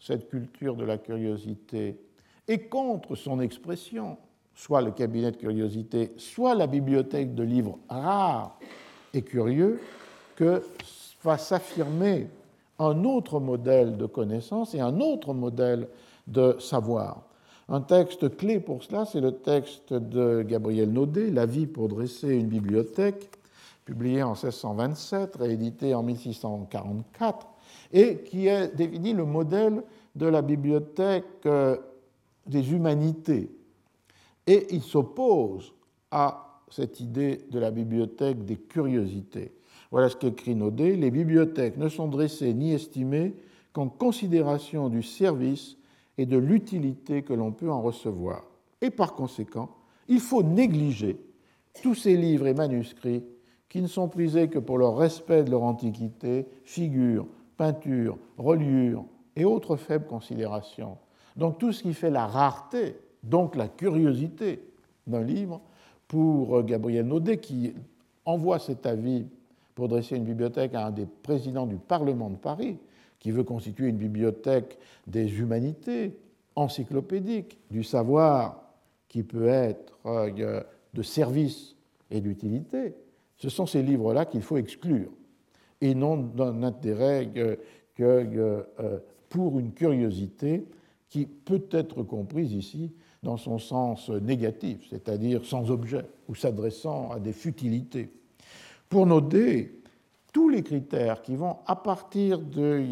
[0.00, 1.98] cette culture de la curiosité
[2.46, 4.16] et contre son expression,
[4.54, 8.58] soit le cabinet de curiosité, soit la bibliothèque de livres rares
[9.12, 9.80] et curieux,
[10.36, 10.62] que
[11.22, 12.28] va s'affirmer
[12.78, 15.88] un autre modèle de connaissance et un autre modèle
[16.26, 17.27] de savoir.
[17.70, 22.34] Un texte clé pour cela, c'est le texte de Gabriel Naudet, La vie pour dresser
[22.34, 23.30] une bibliothèque,
[23.84, 27.46] publié en 1627, réédité en 1644,
[27.92, 29.82] et qui est défini le modèle
[30.16, 31.76] de la bibliothèque euh,
[32.46, 33.50] des humanités.
[34.46, 35.74] Et il s'oppose
[36.10, 39.52] à cette idée de la bibliothèque des curiosités.
[39.90, 40.96] Voilà ce qu'écrit Naudet.
[40.96, 43.34] Les bibliothèques ne sont dressées ni estimées
[43.74, 45.77] qu'en considération du service
[46.18, 48.44] et de l'utilité que l'on peut en recevoir.
[48.82, 49.70] Et par conséquent,
[50.08, 51.18] il faut négliger
[51.82, 53.24] tous ces livres et manuscrits
[53.68, 59.04] qui ne sont prisés que pour leur respect de leur antiquité, figures, peintures, reliures
[59.36, 60.98] et autres faibles considérations.
[61.36, 64.60] Donc tout ce qui fait la rareté, donc la curiosité
[65.06, 65.60] d'un livre,
[66.08, 67.74] pour Gabriel Naudet, qui
[68.24, 69.26] envoie cet avis
[69.74, 72.78] pour dresser une bibliothèque à un des présidents du Parlement de Paris,
[73.18, 76.16] qui veut constituer une bibliothèque des humanités,
[76.54, 78.62] encyclopédique, du savoir
[79.08, 80.62] qui peut être euh,
[80.94, 81.76] de service
[82.10, 82.94] et d'utilité,
[83.36, 85.10] ce sont ces livres-là qu'il faut exclure,
[85.80, 87.58] et non d'un intérêt que,
[88.00, 88.98] euh,
[89.28, 90.64] pour une curiosité
[91.08, 92.92] qui peut être comprise ici
[93.22, 98.10] dans son sens négatif, c'est-à-dire sans objet ou s'adressant à des futilités.
[98.88, 99.77] Pour noter
[100.32, 102.86] tous les critères qui vont, à partir du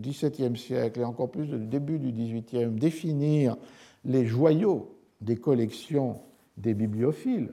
[0.00, 3.56] XVIIe siècle et encore plus du début du XVIIIe, définir
[4.04, 6.20] les joyaux des collections
[6.56, 7.52] des bibliophiles,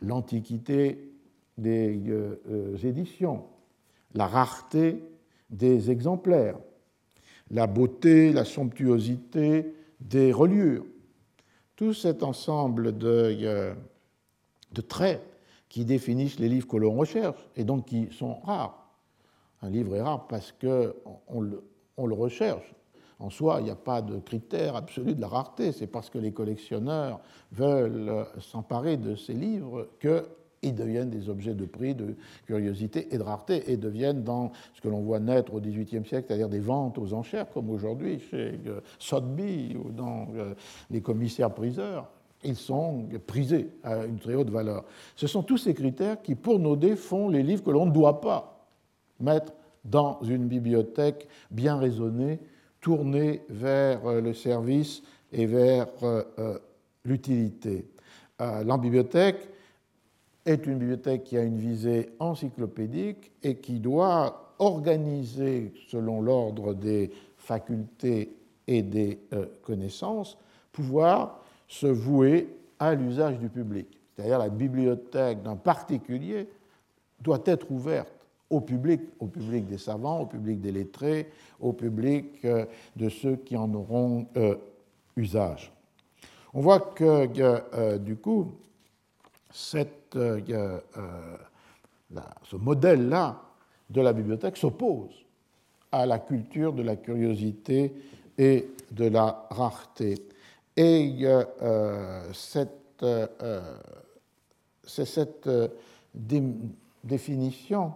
[0.00, 1.12] l'antiquité
[1.58, 3.44] des euh, euh, éditions,
[4.14, 5.02] la rareté
[5.50, 6.58] des exemplaires,
[7.50, 10.84] la beauté, la somptuosité des reliures.
[11.76, 13.74] Tout cet ensemble euh,
[14.72, 15.22] de traits
[15.72, 18.90] qui définissent les livres que l'on recherche et donc qui sont rares.
[19.62, 21.64] Un livre est rare parce qu'on le,
[21.96, 22.74] on le recherche.
[23.18, 25.72] En soi, il n'y a pas de critère absolu de la rareté.
[25.72, 27.20] C'est parce que les collectionneurs
[27.52, 30.26] veulent s'emparer de ces livres que
[30.60, 34.80] ils deviennent des objets de prix, de curiosité et de rareté, et deviennent dans ce
[34.82, 38.60] que l'on voit naître au XVIIIe siècle, c'est-à-dire des ventes aux enchères, comme aujourd'hui chez
[38.66, 40.54] euh, Sotheby ou dans euh,
[40.90, 42.08] les commissaires-priseurs.
[42.44, 44.84] Ils sont prisés à une très haute valeur.
[45.16, 47.92] Ce sont tous ces critères qui, pour nos dés, font les livres que l'on ne
[47.92, 48.66] doit pas
[49.20, 49.52] mettre
[49.84, 52.40] dans une bibliothèque bien raisonnée,
[52.80, 55.86] tournée vers euh, le service et vers
[57.06, 57.86] l'utilité.
[58.38, 59.48] La bibliothèque
[60.44, 67.10] est une bibliothèque qui a une visée encyclopédique et qui doit organiser, selon l'ordre des
[67.36, 68.36] facultés
[68.66, 70.38] et des euh, connaissances,
[70.70, 71.41] pouvoir
[71.72, 73.86] se vouer à l'usage du public.
[74.14, 76.46] C'est-à-dire la bibliothèque d'un particulier
[77.18, 78.12] doit être ouverte
[78.50, 82.66] au public, au public des savants, au public des lettrés, au public euh,
[82.96, 84.56] de ceux qui en auront euh,
[85.16, 85.72] usage.
[86.52, 88.52] On voit que, du coup,
[89.74, 90.80] euh, euh,
[92.42, 93.40] ce modèle-là
[93.88, 95.24] de la bibliothèque s'oppose
[95.90, 97.94] à la culture de la curiosité
[98.36, 100.16] et de la rareté.
[100.76, 103.04] Et euh, cette,
[104.84, 105.48] c'est cette
[107.04, 107.92] définition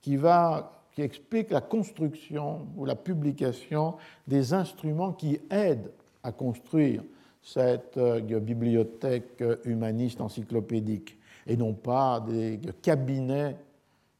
[0.00, 3.94] qui, va, qui explique la construction ou la publication
[4.26, 5.90] des instruments qui aident
[6.22, 7.02] à construire
[7.42, 13.56] cette euh, bibliothèque humaniste encyclopédique et non pas des cabinets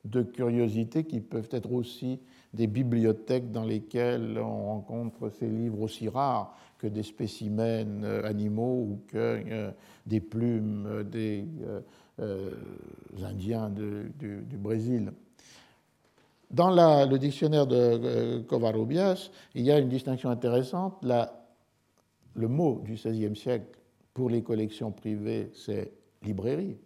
[0.05, 2.19] de curiosité qui peuvent être aussi
[2.53, 8.89] des bibliothèques dans lesquelles on rencontre ces livres aussi rares que des spécimens euh, animaux
[8.91, 9.71] ou que euh,
[10.05, 11.47] des plumes des
[13.25, 15.13] Indiens du, Brésil.
[16.51, 20.99] Dans le dictionnaire de Covarrubias, il y a une distinction intéressante.
[21.03, 21.43] La
[22.35, 23.79] le mot du XVIe siècle
[24.15, 26.77] pour les collections privées, c'est librairie.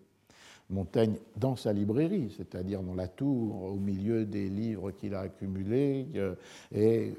[0.69, 6.09] Montaigne dans sa librairie, c'est-à-dire dans la tour, au milieu des livres qu'il a accumulés,
[6.17, 6.35] euh,
[6.75, 7.15] et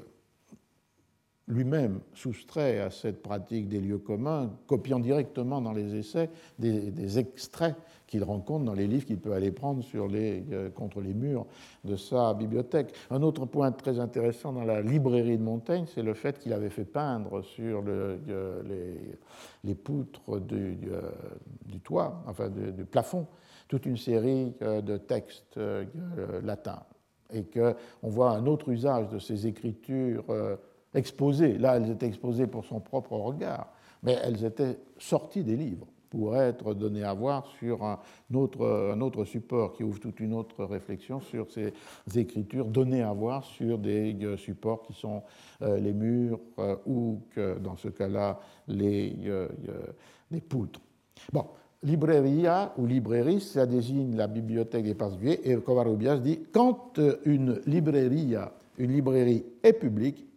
[1.48, 7.74] lui-même soustrait à cette pratique des lieux communs, copiant directement dans les essais des, extraits
[8.06, 11.46] qu'il rencontre dans les livres qu'il peut aller prendre euh, contre les murs
[11.84, 12.94] de sa bibliothèque.
[13.10, 16.70] Un autre point très intéressant dans la librairie de Montaigne, c'est le fait qu'il avait
[16.70, 18.62] fait peindre sur euh,
[19.64, 21.00] les, poutres du, euh,
[21.64, 23.26] du, toit, enfin du, plafond,
[23.68, 25.58] toute une série de textes
[26.42, 26.82] latins
[27.30, 30.24] et qu'on voit un autre usage de ces écritures
[30.94, 31.58] exposées.
[31.58, 33.68] Là, elles étaient exposées pour son propre regard,
[34.02, 37.98] mais elles étaient sorties des livres pour être données à voir sur un
[38.34, 41.72] autre, support qui ouvre toute une autre réflexion sur ces
[42.16, 45.22] écritures données à voir sur des euh, supports qui sont
[45.62, 49.16] euh, les murs euh, ou que, dans ce cas-là les,
[50.30, 50.80] les poutres.
[51.32, 51.46] Bon,
[51.82, 58.52] Libreria ou librairie, ça désigne la bibliothèque des particuliers, et Covarrubias dit quand une libreria,
[58.78, 60.27] une librairie est publique,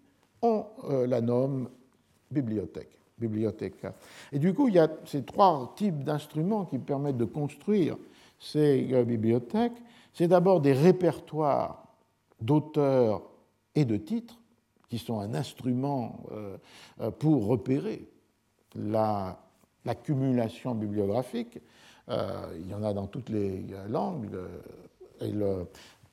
[0.41, 1.69] on euh, la nomme
[2.29, 2.97] bibliothèque.
[3.17, 3.75] bibliothèque.
[4.31, 7.97] Et du coup, il y a ces trois types d'instruments qui permettent de construire
[8.39, 9.81] ces euh, bibliothèques.
[10.13, 11.85] C'est d'abord des répertoires
[12.39, 13.21] d'auteurs
[13.75, 14.39] et de titres,
[14.89, 16.57] qui sont un instrument euh,
[17.11, 18.09] pour repérer
[19.85, 21.59] l'accumulation bibliographique.
[22.09, 24.29] il y en a dans toutes les langues.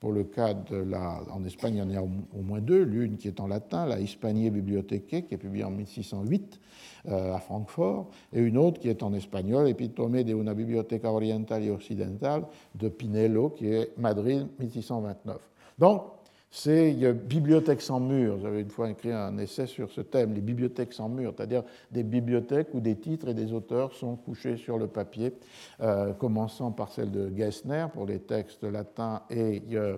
[0.01, 1.21] Pour le cas de la.
[1.33, 2.83] En Espagne, il y en a au moins deux.
[2.83, 6.61] L'une qui est en latin, la Hispanie Bibliotheque, qui est publiée en 1608
[7.09, 11.65] euh, à Francfort, et une autre qui est en espagnol, Epitome de una biblioteca oriental
[11.65, 15.39] y occidental de Pinello, qui est Madrid 1629.
[15.79, 16.03] Donc,
[16.51, 18.39] c'est bibliothèques sans murs.
[18.41, 22.03] J'avais une fois écrit un essai sur ce thème, les bibliothèques sans murs, c'est-à-dire des
[22.03, 25.35] bibliothèques où des titres et des auteurs sont couchés sur le papier,
[25.81, 29.97] euh, commençant par celle de Gessner pour les textes latins et, euh,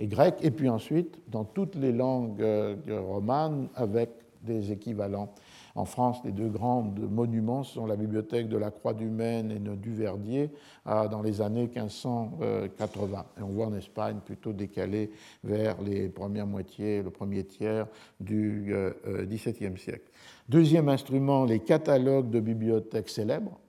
[0.00, 4.10] grecs, et puis ensuite dans toutes les langues euh, romanes avec
[4.42, 5.32] des équivalents
[5.76, 9.58] en France, les deux grands monuments sont la bibliothèque de la Croix du Maine et
[9.58, 10.50] du Verdier
[10.86, 13.26] dans les années 1580.
[13.38, 15.10] Et on voit en Espagne plutôt décalé
[15.44, 17.86] vers les premières moitiés, le premier tiers
[18.20, 18.74] du
[19.04, 20.10] XVIIe euh, euh, siècle.
[20.48, 23.60] Deuxième instrument, les catalogues de bibliothèques célèbres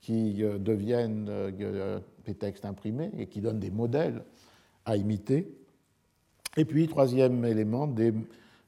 [0.00, 1.28] qui euh, deviennent
[2.26, 4.22] des textes imprimés et qui donnent des modèles
[4.84, 5.52] à imiter.
[6.56, 8.12] Et puis, troisième élément, des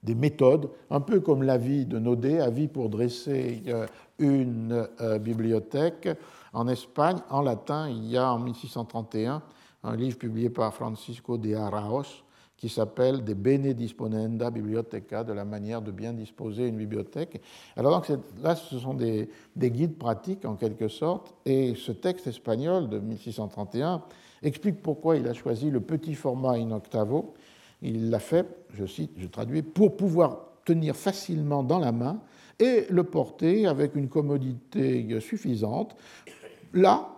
[0.03, 3.87] des méthodes, un peu comme l'avis de Naudet, avis pour dresser euh,
[4.19, 6.09] une euh, bibliothèque.
[6.53, 9.43] En Espagne, en latin, il y a en 1631
[9.85, 12.25] un livre publié par Francisco de Araos
[12.63, 17.43] qui s'appelle De Bene Disponenda Bibliotheca, de la manière de bien disposer une bibliothèque.
[17.77, 22.29] Alors donc, là, ce sont des, des, guides pratiques en quelque sorte, et ce texte
[22.29, 24.03] espagnol de 1631
[24.45, 27.35] explique pourquoi il a choisi le petit format in octavo,
[27.83, 32.21] il l'a fait, je cite, je traduis, pour pouvoir tenir facilement dans la main
[32.59, 35.97] et le porter avec une commodité suffisante
[36.73, 37.09] là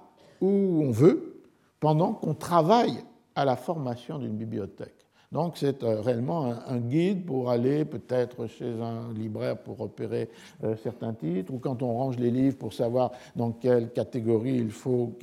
[0.41, 1.43] où on veut,
[1.81, 3.05] pendant qu'on travaille
[3.35, 5.05] à la formation d'une bibliothèque.
[5.33, 10.31] Donc c'est euh, réellement un guide pour aller peut-être chez un libraire pour repérer
[10.63, 14.71] euh, certains titres, ou quand on range les livres pour savoir dans quelle catégorie il
[14.71, 15.19] faut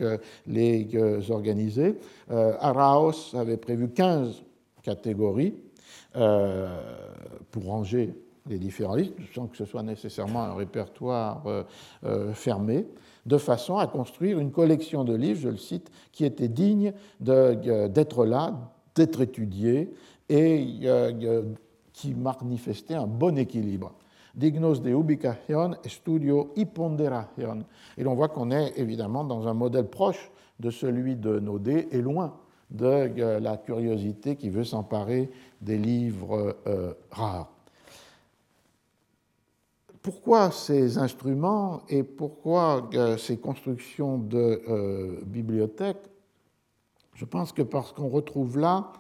[0.46, 1.96] les euh, organiser.
[2.30, 4.44] Araos avait prévu 15
[4.84, 5.56] catégories
[6.16, 6.68] euh,
[7.52, 8.14] pour ranger
[8.48, 11.64] les différents livres, sans que ce soit nécessairement un répertoire euh,
[12.04, 12.88] euh, fermé,
[13.26, 18.26] de façon à construire une collection de livres, je le cite, qui était digne d'être
[18.26, 19.94] là, d'être étudié
[20.28, 20.66] et
[21.94, 23.94] qui manifestait un bon équilibre
[24.34, 27.66] dignos de ubicación, estudio y ponderación.
[27.98, 32.02] Et l'on voit qu'on est évidemment dans un modèle proche de celui de Naudet et
[32.02, 32.34] loin
[32.72, 35.30] de euh, la curiosité qui veut s'emparer
[35.62, 37.52] des livres euh, rares.
[40.02, 46.10] Pourquoi ces instruments et pourquoi euh, ces constructions de bibliothèques?
[47.14, 48.94] Je pense que parce qu'on retrouve là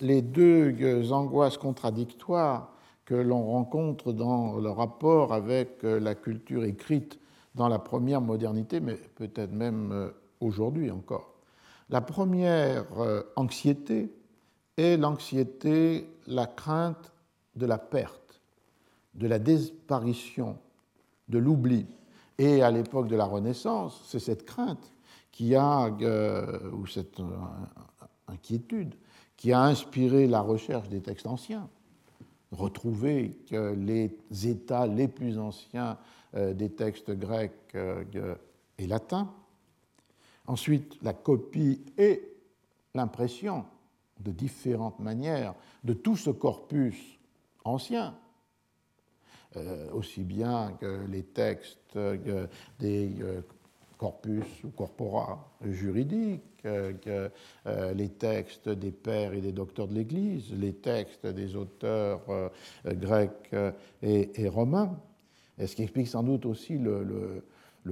[0.00, 2.72] les deux angoisses contradictoires
[3.04, 7.18] que l'on rencontre dans le rapport avec la culture écrite
[7.54, 11.37] dans la première modernité, mais peut-être même aujourd'hui encore.
[11.90, 14.12] La première euh, anxiété
[14.76, 17.12] est l'anxiété, la crainte
[17.56, 18.42] de la perte,
[19.14, 20.58] de la disparition,
[21.28, 21.86] de l'oubli.
[22.36, 24.92] Et à l'époque de la Renaissance, c'est cette crainte
[25.32, 27.36] qui a, euh, ou cette euh,
[28.28, 28.94] inquiétude,
[29.36, 31.68] qui a inspiré la recherche des textes anciens.
[32.50, 34.10] Retrouver les
[34.46, 35.98] états les plus anciens
[36.34, 37.76] des textes grecs
[38.78, 39.30] et latins
[40.48, 42.22] Ensuite, la copie et
[42.94, 43.66] l'impression
[44.18, 46.96] de différentes manières de tout ce corpus
[47.64, 48.16] ancien,
[49.56, 51.98] euh, aussi bien que les textes
[52.78, 53.42] des euh,
[53.98, 57.30] corpus ou corpora juridiques, que
[57.66, 62.22] euh, les textes des pères et des docteurs de l'Église, les textes des auteurs
[62.86, 63.54] grecs
[64.02, 64.98] et, romains,
[65.58, 67.44] ce qui explique sans doute aussi le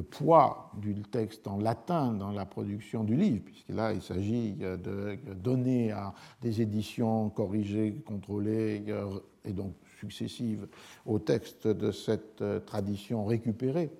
[0.03, 5.18] poids du texte en latin dans la production du livre, puisque là il s'agit de
[5.34, 6.12] donner à
[6.43, 8.82] des éditions corrigées, contrôlées
[9.45, 10.66] et donc successives
[11.07, 13.91] au texte de cette tradition récupérée,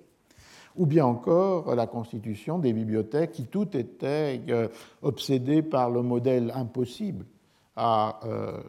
[0.75, 4.67] ou bien encore la constitution des bibliothèques qui toutes étaient euh,
[5.01, 7.25] obsédées par le modèle impossible
[7.75, 8.61] à euh,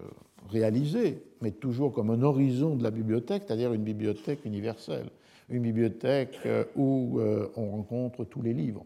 [0.50, 5.10] réaliser, mais toujours comme un horizon de la bibliothèque, c'est-à-dire une bibliothèque universelle
[5.50, 8.84] une bibliothèque euh, où euh, on rencontre tous les livres.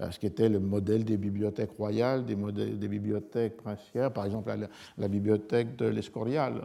[0.00, 4.24] Euh, ce qui était le modèle des bibliothèques royales, des, modèles, des bibliothèques princières, par
[4.24, 4.52] exemple
[4.98, 6.64] la, bibliothèque de l'Escorial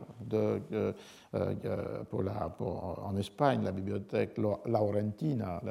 [1.33, 5.61] en Espagne, la bibliothèque Laurentina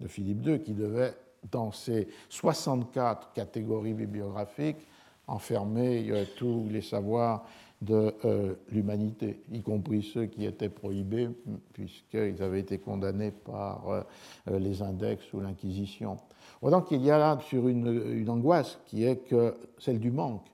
[0.00, 1.14] de Philippe II, qui devait,
[1.50, 4.86] dans ses 64 catégories bibliographiques,
[5.26, 7.44] enfermer tous les savoirs
[7.84, 8.14] de
[8.72, 11.28] l'humanité, y compris ceux qui étaient prohibés,
[11.72, 14.06] puisqu'ils avaient été condamnés par
[14.50, 16.16] les index ou l'Inquisition.
[16.70, 20.46] Donc il y a là sur une, angoisse qui est que celle du manque,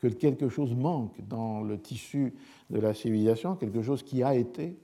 [0.00, 2.34] que quelque chose manque dans le tissu
[2.70, 4.76] de la civilisation, quelque chose qui a été,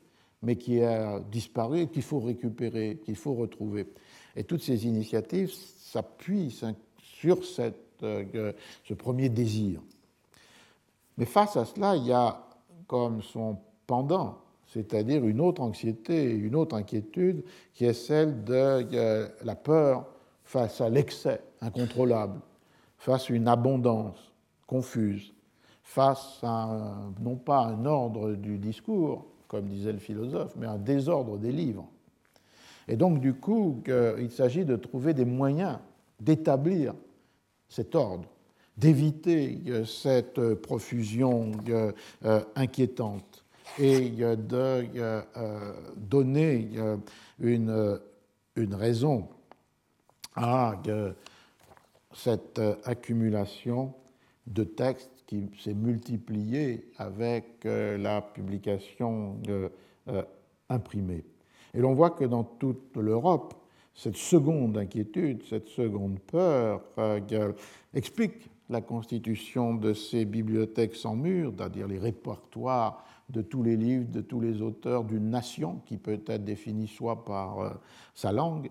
[0.43, 3.87] mais qui a disparu et qu'il faut récupérer, qu'il faut retrouver.
[4.35, 6.57] Et toutes ces initiatives s'appuient
[6.99, 8.53] sur cette, euh,
[8.85, 9.81] ce premier désir.
[11.19, 12.41] Mais face à cela, il y a
[12.87, 17.45] comme son pendant, c'est-à-dire une autre anxiété, une autre inquiétude,
[17.75, 20.07] qui est celle de euh, la peur
[20.45, 22.41] face à l'excès incontrôlable,
[22.99, 24.33] face à une abondance
[24.67, 25.33] confuse,
[25.83, 31.37] face à non pas un ordre du discours, comme disait le philosophe, mais un désordre
[31.37, 31.87] des livres.
[32.89, 33.83] Et donc, du coup,
[34.19, 35.79] il s'agit de trouver des moyens
[36.19, 36.95] d'établir
[37.69, 38.29] cet ordre,
[38.77, 41.93] d'éviter cette profusion euh,
[42.55, 43.45] inquiétante
[43.79, 45.23] et de euh,
[45.97, 46.71] donner
[47.39, 48.01] une,
[48.57, 49.29] une raison
[50.35, 50.75] à
[52.15, 53.95] cette accumulation
[54.47, 60.23] de textes qui s'est multipliée avec euh, la publication euh,
[60.69, 61.25] imprimée.
[61.75, 63.55] Et l'on voit que dans toute l'Europe,
[63.95, 67.53] cette seconde inquiétude, cette seconde peur euh,
[67.95, 74.11] explique la constitution de ces bibliothèques sans mur, c'est-à-dire les répertoires de tous les livres,
[74.11, 77.79] de tous les auteurs d'une nation qui peut être définie soit par
[78.15, 78.71] sa langue,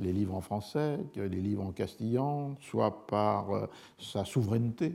[0.00, 3.66] les livres en français, les livres en castillan, soit par euh,
[3.98, 4.94] sa souveraineté.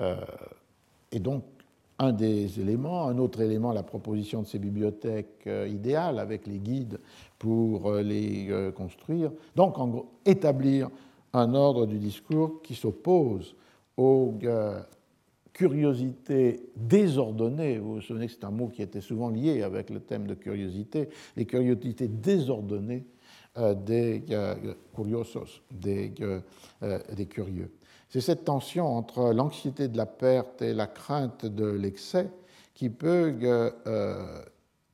[0.00, 0.16] Euh,
[1.12, 1.44] et donc,
[1.98, 6.58] un des éléments, un autre élément, la proposition de ces bibliothèques euh, idéales avec les
[6.58, 7.00] guides
[7.38, 9.30] pour les construire.
[9.54, 10.90] Donc, en gros, établir
[11.38, 13.54] un ordre du discours qui s'oppose
[13.96, 14.34] aux
[15.52, 17.78] curiosités désordonnées.
[17.78, 20.34] Vous vous souvenez que c'est un mot qui était souvent lié avec le thème de
[20.34, 21.08] curiosité.
[21.36, 23.04] Les curiosités désordonnées
[23.56, 24.24] euh, des
[24.94, 26.40] curiosos, des, euh,
[27.28, 27.72] curieux.
[28.08, 32.30] C'est cette tension entre l'anxiété de la perte et la crainte de l'excès
[32.72, 34.44] qui peut euh,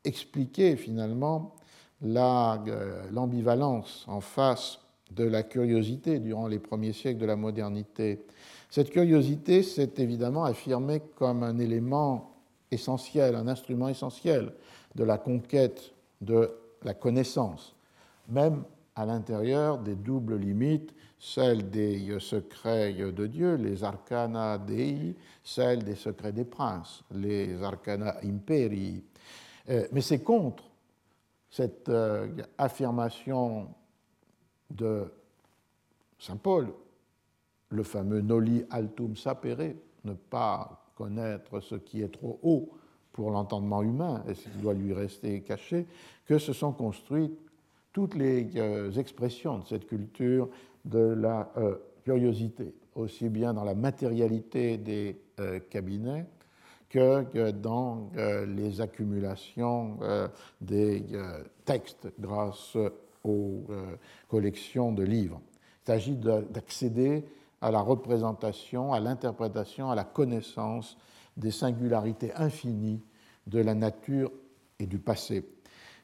[0.05, 1.55] expliquer finalement
[2.01, 4.79] l'ambivalence en face
[5.15, 8.25] de la curiosité durant les premiers siècles de la modernité.
[8.71, 12.33] Cette curiosité s'est évidemment affirmée comme un élément
[12.71, 14.53] essentiel, un instrument essentiel
[14.95, 16.51] de la conquête de
[16.83, 17.75] la connaissance
[18.29, 18.65] même
[18.97, 25.95] à l'intérieur des doubles limites, celle des secrets de Dieu, les arcana dei, celle des
[25.95, 29.03] secrets des princes, les arcana imperii.
[29.71, 30.65] Euh, mais c'est contre
[31.51, 33.69] cette euh, affirmation
[34.75, 35.05] de
[36.19, 36.69] Saint Paul,
[37.71, 42.71] le fameux noli altum sapere, ne pas connaître ce qui est trop haut
[43.13, 45.87] pour l'entendement humain et ce qui doit lui rester caché,
[46.27, 47.39] que se sont construites
[47.93, 50.49] toutes les euh, expressions de cette culture
[50.85, 56.27] de la euh, curiosité, aussi bien dans la matérialité des euh, cabinets
[56.91, 58.09] que dans
[58.47, 59.99] les accumulations
[60.61, 61.05] des
[61.65, 62.77] textes grâce
[63.25, 63.67] aux
[64.29, 65.41] collections de livres.
[65.83, 67.25] Il s'agit d'accéder
[67.61, 70.97] à la représentation, à l'interprétation, à la connaissance
[71.37, 73.01] des singularités infinies
[73.47, 74.31] de la nature
[74.79, 75.45] et du passé.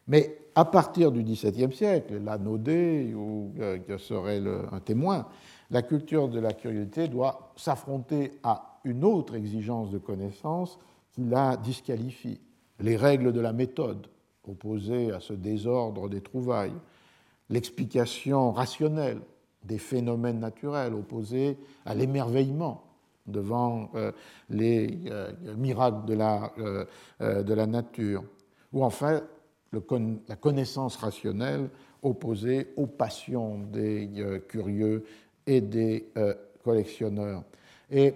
[0.08, 4.42] Mais à partir du XVIIe siècle, la Nodé, ou euh, qui serait
[4.72, 5.28] un témoin,
[5.70, 10.78] la culture de la curiosité doit s'affronter à une autre exigence de connaissance
[11.12, 12.40] qui la disqualifie.
[12.80, 14.08] Les règles de la méthode,
[14.48, 16.72] opposées à ce désordre des trouvailles,
[17.50, 19.20] l'explication rationnelle
[19.64, 22.82] des phénomènes naturels, opposée à l'émerveillement
[23.26, 24.12] devant euh,
[24.48, 26.52] les euh, miracles de la,
[27.20, 28.24] de la nature,
[28.72, 29.20] ou enfin
[29.72, 31.68] la connaissance rationnelle
[32.02, 35.04] opposée aux passions des euh, curieux
[35.46, 36.34] et des euh,
[36.64, 37.44] collectionneurs.
[37.90, 38.14] Et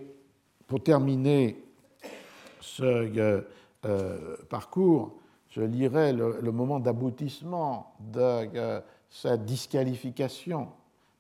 [0.66, 1.62] pour terminer
[2.60, 3.42] ce
[3.84, 5.16] euh, parcours,
[5.50, 8.80] je lirai le, le moment d'aboutissement de
[9.14, 10.68] cette disqualification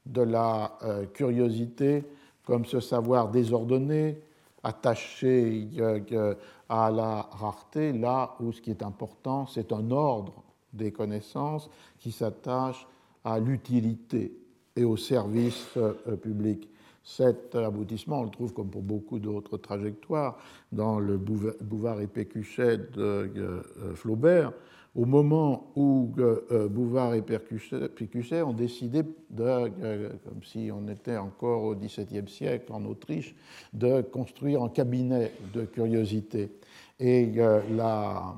[0.04, 0.78] de la
[1.14, 2.04] curiosité
[2.44, 4.18] comme ce savoir désordonné,
[4.62, 5.68] attaché
[6.68, 10.42] à la rareté, là où ce qui est important, c'est un ordre
[10.72, 12.86] des connaissances qui s'attache
[13.24, 14.36] à l'utilité
[14.76, 16.68] et au service euh, public.
[17.02, 20.38] Cet aboutissement, on le trouve comme pour beaucoup d'autres trajectoires
[20.72, 23.62] dans le Bouvard et Pécuchet de euh,
[23.94, 24.52] Flaubert,
[24.94, 31.64] au moment où euh, Bouvard et Pécuchet ont décidé, de, comme si on était encore
[31.64, 33.34] au XVIIe siècle en Autriche,
[33.72, 36.52] de construire un cabinet de curiosité.
[37.00, 37.32] Et
[37.72, 38.34] la,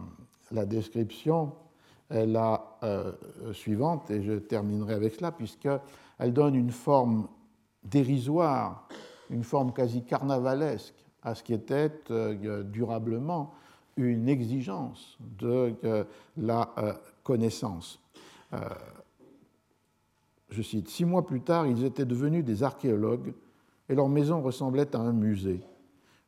[0.64, 1.52] description
[2.09, 2.78] est la
[3.52, 7.28] suivante, et je terminerai avec cela, puisqu'elle donne une forme
[7.84, 8.88] dérisoire,
[9.28, 11.90] une forme quasi carnavalesque à ce qui était
[12.64, 13.52] durablement
[13.97, 16.05] une exigence de euh,
[16.36, 16.92] la euh,
[17.22, 17.99] connaissance.
[18.53, 18.59] Euh,
[20.51, 23.32] je cite, Six mois plus tard, ils étaient devenus des archéologues
[23.88, 25.61] et leur maison ressemblait à un musée.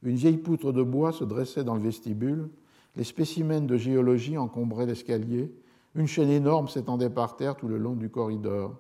[0.02, 2.48] Une vieille poutre de bois se dressait dans le vestibule,
[2.96, 5.52] les spécimens de géologie encombraient l'escalier,
[5.94, 8.74] une chaîne énorme s'étendait par terre tout le long du corridor.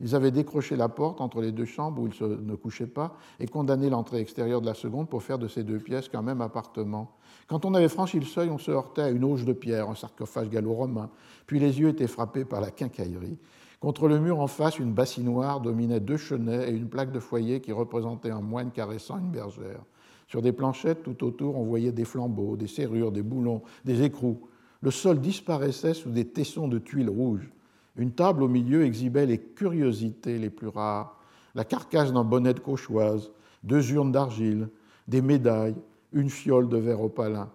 [0.00, 3.46] Ils avaient décroché la porte entre les deux chambres où ils ne couchaient pas et
[3.46, 7.16] condamné l'entrée extérieure de la seconde pour faire de ces deux pièces qu'un même appartement.
[7.46, 9.94] Quand on avait franchi le seuil, on se heurtait à une auge de pierre, un
[9.94, 11.10] sarcophage gallo-romain,
[11.46, 13.38] puis les yeux étaient frappés par la quincaillerie.
[13.80, 17.60] Contre le mur en face, une bassinoire dominait deux chenets et une plaque de foyer
[17.60, 19.84] qui représentait un moine caressant une bergère.
[20.28, 24.48] Sur des planchettes tout autour, on voyait des flambeaux, des serrures, des boulons, des écrous.
[24.80, 27.50] Le sol disparaissait sous des tessons de tuiles rouges.
[27.96, 31.16] Une table au milieu exhibait les curiosités les plus rares
[31.56, 33.30] la carcasse d'un bonnet de cauchoise,
[33.64, 34.68] deux urnes d'argile,
[35.08, 35.74] des médailles,
[36.12, 37.48] une fiole de verre opalin.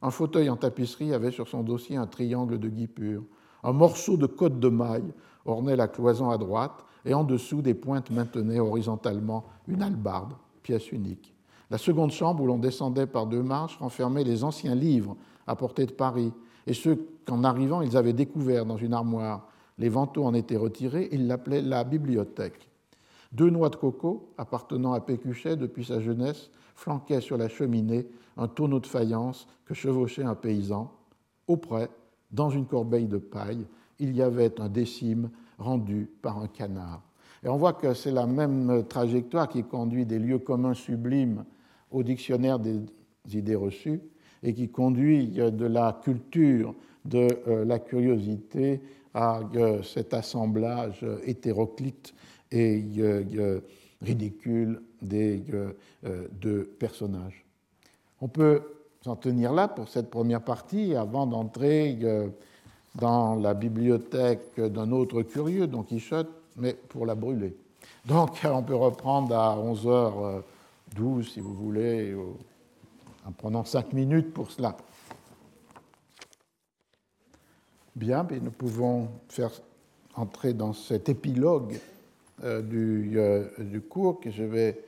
[0.00, 3.22] Un fauteuil en tapisserie avait sur son dossier un triangle de guipure.
[3.62, 5.12] Un morceau de côte de maille
[5.44, 10.32] ornait la cloison à droite et en dessous des pointes maintenaient horizontalement une albarde,
[10.62, 11.34] pièce unique.
[11.70, 15.16] La seconde chambre où l'on descendait par deux marches renfermait les anciens livres
[15.46, 16.32] apportés de Paris
[16.66, 19.48] et ceux qu'en arrivant ils avaient découverts dans une armoire
[19.78, 22.68] les vantaux en étaient retirés, il l'appelait la bibliothèque.
[23.32, 28.06] Deux noix de coco, appartenant à Pécuchet depuis sa jeunesse, flanquaient sur la cheminée
[28.36, 30.92] un tonneau de faïence que chevauchait un paysan.
[31.46, 31.88] Auprès,
[32.30, 33.66] dans une corbeille de paille,
[33.98, 37.02] il y avait un décime rendu par un canard.
[37.44, 41.44] Et on voit que c'est la même trajectoire qui conduit des lieux communs sublimes
[41.90, 42.80] au dictionnaire des
[43.32, 44.00] idées reçues
[44.42, 48.80] et qui conduit de la culture, de euh, la curiosité
[49.14, 52.14] à euh, cet assemblage hétéroclite
[52.50, 53.60] et euh,
[54.00, 55.42] ridicule des
[56.32, 57.44] deux personnages.
[58.20, 58.62] On peut
[59.02, 61.98] s'en tenir là pour cette première partie avant d'entrer
[62.96, 67.56] dans la bibliothèque d'un autre curieux, Don Quichotte, mais pour la brûler.
[68.06, 72.14] Donc on peut reprendre à 11h12 si vous voulez,
[73.26, 74.76] en prenant 5 minutes pour cela.
[77.94, 79.50] Bien, mais nous pouvons faire
[80.14, 81.78] entrer dans cet épilogue
[82.42, 84.82] euh, du, euh, du, cours que je vais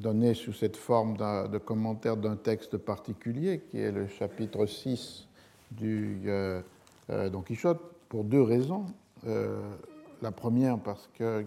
[0.00, 5.28] donner sous cette forme de commentaire d'un texte particulier, qui est le chapitre 6
[5.70, 6.60] du euh,
[7.08, 8.86] Don Quichotte, pour deux raisons.
[9.24, 11.44] la première, parce que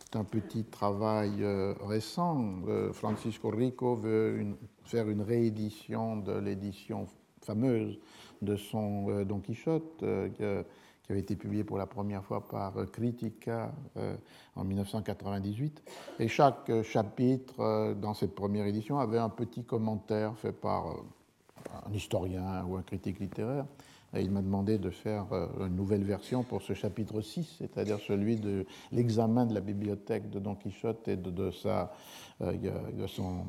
[0.00, 1.46] c'est un petit travail
[1.86, 2.44] récent.
[2.92, 4.44] Francisco Rico veut
[4.84, 7.06] faire une réédition de l'édition
[7.42, 7.98] fameuse
[8.42, 12.74] de son euh, Don Quichotte, euh, qui avait été publié pour la première fois par
[12.92, 14.14] Critica euh,
[14.56, 15.82] en 1998.
[16.20, 20.96] Et chaque chapitre dans cette première édition avait un petit commentaire fait par
[21.86, 23.64] un historien ou un critique littéraire.
[24.14, 25.26] Et il m'a demandé de faire
[25.60, 30.38] une nouvelle version pour ce chapitre 6, c'est-à-dire celui de l'examen de la bibliothèque de
[30.38, 31.92] Don Quichotte et de, sa,
[32.40, 33.44] de, son,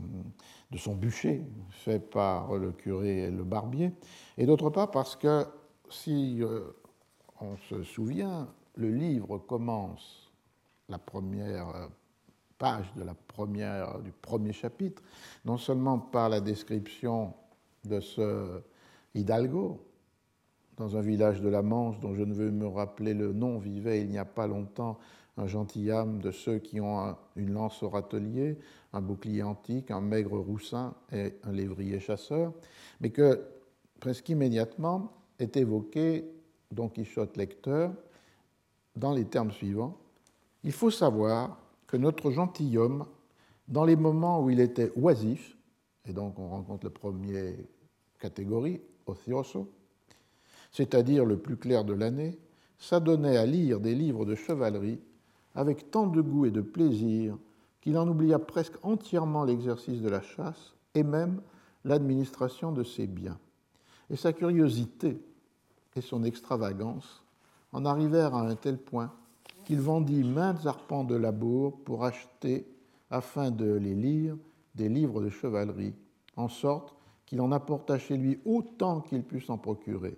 [0.72, 3.92] de son bûcher fait par le curé et le barbier
[4.38, 5.46] et d'autre part parce que
[5.90, 6.62] si euh,
[7.42, 10.32] on se souvient, le livre commence
[10.88, 11.88] la première euh,
[12.58, 15.02] page de la première, du premier chapitre,
[15.46, 17.34] non seulement par la description
[17.86, 18.62] de ce
[19.16, 19.86] Hidalgo,
[20.78, 24.02] dans un village de la Manche dont je ne veux me rappeler le nom, vivait
[24.02, 25.00] il n'y a pas longtemps
[25.38, 28.58] un gentilhomme de ceux qui ont une lance au râtelier,
[28.94, 32.54] un bouclier antique, un maigre roussin et un lévrier chasseur,
[33.00, 33.42] mais que
[34.00, 36.26] presque immédiatement est évoqué
[36.72, 37.92] Don Quichotte lecteur
[38.96, 39.98] dans les termes suivants.
[40.64, 41.58] Il faut savoir
[41.88, 43.06] que notre gentilhomme,
[43.68, 45.58] dans les moments où il était oisif,
[46.06, 47.56] et donc on rencontre la première
[48.20, 49.72] catégorie, ocioso,
[50.72, 52.38] c'est-à-dire le plus clair de l'année,
[52.78, 55.00] s'adonnait à lire des livres de chevalerie
[55.56, 57.38] avec tant de goût et de plaisir
[57.82, 61.42] qu'il en oublia presque entièrement l'exercice de la chasse et même
[61.86, 63.40] l'administration de ses biens
[64.10, 65.22] et sa curiosité
[65.96, 67.24] et son extravagance
[67.72, 69.12] en arrivèrent à un tel point
[69.66, 72.66] qu'il vendit maintes arpents de labour pour acheter,
[73.12, 74.36] afin de les lire,
[74.76, 75.94] des livres de chevalerie,
[76.36, 76.96] en sorte
[77.26, 80.18] qu'il en apporta chez lui autant qu'il put s'en procurer.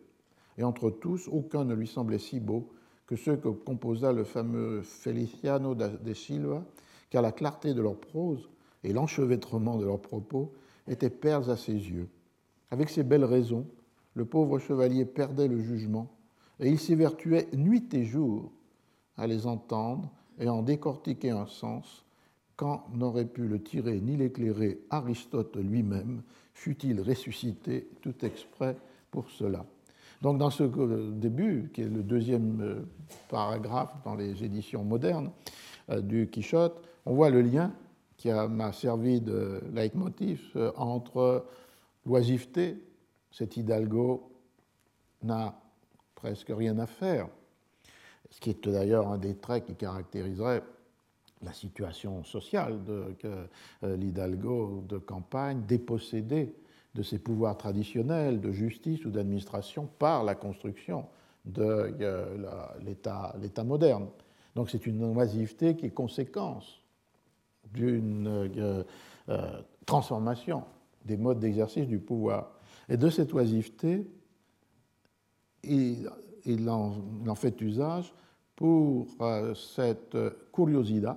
[0.58, 2.70] et entre tous, aucun ne lui semblait si beau
[3.08, 6.64] que ceux que composa le fameux Feliciano de Silva,
[7.12, 8.50] car la clarté de leur prose
[8.84, 10.52] et l'enchevêtrement de leurs propos
[10.88, 12.10] étaient pères à ses yeux.
[12.72, 13.68] Avec ces belles raisons,
[14.16, 16.10] le pauvre chevalier perdait le jugement,
[16.60, 18.52] et il s'évertuait nuit et jour
[19.18, 20.10] à les entendre
[20.40, 22.06] et en décortiquer un sens,
[22.56, 26.22] quand n'aurait pu le tirer ni l'éclairer Aristote lui-même,
[26.54, 28.76] fut-il ressuscité tout exprès
[29.10, 29.66] pour cela.
[30.22, 32.82] Donc dans ce début, qui est le deuxième euh,
[33.30, 35.32] paragraphe dans les éditions modernes
[35.90, 37.74] euh, du Quichotte, on voit le lien
[38.18, 41.46] qui m'a servi de leitmotiv euh, entre
[42.06, 42.78] l'oisiveté,
[43.32, 44.32] cet hidalgo
[45.24, 45.60] n'a
[46.14, 47.28] presque rien à faire,
[48.30, 50.62] ce qui est d'ailleurs un des traits qui caractériserait
[51.42, 56.54] la situation sociale de euh, l'hidalgo de campagne, dépossédé
[56.94, 61.08] de ses pouvoirs traditionnels de justice ou d'administration par la construction
[61.46, 62.38] de euh,
[62.82, 64.08] l'État moderne.
[64.56, 66.81] Donc c'est une oisiveté qui est conséquence
[67.74, 68.84] d'une euh,
[69.30, 70.64] euh, transformation
[71.06, 72.52] des modes d'exercice du pouvoir.
[72.90, 74.08] Et de cette oisiveté,
[75.64, 78.14] il, en, fait usage
[78.56, 80.18] pour euh, cette
[80.54, 81.12] curiosité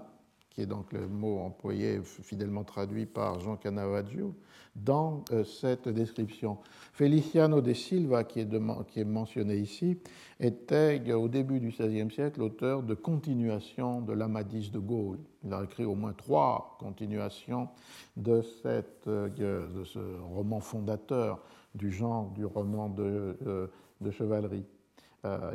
[0.50, 4.34] qui est donc le mot employé fidèlement traduit par Jean Canavaggio,
[4.74, 6.58] dans euh, cette description.
[6.92, 9.98] Feliciano de Silva, qui est, mentionné ici,
[10.40, 15.18] était au début du XVIe siècle l'auteur de continuations de l'Amadis de Gaulle.
[15.44, 17.68] Il a écrit au moins trois continuations
[18.16, 19.98] de, cette, euh, de ce
[20.34, 21.40] roman fondateur
[21.74, 23.66] du genre du roman de, euh,
[24.00, 24.64] de chevalerie.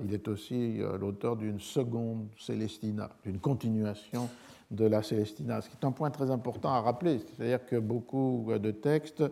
[0.03, 4.27] Il est aussi l'auteur d'une seconde Célestina, d'une continuation
[4.71, 8.47] de la Célestina, ce qui est un point très important à rappeler, c'est-à-dire que beaucoup
[8.61, 9.23] de textes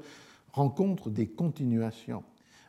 [0.51, 2.23] rencontrent des continuations.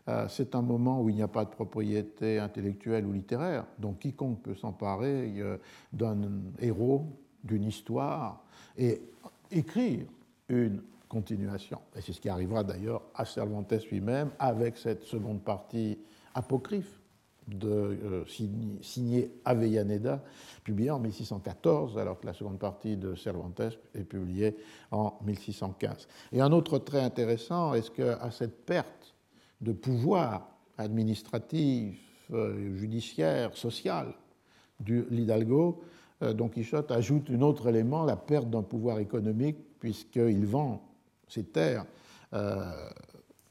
[0.08, 4.00] Euh, c'est un moment où il n'y a pas de propriété intellectuelle ou littéraire, donc
[4.00, 5.58] quiconque peut s'emparer euh,
[5.92, 6.18] d'un
[6.60, 7.06] héros,
[7.44, 8.42] d'une histoire,
[8.76, 9.02] et
[9.50, 10.06] écrire
[10.48, 11.80] une continuation.
[11.96, 15.98] Et c'est ce qui arrivera d'ailleurs à Cervantes lui-même avec cette seconde partie
[16.34, 16.97] apocryphe
[17.48, 18.24] de, euh,
[18.82, 20.22] signé, Avellaneda,
[20.64, 24.56] publié en 1614, alors que la seconde partie de Cervantes est publiée
[24.90, 26.08] en 1615.
[26.32, 29.14] Et un autre trait intéressant est ce qu'à cette perte
[29.60, 31.98] de pouvoir administratif,
[32.32, 34.14] euh, judiciaire, social
[34.80, 35.82] de l'Hidalgo,
[36.22, 40.82] euh, Don Quichotte ajoute un autre élément, la perte d'un pouvoir économique, puisqu'il vend
[41.28, 41.84] ses terres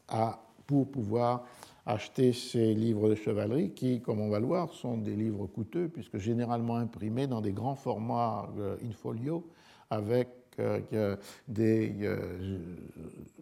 [0.09, 1.45] à, pour pouvoir
[1.87, 5.87] acheter ces livres de chevalerie qui, comme on va le voir, sont des livres coûteux
[5.87, 9.47] puisque généralement imprimés dans des grands formats euh, in folio
[9.89, 10.27] avec
[10.59, 11.15] euh,
[11.47, 12.17] des euh,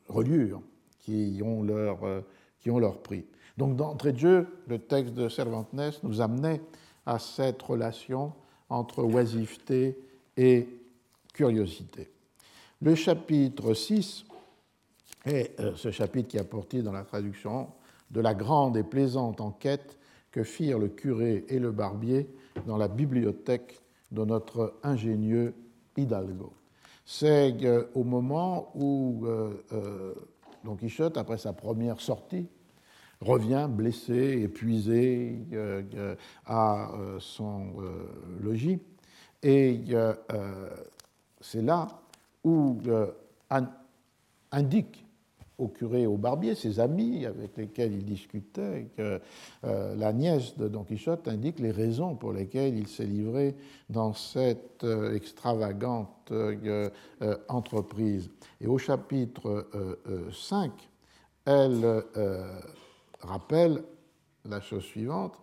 [0.07, 0.61] reliures
[0.99, 1.99] qui ont, leur,
[2.59, 3.25] qui ont leur prix.
[3.57, 5.73] Donc d'entrée de jeu, le texte de Cervantes
[6.03, 6.61] nous amenait
[7.05, 8.31] à cette relation
[8.69, 9.97] entre oisiveté
[10.37, 10.67] et
[11.33, 12.09] curiosité.
[12.81, 14.25] Le chapitre 6
[15.25, 17.69] est ce chapitre qui est apporté dans la traduction
[18.15, 19.99] de la grande et plaisante enquête
[20.31, 22.29] que firent le curé et le barbier
[22.65, 23.81] dans la bibliothèque
[24.11, 25.53] de notre ingénieux
[25.97, 26.53] Hidalgo.
[27.05, 30.13] C'est euh, au moment où euh, euh,
[30.63, 32.47] Don Quichotte, après sa première sortie,
[33.19, 35.39] revient blessé, épuisé
[36.45, 37.67] à son
[38.41, 38.79] logis.
[39.41, 39.79] Et
[41.39, 41.87] c'est là
[42.43, 42.77] où
[44.51, 45.04] indique
[45.57, 49.21] au curé et au barbier, ses amis avec lesquels il discutait, que
[49.63, 53.55] euh, la nièce de Don Quichotte indique les raisons pour lesquelles il s'est livré
[53.89, 56.89] dans cette euh, extravagante euh,
[57.47, 58.29] entreprise.
[58.59, 59.67] Et au chapitre
[60.31, 60.71] 5,
[61.45, 62.03] elle
[63.21, 63.83] rappelle
[64.49, 65.39] la chose suivante.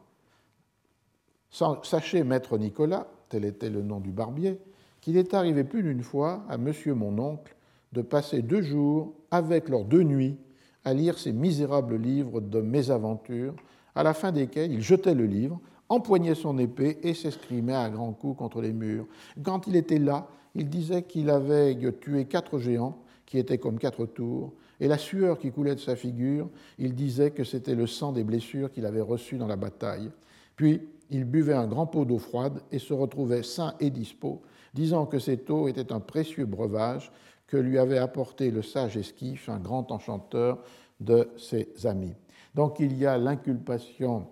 [1.51, 4.59] Sachez, maître Nicolas, tel était le nom du barbier,
[5.01, 7.55] qu'il est arrivé plus d'une fois à monsieur mon oncle
[7.93, 10.37] de passer deux jours avec leurs deux nuits
[10.85, 13.55] à lire ces misérables livres de mésaventures,
[13.95, 18.13] à la fin desquels il jetait le livre, empoignait son épée et s'escrimait à grands
[18.13, 19.07] coups contre les murs.
[19.43, 24.07] Quand il était là, il disait qu'il avait tué quatre géants qui étaient comme quatre
[24.07, 26.49] tours, et la sueur qui coulait de sa figure,
[26.79, 30.11] il disait que c'était le sang des blessures qu'il avait reçues dans la bataille.
[30.57, 34.43] Puis il buvait un grand pot d'eau froide et se retrouvait sain et dispos,
[34.75, 37.13] disant que cette eau était un précieux breuvage
[37.53, 40.59] que lui avait apporté le sage Esquif, un grand enchanteur
[41.01, 42.15] de ses amis.
[42.55, 44.27] Donc il y a l'inculpation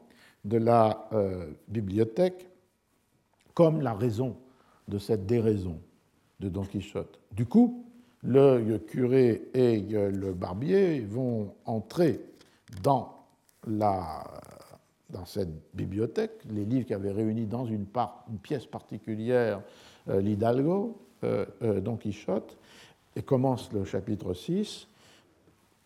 [0.47, 2.49] de la euh, bibliothèque
[3.53, 4.39] comme la raison
[4.89, 5.79] de cette déraison
[6.41, 7.21] de Don Quichotte.
[7.33, 7.85] Du coup,
[8.23, 12.25] le curé et le barbier vont entrer
[12.83, 13.27] dans
[13.67, 14.25] la
[15.11, 17.85] dans cette bibliothèque les livres qui avaient réuni dans une,
[18.31, 19.61] une pièce particulière
[20.07, 21.03] l'Hidalgo,
[21.61, 22.57] Don Quichotte,
[23.17, 24.87] et commence le chapitre 6.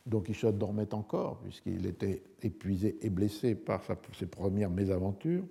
[0.06, 3.80] Don Quichotte dormait encore, puisqu'il était épuisé et blessé par
[4.18, 5.44] ses premières mésaventures.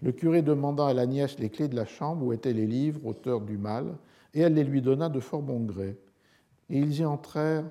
[0.00, 3.04] Le curé demanda à la nièce les clés de la chambre où étaient les livres,
[3.04, 3.98] auteurs du mal,
[4.32, 5.98] et elle les lui donna de fort bon gré.
[6.70, 7.70] Et ils y entrèrent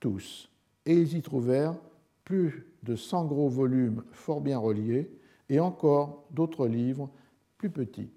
[0.00, 0.50] tous,
[0.86, 1.76] et ils y trouvèrent
[2.24, 5.10] plus de cent gros volumes fort bien reliés,
[5.48, 7.08] et encore d'autres livres
[7.56, 8.10] plus petits.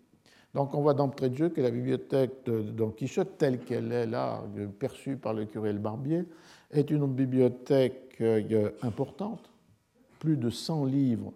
[0.54, 4.06] Donc on voit d'entrée de jeu que la bibliothèque de Don Quichotte, telle qu'elle est
[4.06, 4.44] là,
[4.80, 6.26] perçue par le curé Le Barbier,
[6.72, 9.50] est une bibliothèque euh, importante,
[10.20, 11.34] plus de 100 livres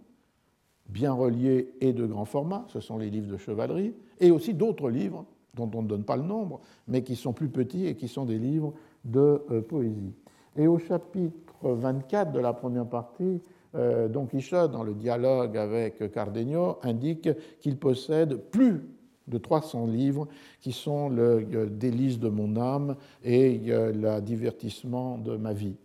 [0.87, 4.89] bien reliés et de grand format, ce sont les livres de chevalerie, et aussi d'autres
[4.89, 5.25] livres
[5.55, 8.25] dont on ne donne pas le nombre, mais qui sont plus petits et qui sont
[8.25, 8.73] des livres
[9.03, 10.13] de euh, poésie.
[10.57, 13.41] Et au chapitre 24 de la première partie,
[13.75, 17.29] euh, Don Quichotte, dans le dialogue avec Cardenio, indique
[17.59, 18.81] qu'il possède plus
[19.27, 20.27] de 300 livres
[20.61, 25.76] qui sont le euh, délice de mon âme et le divertissement de ma vie.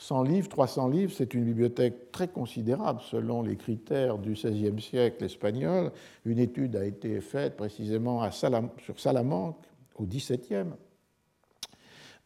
[0.00, 5.24] 100 livres, 300 livres, c'est une bibliothèque très considérable selon les critères du XVIe siècle
[5.24, 5.92] espagnol.
[6.24, 9.56] Une étude a été faite précisément à sur Salamanque
[9.96, 10.72] au XVIIe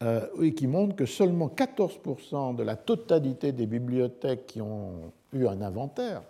[0.05, 5.47] euh, et qui montre que seulement 14% de la totalité des bibliothèques qui ont eu
[5.49, 6.23] un inventaire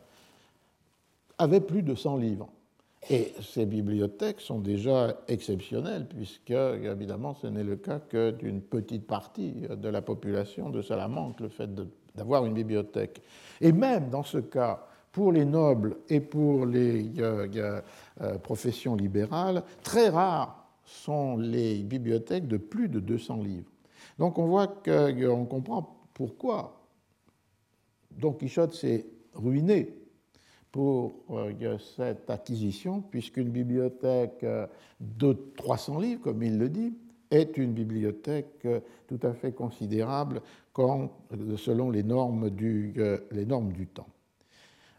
[1.36, 2.48] avaient plus de 100 livres.
[3.10, 9.06] Et ces bibliothèques sont déjà exceptionnelles, puisque, évidemment, ce n'est le cas que d'une petite
[9.06, 11.68] partie de la population de Salamanque, le fait
[12.14, 13.20] d'avoir une bibliothèque.
[13.60, 17.80] Et même dans ce cas, pour les nobles et pour les euh,
[18.20, 23.70] euh, professions libérales, très rares sont les bibliothèques de plus de 200 livres.
[24.18, 26.80] Donc on voit qu'on comprend pourquoi
[28.10, 29.94] Don Quichotte s'est ruiné
[30.74, 34.66] pour euh, cette acquisition, puisqu'une bibliothèque euh,
[34.98, 36.92] de 300 livres, comme il le dit,
[37.30, 40.42] est une bibliothèque euh, tout à fait considérable
[40.74, 42.92] selon les normes, du,
[43.94, 44.08] temps.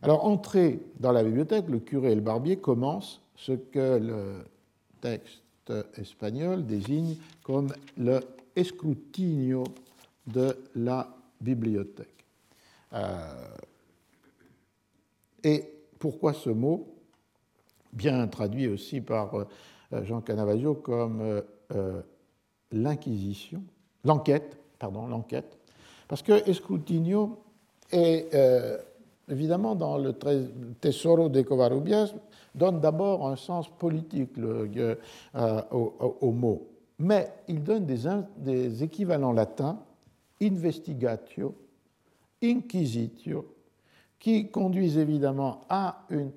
[0.01, 4.45] Alors, entré dans la bibliothèque, le curé et le barbier commencent ce que le
[5.01, 8.21] texte espagnol désigne comme le
[8.55, 9.65] escrutinio
[10.25, 12.25] de la bibliothèque.
[15.45, 15.63] Et
[15.99, 16.87] pourquoi ce mot,
[17.93, 21.41] bien traduit aussi par euh, Jean Canavasio comme euh,
[21.75, 22.01] euh,
[22.71, 23.61] l'inquisition,
[24.03, 25.59] l'enquête, pardon, l'enquête,
[26.07, 27.37] parce que escrutinio
[27.91, 28.27] est
[29.29, 30.13] évidemment dans le
[30.81, 32.13] Tesoro de Covarrubias
[32.53, 34.31] donne d'abord un sens politique
[35.31, 36.67] au, mot,
[36.99, 39.79] mais il donne des équivalents latins
[40.41, 41.55] investigatio,
[42.43, 43.54] inquisitio
[44.25, 46.31] qui conduisent évidemment à une,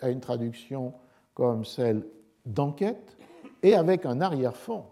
[0.00, 0.92] à une traduction
[1.34, 2.06] comme celle
[2.46, 3.16] d'enquête
[3.60, 4.84] et avec un arrière-fond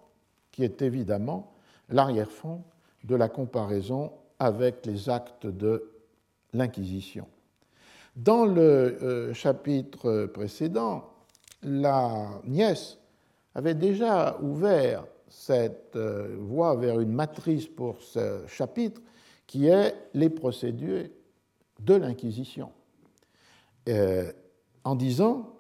[0.51, 1.53] qui est évidemment
[1.89, 2.65] l'arrière-fond
[3.05, 4.11] de la comparaison
[4.41, 5.89] avec les actes de
[6.53, 7.29] l'Inquisition.
[8.17, 11.13] Dans le euh, chapitre précédent,
[11.63, 12.99] la nièce
[13.55, 19.01] avait déjà ouvert cette euh, voie vers une matrice pour ce chapitre
[19.47, 21.07] qui est les procédures
[21.85, 22.71] de l'Inquisition,
[23.89, 24.31] euh,
[24.85, 25.51] en disant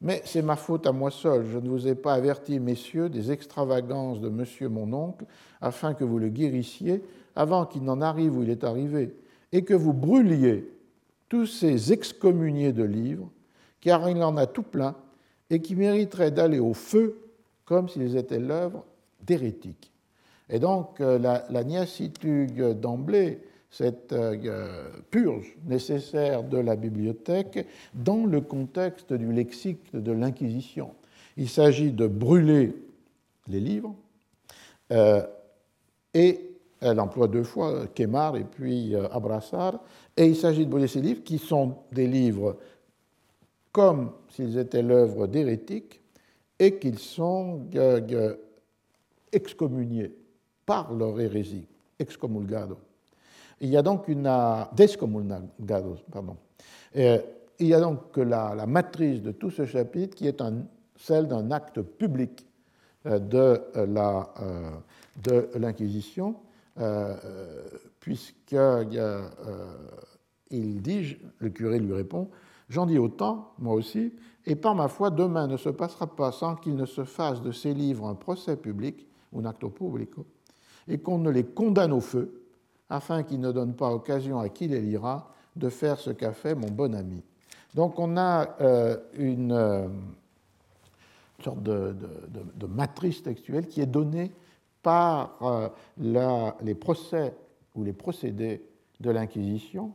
[0.00, 3.30] Mais c'est ma faute à moi seul, je ne vous ai pas averti, messieurs, des
[3.30, 5.24] extravagances de monsieur mon oncle,
[5.60, 7.02] afin que vous le guérissiez
[7.36, 9.14] avant qu'il n'en arrive où il est arrivé,
[9.52, 10.68] et que vous brûliez
[11.28, 13.30] tous ces excommuniés de livres,
[13.80, 14.96] car il en a tout plein,
[15.48, 17.16] et qui mériteraient d'aller au feu
[17.64, 18.84] comme s'ils étaient l'œuvre
[19.22, 19.92] d'hérétiques.
[20.48, 21.62] Et donc euh, la, la
[22.74, 23.40] d'emblée
[23.70, 30.94] cette euh, purge nécessaire de la bibliothèque dans le contexte du lexique de l'Inquisition.
[31.36, 32.74] Il s'agit de brûler
[33.48, 33.94] les livres
[34.90, 35.22] euh,
[36.12, 36.40] et
[36.80, 39.78] elle emploie deux fois Kemar et puis euh, Abrassar,
[40.16, 42.56] et il s'agit de brûler ces livres qui sont des livres
[43.70, 46.00] comme s'ils étaient l'œuvre d'hérétiques
[46.58, 47.62] et qu'ils sont
[49.32, 50.12] excommuniés
[50.66, 51.66] par leur hérésie,
[51.98, 52.76] excomulgado.
[53.60, 54.22] Il y a donc une
[56.10, 56.36] pardon.
[56.94, 60.42] il y a donc la, la, matrice de tout ce chapitre qui est
[60.96, 62.46] celle d'un acte public
[63.06, 64.22] euh, de euh,
[65.30, 66.36] euh, l'Inquisition,
[67.98, 68.98] puisqu'il
[70.82, 72.28] dit, le curé lui répond,
[72.68, 74.12] J'en dis autant, moi aussi,
[74.46, 77.50] et par ma foi, demain ne se passera pas sans qu'il ne se fasse de
[77.50, 80.24] ces livres un procès public, un acte publico,
[80.86, 82.39] et qu'on ne les condamne au feu,
[82.90, 86.54] afin qu'il ne donne pas occasion à qui les lira de faire ce qu'a fait
[86.54, 87.22] mon bon ami.
[87.74, 88.56] Donc on a
[89.14, 89.90] une
[91.42, 91.96] sorte de,
[92.68, 94.32] matrice textuelle qui est donnée
[94.82, 95.38] par
[95.98, 97.34] les procès
[97.74, 98.62] ou les procédés
[98.98, 99.92] de l'Inquisition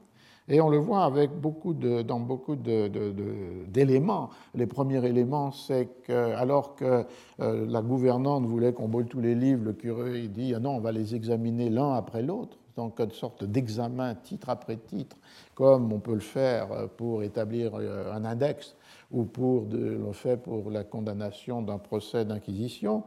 [0.48, 4.30] et on le voit avec beaucoup dans beaucoup d'éléments.
[4.54, 7.04] Les premiers éléments, c'est que, alors que
[7.40, 10.80] euh, la gouvernante voulait qu'on brûle tous les livres, le curé dit ah non, on
[10.80, 15.16] va les examiner l'un après l'autre, donc une sorte d'examen titre après titre,
[15.54, 18.76] comme on peut le faire pour établir euh, un index
[19.12, 23.04] ou pour le fait pour la condamnation d'un procès d'inquisition.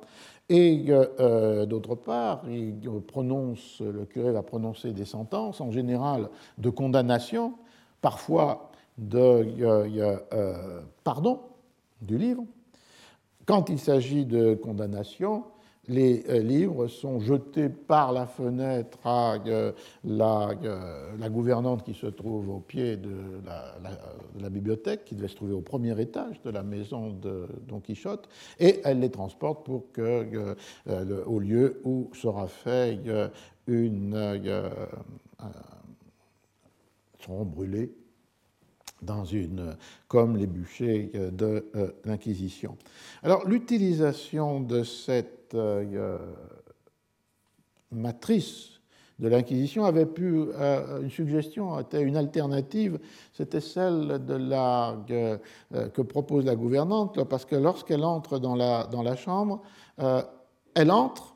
[0.48, 6.70] Et euh, d'autre part, il prononce, le curé va prononcer des sentences, en général de
[6.70, 7.54] condamnation,
[8.00, 11.40] parfois de euh, pardon
[12.00, 12.44] du livre.
[13.44, 15.44] Quand il s'agit de condamnation,
[15.88, 19.72] les euh, livres sont jetés par la fenêtre à euh,
[20.06, 23.16] euh, la, gouvernante qui se trouve au pied de
[24.40, 28.28] la, bibliothèque, qui devait se trouver au premier étage de la maison de Don Quichotte,
[28.60, 30.56] et elle les transporte pour que,
[31.26, 32.98] au lieu où sera fait
[33.66, 34.14] une.
[37.18, 37.92] seront brûlés
[40.08, 41.70] comme les bûchers de
[42.04, 42.76] l'Inquisition.
[43.22, 46.18] Alors l'utilisation de cette euh,
[47.90, 48.80] matrice
[49.18, 52.98] de l'Inquisition avait pu, euh, une suggestion, était une alternative,
[53.32, 55.38] c'était celle euh,
[55.68, 59.62] que propose la gouvernante, parce que lorsqu'elle entre dans la, dans la chambre,
[60.74, 61.34] elle entre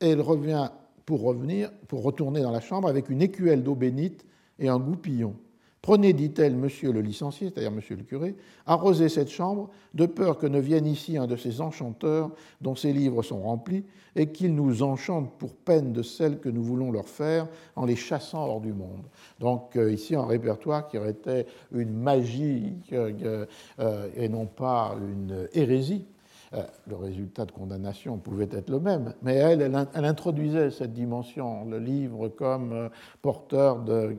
[0.00, 0.70] et elle revient
[1.04, 4.24] pour revenir, pour retourner dans la chambre avec une écuelle d'eau bénite
[4.60, 5.34] et un goupillon.
[5.80, 8.34] Prenez, dit-elle, monsieur le licencié, c'est-à-dire monsieur le curé,
[8.66, 12.30] arrosez cette chambre, de peur que ne vienne ici un de ces enchanteurs
[12.60, 13.84] dont ces livres sont remplis,
[14.16, 17.46] et qu'ils nous enchantent pour peine de celle que nous voulons leur faire
[17.76, 19.04] en les chassant hors du monde.
[19.38, 23.46] Donc euh, ici, un répertoire qui aurait été une magie euh,
[23.78, 26.04] euh, et non pas une hérésie
[26.52, 31.78] le résultat de condamnation pouvait être le même, mais elle, elle, introduisait cette dimension, le
[31.78, 32.88] livre comme euh,
[33.22, 34.16] porteur de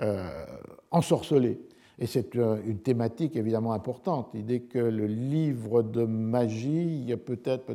[0.00, 0.44] euh,
[0.90, 1.60] ensorcelé.
[1.98, 7.74] Et c'est une thématique évidemment importante, l'idée que le livre de magie peut être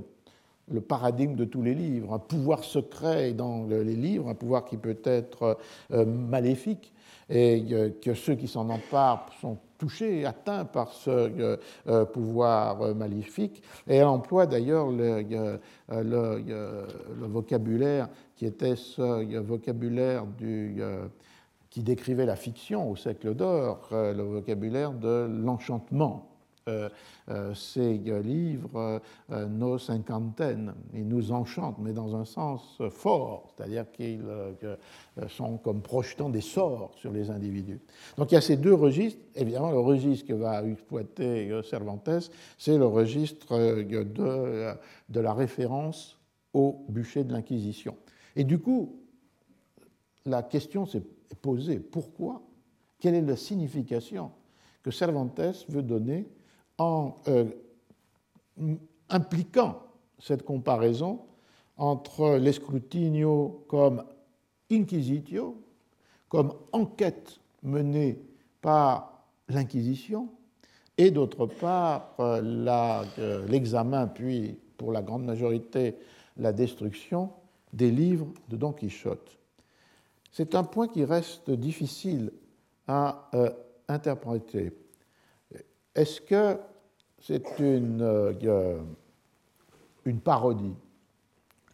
[0.71, 4.77] le paradigme de tous les livres, un pouvoir secret dans les livres, un pouvoir qui
[4.77, 5.57] peut être
[5.89, 6.93] maléfique,
[7.31, 7.65] et
[7.99, 13.63] que ceux qui s'en emparent sont touché, atteint par ce euh, euh, pouvoir euh, maléfique.
[13.87, 15.59] Et elle emploie d'ailleurs le,
[17.21, 20.83] vocabulaire qui était ce vocabulaire du,
[21.71, 26.30] qui décrivait la fiction au siècle d'or, le vocabulaire de l'enchantement.
[26.71, 26.89] Euh,
[27.29, 28.99] euh, ces livres,
[29.29, 34.25] euh, nos cinquantaines, ils nous enchantent, mais dans un sens fort, c'est-à-dire qu'ils
[35.29, 37.79] sont comme projetant des sorts sur les individus.
[38.17, 39.21] Donc il y a ces deux registres.
[39.35, 44.73] Évidemment, le registre que va exploiter Cervantes, c'est le registre de,
[45.09, 46.17] de la référence
[46.53, 47.95] au bûcher de l'Inquisition.
[48.35, 48.99] Et du coup,
[50.25, 51.03] la question s'est
[51.41, 52.41] posée, pourquoi?
[52.99, 54.31] Quelle est la signification
[54.83, 56.27] que Cervantes veut donner
[56.81, 57.45] en euh,
[59.09, 59.83] impliquant
[60.17, 61.21] cette comparaison
[61.77, 64.03] entre l'escrutinio comme
[64.71, 65.61] inquisitio,
[66.27, 68.19] comme enquête menée
[68.61, 70.29] par l'Inquisition,
[70.97, 72.41] et d'autre part euh,
[73.19, 75.95] euh, l'examen, puis pour la grande majorité
[76.37, 77.29] la destruction
[77.73, 79.37] des livres de Don Quichotte.
[80.31, 82.31] C'est un point qui reste difficile
[82.87, 83.29] à
[83.87, 84.71] interpréter.
[85.93, 86.57] Est-ce que
[87.21, 88.79] c'est une, euh,
[90.05, 90.73] une, parodie,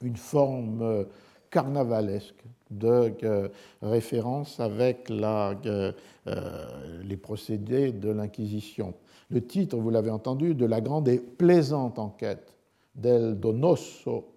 [0.02, 1.04] une forme euh,
[1.50, 3.48] carnavalesque de euh,
[3.82, 8.94] référence avec les procédés de l'Inquisition.
[9.30, 12.54] Le titre, vous l'avez entendu, de la grande et plaisante enquête,
[12.94, 14.34] del donoso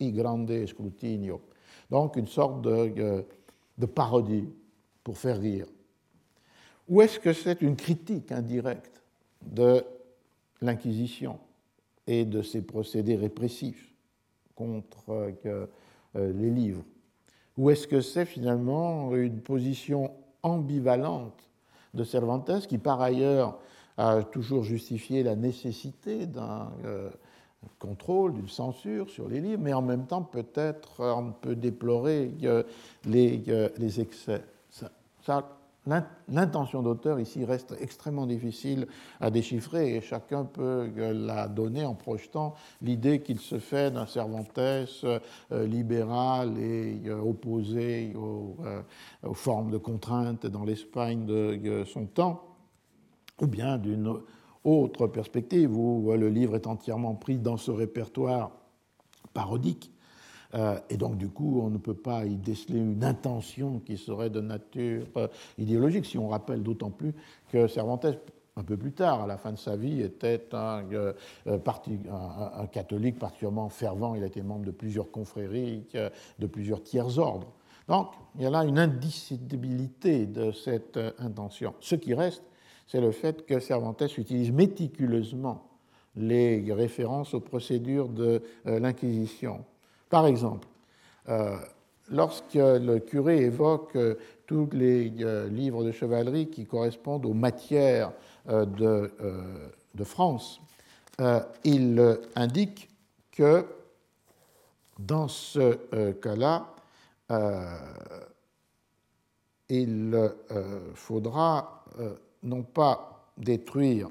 [0.00, 1.40] y grande scrutinio.
[1.90, 4.48] Donc une sorte de parodie
[5.02, 5.66] pour faire rire.
[6.88, 8.97] Ou est-ce que c'est une critique indirecte
[9.52, 9.84] de
[10.60, 11.38] l'Inquisition
[12.06, 13.92] et de ses procédés répressifs
[14.54, 15.66] contre euh,
[16.14, 16.82] les livres
[17.56, 20.10] Ou est-ce que c'est finalement une position
[20.42, 21.48] ambivalente
[21.94, 23.58] de Cervantes, qui par ailleurs
[23.96, 27.10] a toujours justifié la nécessité d'un euh,
[27.78, 32.30] contrôle, d'une censure sur les livres, mais en même temps peut-être on peut déplorer
[33.04, 33.42] les,
[33.76, 34.42] les excès?
[36.28, 38.86] L'intention d'auteur ici reste extrêmement difficile
[39.20, 44.58] à déchiffrer et chacun peut la donner en projetant l'idée qu'il se fait d'un Cervantes
[44.58, 45.20] euh,
[45.50, 48.82] libéral et euh, opposé euh,
[49.22, 52.42] aux, formes de contraintes dans l'Espagne de son temps,
[53.40, 54.12] ou bien d'une
[54.64, 58.50] autre perspective où le livre est entièrement pris dans ce répertoire
[59.32, 59.92] parodique.
[59.92, 59.97] euh,
[60.54, 64.40] et donc, du coup, on ne peut pas y déceler une intention qui serait de
[64.40, 67.14] nature euh, idéologique, si on rappelle d'autant plus
[67.50, 68.06] que Cervantes,
[68.56, 71.12] un peu plus tard, à la fin de sa vie, était un, euh,
[72.72, 74.14] catholique particulièrement fervent.
[74.14, 75.84] Il a été membre de plusieurs confréries,
[76.38, 77.52] de plusieurs tiers ordres.
[77.86, 81.74] Donc, il y a là une indissolubilité de cette intention.
[81.80, 82.42] Ce qui reste,
[82.86, 85.68] c'est le fait que Cervantes utilise méticuleusement
[86.16, 89.64] les références aux procédures de l'Inquisition
[90.08, 90.66] par exemple,
[91.28, 91.56] euh,
[92.10, 94.14] lorsque le curé évoque euh,
[94.46, 98.12] tous les euh, livres de chevalerie qui correspondent aux matières
[98.46, 99.10] de,
[100.04, 100.62] France,
[101.64, 102.88] il indique
[103.30, 103.66] que
[104.98, 105.74] dans ce
[106.12, 106.74] cas-là,
[109.68, 110.32] il
[110.94, 111.84] faudra
[112.42, 114.08] non pas détruire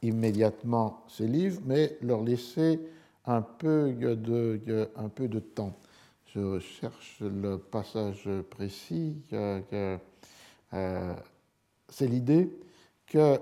[0.00, 2.80] immédiatement ces livres, mais leur laisser
[3.26, 5.76] un peu de, un peu de temps.
[6.34, 9.16] Je cherche le passage précis.
[9.32, 11.14] Euh,
[11.88, 12.50] c'est l'idée
[13.06, 13.38] que,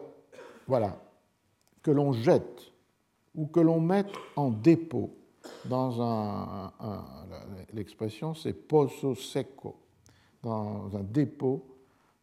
[0.67, 1.01] voilà,
[1.83, 2.73] que l'on jette
[3.35, 5.17] ou que l'on mette en dépôt
[5.67, 6.73] dans un,
[7.73, 9.77] l'expression c'est pozo seco,
[10.43, 11.65] dans un dépôt,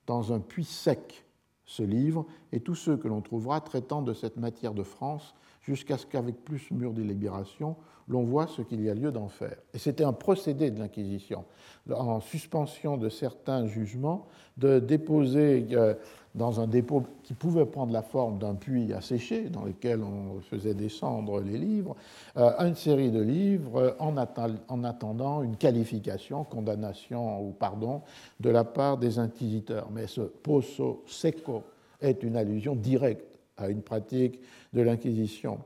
[0.07, 1.25] dans un puits sec,
[1.65, 5.97] ce livre, et tous ceux que l'on trouvera traitant de cette matière de France jusqu'à
[5.97, 7.75] ce qu'avec plus mûre délibération,
[8.07, 9.55] l'on voit ce qu'il y a lieu d'en faire.
[9.73, 11.45] Et c'était un procédé de l'Inquisition,
[11.89, 14.27] en suspension de certains jugements,
[14.57, 15.93] de déposer euh,
[16.35, 20.73] dans un dépôt qui pouvait prendre la forme d'un puits asséché, dans lequel on faisait
[20.73, 21.95] descendre les livres,
[22.37, 28.01] euh, une série de livres en, attendant une qualification, condamnation ou pardon
[28.39, 29.89] de la part des inquisiteurs.
[29.91, 31.63] Mais ce pozo seco
[32.01, 34.39] est une allusion directe à une pratique
[34.73, 35.59] de l'Inquisition.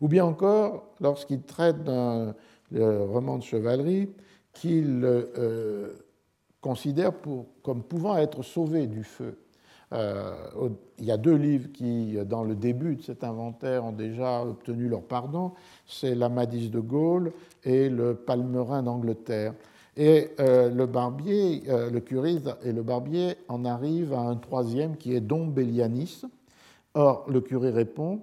[0.00, 2.34] Ou bien encore, lorsqu'il traite d'un
[2.72, 4.08] roman de chevalerie
[4.52, 5.92] qu'il euh,
[6.60, 9.38] considère pour, comme pouvant être sauvé du feu.
[9.92, 10.34] Euh,
[10.98, 14.88] il y a deux livres qui, dans le début de cet inventaire, ont déjà obtenu
[14.88, 15.52] leur pardon.
[15.86, 17.32] C'est l'Amadis de Gaulle
[17.62, 19.52] et le Palmerin d'Angleterre.
[19.96, 25.14] Et euh, le barbier, le curiste et le barbier en arrivent à un troisième qui
[25.14, 26.22] est Dom Bellianis,
[26.94, 28.20] Or, le curé répond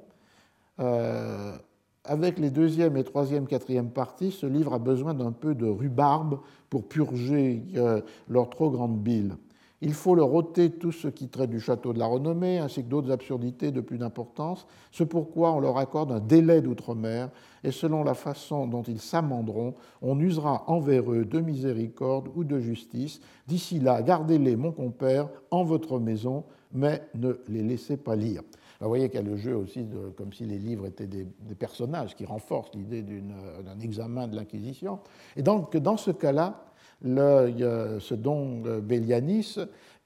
[0.79, 1.57] euh,
[2.03, 6.39] Avec les deuxième et troisième, quatrième parties, ce livre a besoin d'un peu de rhubarbe
[6.69, 9.35] pour purger euh, leur trop grande bile.
[9.81, 12.89] Il faut leur ôter tout ce qui traite du château de la renommée, ainsi que
[12.89, 17.29] d'autres absurdités de plus d'importance, ce pourquoi on leur accorde un délai d'outre-mer,
[17.63, 22.59] et selon la façon dont ils s'amenderont, on usera envers eux de miséricorde ou de
[22.59, 23.21] justice.
[23.47, 26.43] D'ici là, gardez-les, mon compère, en votre maison,
[26.73, 28.41] mais ne les laissez pas lire.
[28.79, 29.85] Vous voyez qu'il y a le jeu aussi,
[30.15, 31.25] comme si les livres étaient des,
[31.55, 34.99] personnages qui renforcent l'idée d'un examen de l'Inquisition.
[35.35, 36.63] Et donc, dans ce cas-là,
[37.03, 39.57] ce don Bélianis,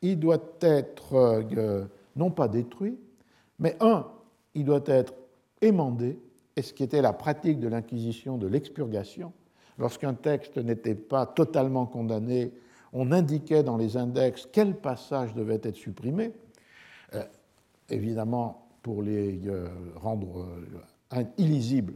[0.03, 1.85] il doit être euh,
[2.15, 2.97] non pas détruit,
[3.57, 4.07] mais un,
[4.53, 5.13] il doit être
[5.61, 6.19] émandé,
[6.55, 9.31] et ce qui était la pratique de l'Inquisition de l'expurgation.
[9.79, 12.51] Lorsqu'un texte n'était pas totalement condamné,
[12.91, 16.31] on indiquait dans les index quel passage devait être supprimé.
[17.15, 17.23] Euh,
[17.89, 20.45] évidemment, pour les euh, rendre
[21.15, 21.93] euh, illisibles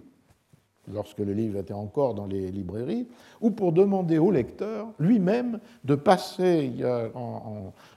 [0.89, 3.09] lorsque le livre était encore dans les librairies,
[3.41, 7.09] ou pour demander au lecteur lui-même de passer euh,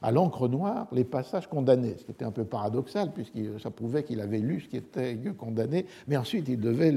[0.03, 4.03] à l'encre noire les passages condamnés, ce qui était un peu paradoxal, puisque ça prouvait
[4.03, 6.93] qu'il avait lu ce qui était condamné, mais ensuite il devait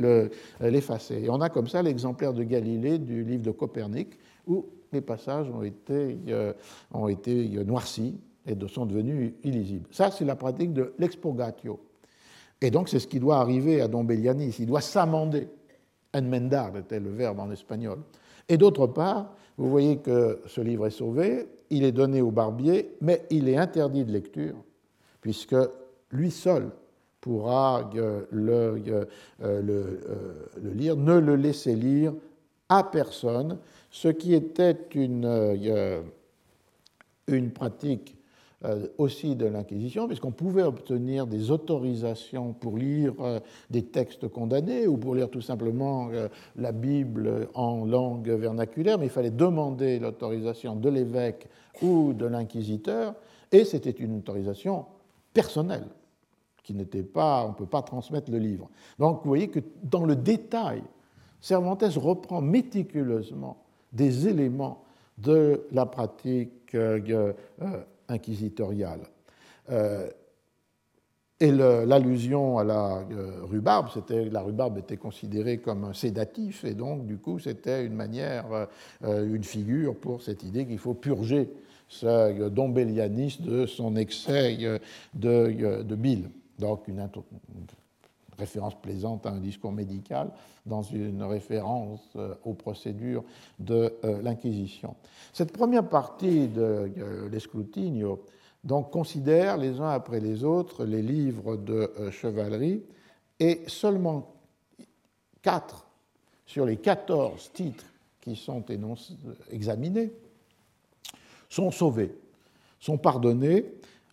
[0.60, 1.26] l'effacer.
[1.26, 4.18] Et on a comme ça l'exemplaire de Galilée du livre de Copernic,
[4.48, 6.18] où les passages ont été,
[6.92, 8.16] ont été noircis
[8.46, 9.88] et sont devenus illisibles.
[9.92, 11.80] Ça, c'est la pratique de l'expurgatio.
[12.62, 14.56] Et donc, c'est ce qui doit arriver à Don Bellianis.
[14.60, 15.48] Il doit s'amender.
[16.14, 18.00] Enmendar était le verbe en espagnol.
[18.48, 22.96] Et d'autre part, vous voyez que ce livre est sauvé, il est donné au barbier,
[23.02, 24.56] mais il est interdit de lecture,
[25.22, 25.56] puisque
[26.12, 26.70] lui seul
[27.20, 29.06] pourra euh, le, euh,
[29.42, 32.14] euh, le lire, ne le laisser lire
[32.70, 33.58] à personne,
[33.90, 36.04] ce qui était une,
[37.28, 38.18] une pratique
[38.98, 44.98] aussi de l'Inquisition, puisqu'on pouvait obtenir des autorisations pour lire euh, des textes condamnés ou
[44.98, 50.76] pour lire tout simplement euh, la Bible en langue vernaculaire, mais il fallait demander l'autorisation
[50.76, 51.48] de l'évêque
[51.82, 53.16] ou de l'inquisiteur.
[53.52, 54.86] et c'était une autorisation
[55.34, 55.88] personnelle,
[56.64, 58.70] qui n'était pas, on ne peut pas transmettre le livre.
[59.00, 60.84] Donc vous voyez que dans le détail,
[61.42, 63.58] Cervantes reprend méticuleusement
[63.92, 64.86] des éléments
[65.18, 67.34] de la pratique euh,
[68.14, 69.02] inquisitoriale.
[69.70, 70.10] Euh,
[71.40, 76.74] et l'allusion à la euh, rhubarbe, c'était la rhubarbe était considérée comme un sédatif, et
[76.74, 78.46] donc du coup c'était une manière,
[79.04, 81.52] une figure pour cette idée qu'il faut purger
[81.90, 84.80] ce dombellianisme de son excès
[85.14, 86.30] de, de bile.
[86.60, 87.10] Donc une,
[88.38, 90.32] référence plaisante à un discours médical
[90.66, 93.24] dans une référence euh, aux procédures
[93.60, 94.96] de euh, l'Inquisition.
[95.34, 98.24] Cette première partie de euh, l'Escrutinio
[98.64, 102.82] donc, considère les uns après les autres les livres de chevalerie
[103.40, 104.34] et seulement
[105.42, 105.86] quatre
[106.46, 107.86] sur les 14 titres
[108.22, 108.64] qui sont
[109.52, 110.14] examinés
[111.50, 112.16] sont sauvés,
[112.80, 113.66] sont pardonnés,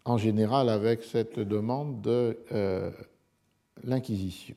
[0.04, 2.36] en général avec cette demande de
[3.84, 4.54] l'inquisition,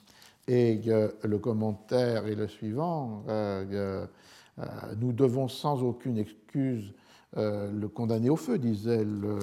[0.48, 0.81] Et
[1.23, 3.24] le commentaire est le suivant.
[3.28, 4.05] Euh,
[4.98, 6.93] nous devons sans aucune excuse
[7.36, 9.39] le condamner au feu, disait le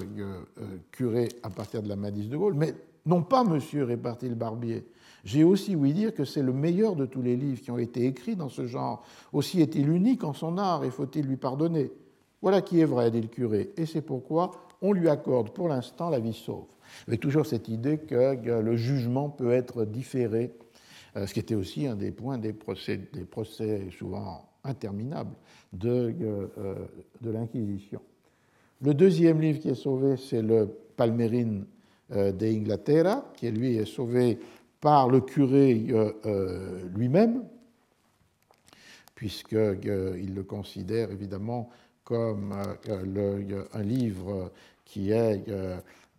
[0.92, 4.86] curé à partir de l'Amadis de Gaulle, mais non pas, monsieur, répartit le barbier.
[5.24, 8.06] J'ai aussi ouï dire que c'est le meilleur de tous les livres qui ont été
[8.06, 9.06] écrits dans ce genre.
[9.32, 11.92] Aussi est-il unique en son art et faut-il lui pardonner
[12.42, 14.52] Voilà qui est vrai, dit le curé, et c'est pourquoi
[14.82, 16.68] on lui accorde pour l'instant la vie sauve.
[17.08, 20.54] Mais toujours cette idée que le jugement peut être différé,
[21.16, 25.36] euh, ce qui était aussi un des points des procès, des procès souvent interminables
[25.72, 26.76] de, euh, euh,
[27.22, 28.02] de l'Inquisition.
[28.82, 31.73] Le deuxième livre qui est sauvé, c'est le Palmérine euh,
[32.10, 34.38] d'Inglaterra, qui lui est sauvé
[34.84, 37.46] par le curé euh, euh, lui-même,
[39.16, 41.70] puisqu'il le considère évidemment
[42.04, 44.52] comme un livre
[44.84, 45.46] qui est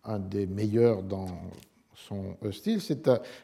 [0.04, 1.26] un des meilleurs dans
[1.94, 2.80] son style.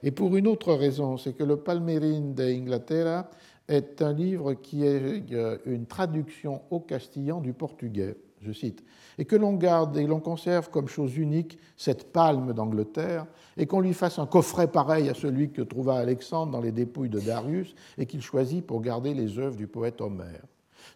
[0.02, 3.28] et pour une autre raison, c'est que le Palmerin d'Inglaterra
[3.68, 5.22] est un livre qui est
[5.66, 8.84] une traduction au castillan du portugais je cite,
[9.18, 13.26] et que l'on garde et l'on conserve comme chose unique cette palme d'Angleterre,
[13.56, 17.10] et qu'on lui fasse un coffret pareil à celui que trouva Alexandre dans les dépouilles
[17.10, 20.42] de Darius, et qu'il choisit pour garder les œuvres du poète Homère.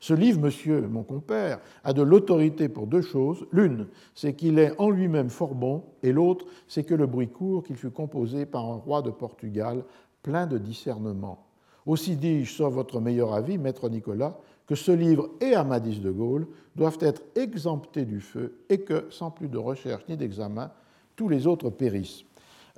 [0.00, 3.46] Ce livre, monsieur mon compère, a de l'autorité pour deux choses.
[3.52, 7.62] L'une, c'est qu'il est en lui-même fort bon, et l'autre, c'est que le bruit court
[7.62, 9.84] qu'il fut composé par un roi de Portugal
[10.22, 11.46] plein de discernement.
[11.86, 16.46] Aussi dis-je, sur votre meilleur avis, maître Nicolas, que ce livre et Amadis de Gaulle
[16.76, 20.70] doivent être exemptés du feu et que, sans plus de recherche ni d'examen,
[21.16, 22.24] tous les autres périssent.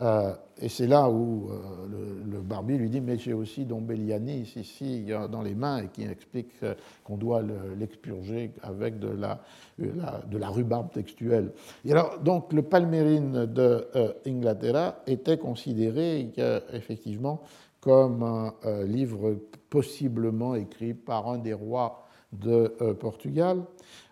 [0.03, 5.07] Euh, et c'est là où euh, le, barbier lui dit Mais j'ai aussi Don ici
[5.31, 7.43] dans les mains et qui explique euh, qu'on doit
[7.79, 9.41] l'expurger avec de la,
[9.79, 11.53] de la, rhubarbe textuelle.
[11.87, 13.89] Et alors, donc, le Palmérine de
[14.27, 16.31] Inglaterra était considéré
[16.73, 17.43] effectivement
[17.81, 19.39] comme un livre
[19.71, 23.65] possiblement écrit par un des rois de euh, Portugal.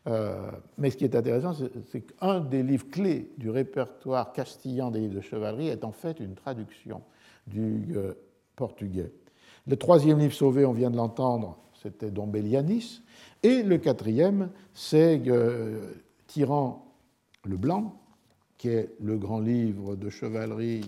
[0.06, 1.54] Euh, mais ce qui est intéressant,
[1.90, 6.20] c'est qu'un des livres clés du répertoire castillan des livres de chevalerie est en fait
[6.20, 7.02] une traduction
[7.46, 8.12] du euh,
[8.56, 9.12] portugais.
[9.66, 13.02] Le troisième livre sauvé, on vient de l'entendre, c'était Dombellianis.
[13.42, 15.22] Et le quatrième, c'est
[16.26, 16.86] Tyran
[17.44, 17.98] le Blanc,
[18.58, 20.82] qui est le grand livre de chevalerie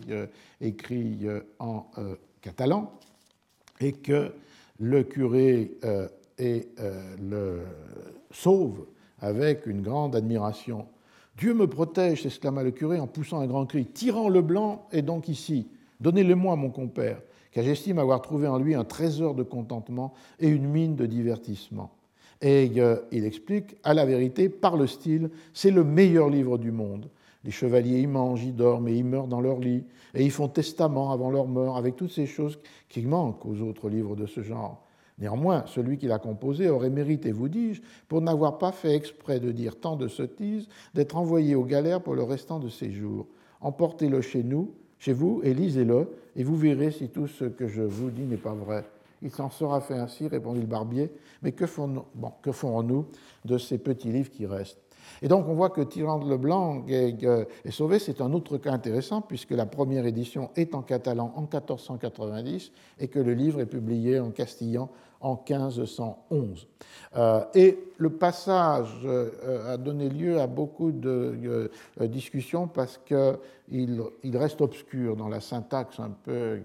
[0.61, 1.27] écrit
[1.59, 1.87] en
[2.43, 2.93] catalan,
[3.81, 4.33] et que
[4.79, 6.09] le curé euh,
[6.41, 7.61] euh, le
[8.31, 8.87] sauve
[9.21, 10.87] avec une grande admiration.
[11.39, 13.87] Dieu me protège, s'exclama le curé en poussant un grand cri.
[13.87, 15.69] Tyran le blanc est donc ici.
[16.01, 17.21] Donnez-le-moi, mon compère,
[17.53, 21.91] car j'estime avoir trouvé en lui un trésor de contentement et une mine de divertissement.
[22.43, 26.71] Et euh, il explique, à la vérité, par le style, c'est le meilleur livre du
[26.71, 27.09] monde.
[27.47, 30.49] Les chevaliers y mangent, y dorment et y meurent dans leur lit, et y font
[30.49, 32.59] testament avant leur mort, avec toutes ces choses
[32.89, 34.83] qui manquent aux autres livres de ce genre.
[35.21, 39.53] Néanmoins, celui qui l'a composé aurait mérité, vous dis-je, pour n'avoir pas fait exprès de
[39.53, 43.29] dire tant de sottises, d'être envoyé aux galères pour le restant de ses jours.
[43.61, 47.83] Emportez-le chez nous, chez vous, et lisez-le, et vous verrez si tout ce que je
[47.83, 48.85] vous dis n'est pas vrai.
[49.23, 51.13] Il s'en sera fait ainsi, répondit le barbier,
[51.43, 53.07] mais que ferons-nous
[53.45, 54.86] de ces petits livres qui restent?
[55.23, 57.99] Et donc on voit que Tyrande Leblanc est, est sauvé.
[57.99, 63.09] C'est un autre cas intéressant puisque la première édition est en catalan en 1490 et
[63.09, 66.67] que le livre est publié en castillan en 1511.
[67.17, 71.71] Euh, et le passage euh, a donné lieu à beaucoup de
[72.01, 76.61] euh, discussions parce qu'il il reste obscur dans la syntaxe un peu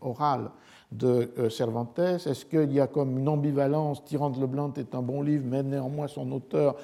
[0.00, 0.50] orale
[0.94, 1.98] de Cervantes.
[1.98, 6.08] Est-ce qu'il y a comme une ambivalence Tyrande Leblanc est un bon livre, mais néanmoins
[6.08, 6.76] son auteur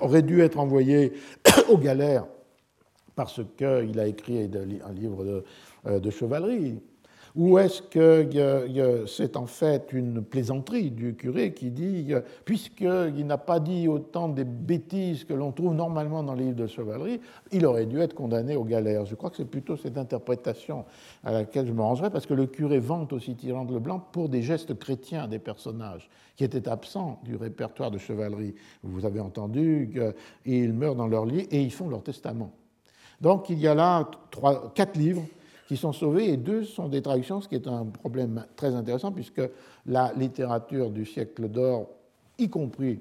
[0.00, 1.12] aurait dû être envoyé
[1.70, 2.26] aux galères
[3.14, 4.50] parce qu'il a écrit
[4.84, 6.80] un livre de, de chevalerie
[7.36, 12.12] ou est-ce que c'est en fait une plaisanterie du curé qui dit,
[12.44, 16.68] puisqu'il n'a pas dit autant des bêtises que l'on trouve normalement dans les livres de
[16.68, 17.20] chevalerie,
[17.50, 20.84] il aurait dû être condamné aux galères Je crois que c'est plutôt cette interprétation
[21.24, 24.42] à laquelle je me rangerai, parce que le curé vante aussi Tyrande Leblanc pour des
[24.42, 28.54] gestes chrétiens des personnages qui étaient absents du répertoire de chevalerie.
[28.84, 29.92] Vous avez entendu
[30.44, 32.52] qu'ils meurent dans leur lit et ils font leur testament.
[33.20, 34.08] Donc il y a là
[34.74, 35.22] quatre livres
[35.66, 39.12] qui sont sauvés et deux sont des traductions, ce qui est un problème très intéressant
[39.12, 39.42] puisque
[39.86, 41.88] la littérature du siècle d'or,
[42.38, 43.00] y compris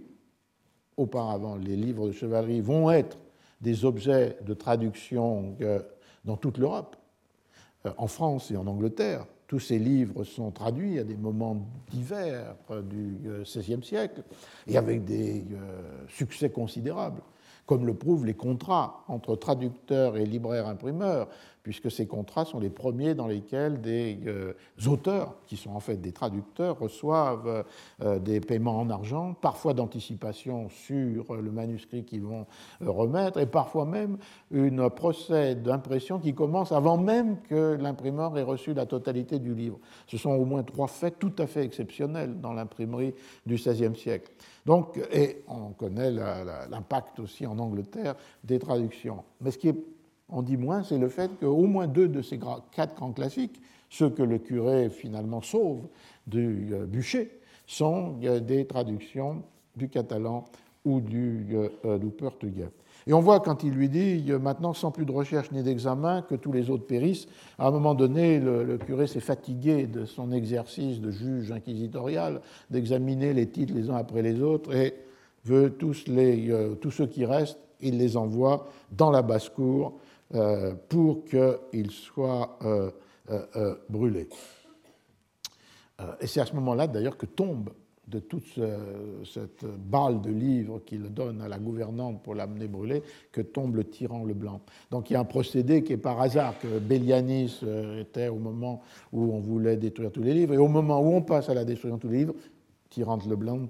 [0.97, 3.17] auparavant les livres de chevalerie, vont être
[3.61, 5.79] des objets de traduction euh,
[6.25, 6.95] dans toute l'Europe,
[7.85, 9.25] euh, en France et en Angleterre.
[9.47, 14.23] Tous ces livres sont traduits à des moments divers euh, du XVIe siècle
[14.67, 15.45] et avec des
[16.09, 17.21] succès considérables,
[17.65, 21.29] comme le prouvent les contrats entre traducteurs et libraires imprimeurs
[21.63, 24.53] puisque ces contrats sont les premiers dans lesquels des euh,
[24.85, 27.63] auteurs, qui sont en fait des traducteurs, reçoivent
[28.01, 32.45] euh, des paiements en argent, parfois d'anticipation sur le manuscrit qu'ils vont
[32.81, 34.17] euh, remettre, et parfois même
[34.51, 39.79] une procès d'impression qui commence avant même que l'imprimeur ait reçu la totalité du livre.
[40.07, 43.13] Ce sont au moins trois faits tout à fait exceptionnels dans l'imprimerie
[43.45, 44.31] du XVIe siècle.
[44.65, 49.23] Donc, et on connaît l'impact aussi en Angleterre des traductions.
[49.41, 49.75] Mais ce qui est
[50.33, 52.39] on dit moins, c'est le fait qu'au moins deux de ces
[52.71, 55.83] quatre grands classiques, ceux que le curé finalement sauve
[56.25, 59.43] du euh, bûcher, sont euh, des traductions
[59.75, 60.45] du catalan
[60.83, 61.47] ou du,
[61.85, 62.69] euh, portugais.
[63.05, 66.35] Et on voit quand il lui dit, maintenant sans plus de recherche ni d'examen, que
[66.35, 67.27] tous les autres périssent,
[67.59, 73.33] à un moment donné, le, curé s'est fatigué de son exercice de juge inquisitorial, d'examiner
[73.33, 74.95] les titres les uns après les autres, et
[75.43, 76.49] veut tous, les,
[76.79, 79.93] tous ceux qui restent, il les envoie dans la basse-cour
[80.89, 82.89] pour qu'il soit euh,
[83.29, 84.27] euh, brûlé.
[86.19, 87.69] Et c'est à ce moment-là, d'ailleurs, que tombe
[88.07, 88.59] de toute
[89.23, 93.01] cette balle de livres qu'il donne à la gouvernante pour l'amener brûler,
[93.31, 94.59] que tombe le tyran Leblanc.
[94.91, 97.61] Donc il y a un procédé qui est par hasard, que Bélianis
[98.01, 98.81] était au moment
[99.13, 101.63] où on voulait détruire tous les livres, et au moment où on passe à la
[101.63, 102.35] destruction de tous les livres,
[102.89, 103.69] Tyrante Leblanc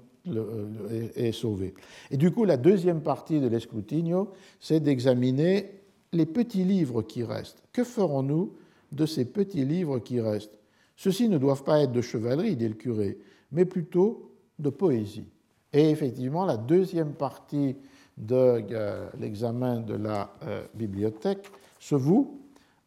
[1.14, 1.74] est sauvé.
[2.10, 5.83] Et du coup, la deuxième partie de l'escrutinio, c'est d'examiner
[6.14, 7.62] les petits livres qui restent.
[7.72, 8.54] Que ferons-nous
[8.92, 10.58] de ces petits livres qui restent?
[10.96, 13.18] Ceux-ci ne doivent pas être de chevalerie, dit le curé,
[13.52, 15.26] mais plutôt de poésie.
[15.72, 17.76] Et effectivement, la deuxième partie
[18.16, 21.50] de euh, l'examen de la euh, bibliothèque
[21.80, 22.40] se voue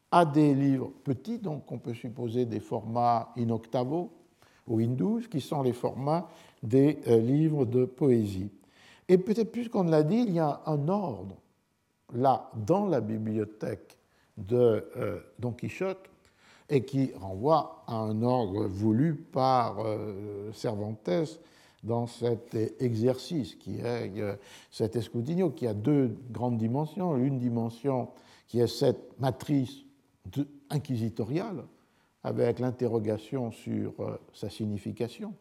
[0.10, 4.10] à des livres petits, donc on peut supposer des formats in octavo
[4.68, 6.30] ou in douze, qui sont les formats
[6.64, 8.50] des euh, livres de poésie.
[9.10, 11.36] Et peut-être plus qu'on l'a dit, il y a un ordre
[12.14, 13.98] là dans la bibliothèque
[14.38, 16.10] de euh, Don Quichotte
[16.70, 21.40] et qui renvoie à un ordre voulu par euh, Cervantes
[21.84, 24.36] dans cet exercice qui est euh,
[24.72, 27.16] cet escudinho qui a deux grandes dimensions.
[27.18, 28.10] Une dimension
[28.48, 29.84] qui est cette matrice
[30.70, 31.64] inquisitoriale
[32.24, 33.94] avec l'interrogation sur
[34.34, 35.34] sa signification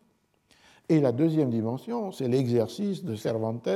[0.89, 3.69] et la deuxième dimension, c'est l'exercice de Cervantes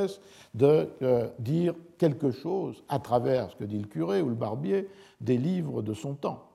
[0.54, 4.88] de euh, dire quelque chose à travers ce que dit le curé ou le barbier
[5.20, 6.46] des livres de son temps.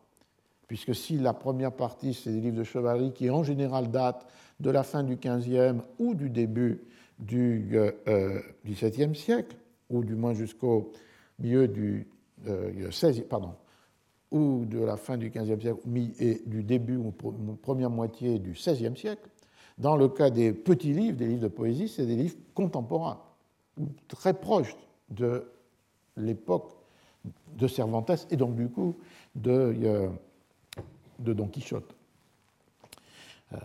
[0.67, 4.25] Puisque si la première partie, c'est des livres de chevalerie qui en général datent
[4.59, 6.81] de la fin du XVe ou du début
[7.19, 7.77] du
[8.65, 9.55] XVIIe euh, siècle,
[9.89, 10.91] ou du moins jusqu'au
[11.39, 12.07] milieu du
[12.47, 12.89] euh,
[13.29, 13.53] pardon,
[14.31, 15.79] ou de la fin du XVe siècle
[16.19, 17.11] et du début ou
[17.61, 19.29] première moitié du XVIe siècle,
[19.77, 23.19] dans le cas des petits livres, des livres de poésie, c'est des livres contemporains,
[24.07, 24.75] très proches
[25.09, 25.51] de
[26.17, 26.71] l'époque
[27.57, 28.95] de Cervantes et donc du coup
[29.35, 30.09] de, euh,
[31.19, 31.95] Don Quichotte.
[33.53, 33.57] Euh,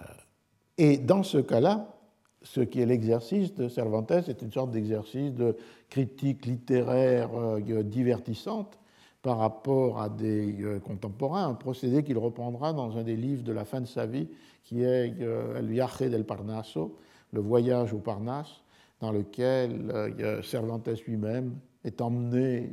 [0.79, 1.95] et dans ce cas-là,
[2.43, 5.57] ce qui est l'exercice de Cervantes est une sorte d'exercice de
[5.91, 8.79] critique littéraire euh, divertissante
[9.23, 13.67] par rapport à des contemporains, un procédé qu'il reprendra dans un des livres de la
[13.67, 14.29] fin de sa vie
[14.63, 16.97] qui est euh, El viaje del Parnaso,
[17.33, 18.63] le voyage au Parnasse,
[19.01, 22.71] dans lequel Cervantes lui-même est emmené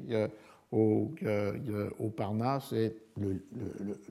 [0.73, 1.11] au,
[1.99, 3.41] au, Parnasse et le,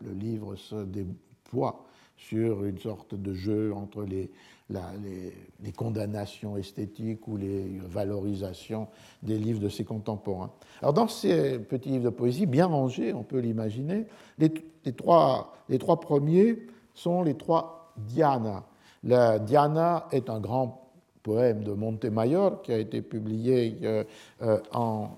[0.02, 1.84] le livre se déploie
[2.16, 4.30] sur une sorte de jeu entre les,
[4.70, 8.88] les, condamnations esthétiques ou les valorisations
[9.22, 10.50] des livres de ses contemporains.
[10.80, 14.06] Alors dans ces petits livres de poésie, bien rangés, on peut l'imaginer,
[14.38, 14.50] les,
[14.96, 16.58] trois, les trois premiers
[16.96, 18.64] sont les trois Diana.
[19.04, 20.90] La Diana est un grand
[21.22, 24.02] poème de Montemayor qui a été publié euh,
[24.42, 25.10] euh, en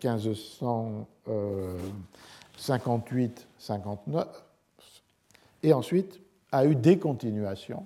[0.00, 1.74] 1558-59 euh,
[5.62, 6.20] et ensuite
[6.52, 7.84] a eu des continuations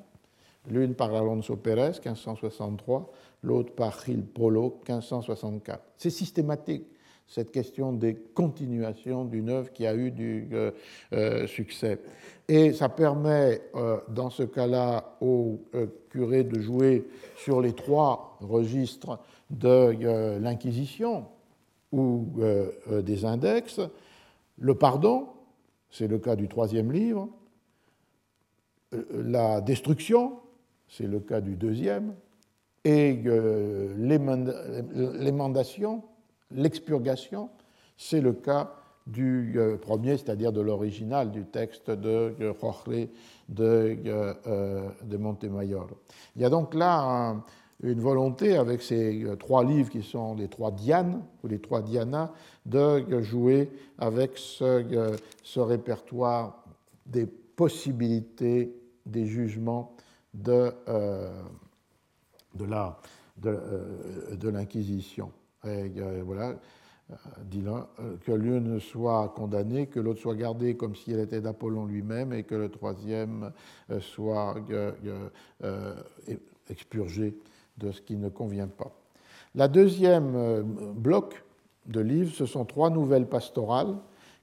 [0.69, 3.11] l'une par Alonso Pérez, 1563,
[3.43, 5.83] l'autre par Gil Polo, 1564.
[5.97, 6.87] C'est systématique,
[7.31, 10.73] cette question des continuations d'une œuvre qui a eu du euh,
[11.13, 12.01] euh, succès.
[12.49, 15.61] Et ça permet, euh, dans ce cas-là, au
[16.11, 21.27] curé de jouer sur les trois registres de l'Inquisition
[21.93, 22.27] ou
[22.91, 23.81] des index.
[24.59, 25.29] Le pardon,
[25.89, 27.29] c'est le cas du troisième livre.
[29.13, 30.41] La destruction,
[30.89, 32.13] c'est le cas du deuxième,
[32.85, 33.23] et
[33.97, 36.03] l'émendation,
[36.51, 37.51] l'expurgation,
[37.97, 38.75] c'est le cas
[39.07, 43.09] du euh, premier, c'est-à-dire de l'original du texte de Jorge
[43.49, 45.89] de, euh, de Montemayor.
[46.37, 47.37] Il y a donc là
[47.83, 52.33] une volonté, avec ces trois livres qui sont les trois Dianes, ou les trois Diana,
[52.67, 56.65] de jouer avec ce, répertoire
[57.07, 58.75] des possibilités,
[59.07, 59.95] des jugements
[60.35, 61.43] de, euh,
[63.47, 65.33] euh, de l'Inquisition.
[65.67, 66.55] Et euh, voilà,
[67.45, 67.87] dit l'un,
[68.25, 72.33] que l'une ne soit condamné, que l'autre soit gardé comme si elle était d'Apollon lui-même,
[72.33, 73.53] et que le troisième
[74.01, 74.55] soit
[76.69, 77.37] expurgé
[77.79, 78.93] de ce qui ne convient pas.
[79.55, 80.63] La deuxième
[80.95, 81.43] bloc
[81.87, 83.97] de livres, ce sont trois nouvelles pastorales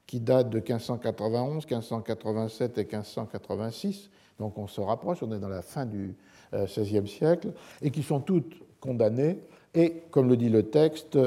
[0.08, 5.62] qui datent de 1591, 1587 et 1586, donc on se rapproche, on est dans la
[5.62, 6.16] fin du
[6.54, 9.40] XVIe euh, siècle, et qui sont toutes condamnées
[9.78, 11.20] et, comme le dit le texte,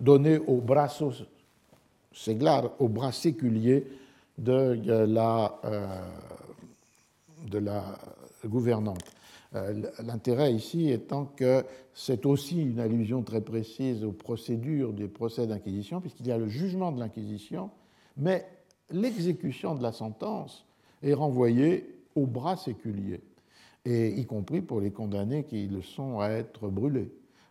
[0.00, 1.26] données au brazos
[2.12, 3.86] seglar, au bras séculier
[4.38, 5.86] de la, euh,
[7.46, 7.98] de la
[8.46, 9.04] gouvernante.
[9.54, 11.62] Euh, l'intérêt ici étant que
[11.92, 16.48] c'est aussi une allusion très précise aux procédures des procès d'inquisition, puisqu'il y a le
[16.48, 17.70] jugement de l'inquisition,
[18.16, 18.46] mais
[18.90, 20.64] l'exécution de la sentence
[21.02, 23.20] est renvoyée au bras séculier,
[23.84, 27.10] et y compris pour les condamnés qui le sont à être brûlés.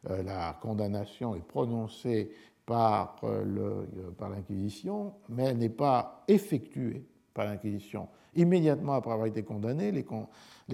[0.09, 2.31] Euh, la condamnation est prononcée
[2.65, 3.85] par euh,
[4.19, 8.07] l'Inquisition, mais elle n'est pas effectuée par l'Inquisition.
[8.35, 10.05] Immédiatement après avoir été condamné, les,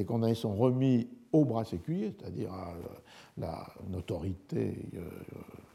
[0.05, 2.73] condamnés sont remis au bras séculier, c'est-à-dire à
[3.37, 3.65] la,
[3.97, 5.09] autorité euh,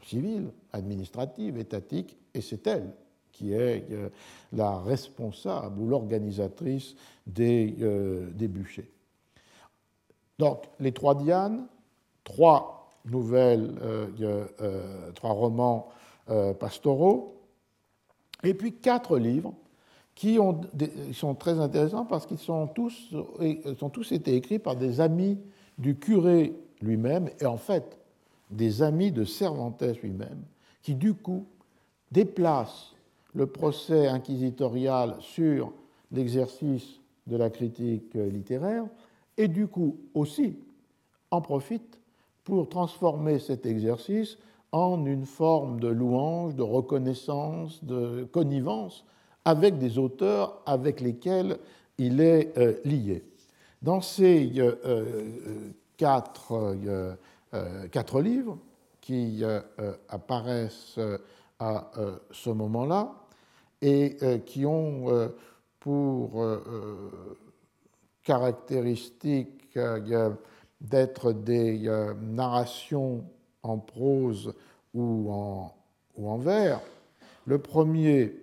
[0.03, 2.93] civile, administrative, étatique, et c'est elle
[3.31, 4.09] qui est euh,
[4.53, 6.95] la responsable ou l'organisatrice
[7.25, 8.91] des, euh, des, bûchers.
[10.37, 11.67] Donc, les trois Dianes,
[12.23, 13.73] trois nouvelles,
[14.21, 15.89] euh, trois romans
[16.59, 17.35] pastoraux,
[18.43, 19.53] et puis quatre livres
[20.15, 20.61] qui ont,
[21.13, 23.13] sont très intéressants parce qu'ils sont tous,
[23.91, 25.37] tous été écrits par des amis
[25.77, 27.97] du curé lui-même, et en fait
[28.49, 30.43] des amis de Cervantes lui-même,
[30.81, 31.45] qui du coup
[32.11, 32.95] déplacent
[33.33, 35.73] le procès inquisitorial sur
[36.11, 38.85] l'exercice de la critique littéraire
[39.37, 40.57] et du coup aussi
[41.29, 41.99] en profite
[42.43, 44.37] pour transformer cet exercice
[44.71, 49.05] en une forme de louange, de reconnaissance, de connivence
[49.45, 51.57] avec des auteurs avec lesquels
[51.97, 53.23] il est euh, lié.
[53.81, 56.75] Dans ces euh, euh, quatre,
[58.21, 58.57] livres
[59.01, 59.43] qui
[60.07, 60.99] apparaissent
[61.59, 61.91] à
[62.31, 63.13] ce moment-là,
[63.81, 64.15] et
[64.45, 65.31] qui ont
[65.79, 66.45] pour
[68.23, 69.77] caractéristique
[70.81, 71.89] d'être des
[72.21, 73.23] narrations
[73.63, 74.53] en prose
[74.93, 75.73] ou en,
[76.17, 76.81] ou en vers.
[77.45, 78.35] Le premier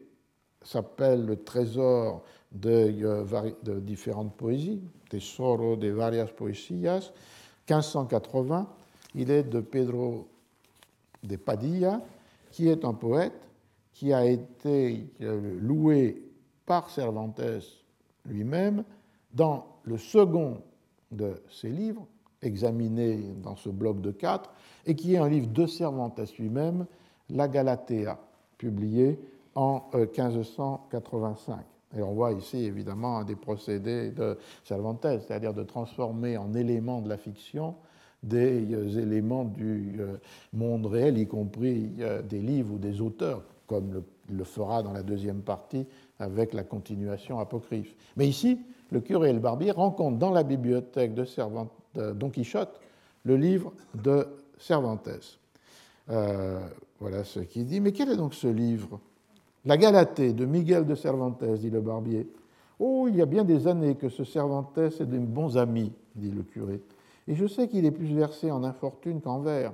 [0.63, 2.95] s'appelle Le trésor de,
[3.63, 7.13] de, différentes poésies, Tesoro de varias poesías,
[7.69, 8.67] 1580.
[9.15, 10.29] Il est de Pedro
[11.23, 12.01] de Padilla,
[12.51, 13.49] qui est un poète
[13.93, 16.23] qui a été loué
[16.67, 17.41] par Cervantes
[18.27, 18.85] lui-même
[19.33, 20.63] dans le second
[21.11, 22.07] de ses livres,
[22.43, 24.53] examiné dans ce bloc de quatre,
[24.87, 26.87] et qui est un livre de Cervantes lui-même,
[27.31, 28.19] La Galatea,
[28.57, 29.19] publié
[29.55, 31.55] en 1585.
[31.55, 36.55] Euh, et on voit ici évidemment un des procédés de Cervantes, c'est-à-dire de transformer en
[36.55, 37.75] élément de la fiction
[38.23, 40.01] des éléments du
[40.53, 41.93] monde réel, y compris
[42.29, 45.87] des livres ou des auteurs, comme le fera dans la deuxième partie
[46.19, 47.95] avec la continuation apocryphe.
[48.17, 48.59] Mais ici,
[48.91, 51.25] le curé et le barbier rencontrent dans la bibliothèque de,
[51.99, 52.81] Don Quichotte
[53.25, 54.27] le livre de
[54.59, 55.39] Cervantes.
[56.11, 56.61] Euh,
[57.01, 57.81] voilà ce qu'il dit.
[57.81, 59.01] Mais quel est donc ce livre?
[59.65, 62.29] La Galatée de Miguel de Cervantes, dit le barbier.
[62.79, 66.31] Oh, il y a bien des années que ce Cervantes est de bons amis, dit
[66.31, 66.81] le curé.
[67.27, 69.73] Et je sais qu'il est plus versé en infortune qu'en vers.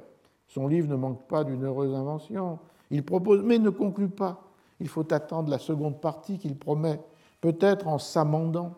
[0.49, 2.59] Son livre ne manque pas d'une heureuse invention.
[2.91, 4.43] Il propose, mais ne conclut pas.
[4.81, 6.99] Il faut attendre la seconde partie qu'il promet.
[7.41, 8.75] Peut-être en s'amendant,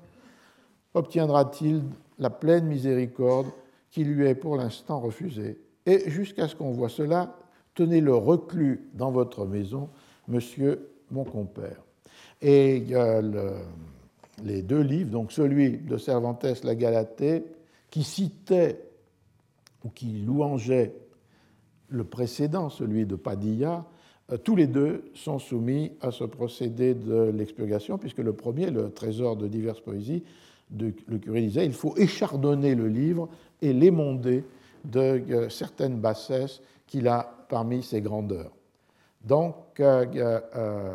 [0.93, 1.83] obtiendra-t-il
[2.19, 3.47] la pleine miséricorde
[3.91, 5.59] qui lui est pour l'instant refusée.
[5.87, 7.37] Et jusqu'à ce qu'on voit cela,
[7.75, 9.89] tenez-le reclus dans votre maison,
[10.29, 11.83] monsieur mon compère.
[12.43, 12.85] Et
[14.45, 17.45] les deux livres, donc celui de Cervantes, la Galatée,
[17.91, 18.81] qui citait
[19.85, 20.95] ou qui louangeait
[21.89, 23.87] le précédent, celui de Padilla,
[24.33, 28.91] euh, tous les deux sont soumis à ce procédé de l'expurgation, puisque le premier, le
[28.91, 30.25] trésor de diverses poésies,
[30.71, 33.29] le curé disait il faut échardonner le livre
[33.63, 34.45] et l'émonder
[34.85, 38.53] de euh, certaines bassesses qu'il a parmi ses grandeurs.
[39.25, 40.93] Donc, euh,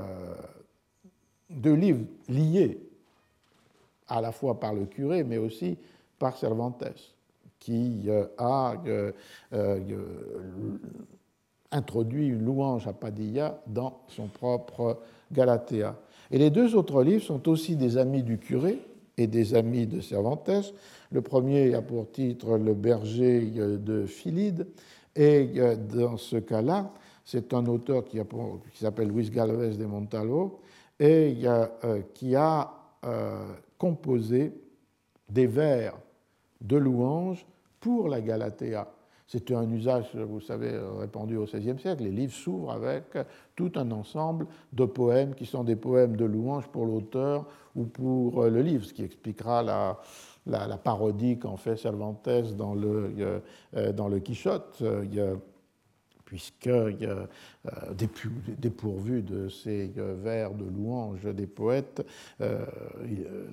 [1.50, 2.80] deux livres liés
[4.08, 5.78] à la fois par le curé, mais aussi
[6.18, 6.84] par Cervantes,
[7.60, 8.76] qui a
[11.72, 15.00] introduit une louange à Padilla dans son propre
[15.32, 15.96] Galatea.
[16.32, 18.80] Et les deux autres livres sont aussi des amis du curé
[19.18, 20.74] et des amis de Cervantes.
[21.12, 24.68] Le premier a pour titre Le berger de Philide,
[25.16, 26.92] et euh, dans ce cas-là,
[27.26, 28.20] c'est un auteur qui,
[28.76, 30.60] s'appelle Luis Galvez de Montalvo
[31.00, 32.72] et euh, qui a
[33.06, 33.46] euh,
[33.78, 34.54] composé
[35.30, 35.98] des vers
[36.62, 37.46] de louanges
[37.80, 38.88] pour la Galatea.
[39.32, 42.04] C'est un usage, vous savez, répandu au XVIe siècle.
[42.04, 43.18] Les livres s'ouvrent avec
[43.56, 48.44] tout un ensemble de poèmes qui sont des poèmes de louange pour l'auteur ou pour
[48.44, 52.28] euh, le livre, ce qui expliquera la, parodie qu'en fait Cervantes
[52.58, 53.42] dans le,
[53.78, 54.84] euh, dans le Quichotte.
[56.26, 56.70] puisque
[58.60, 62.06] dépourvu de ces vers de louange des poètes,
[62.42, 62.66] euh,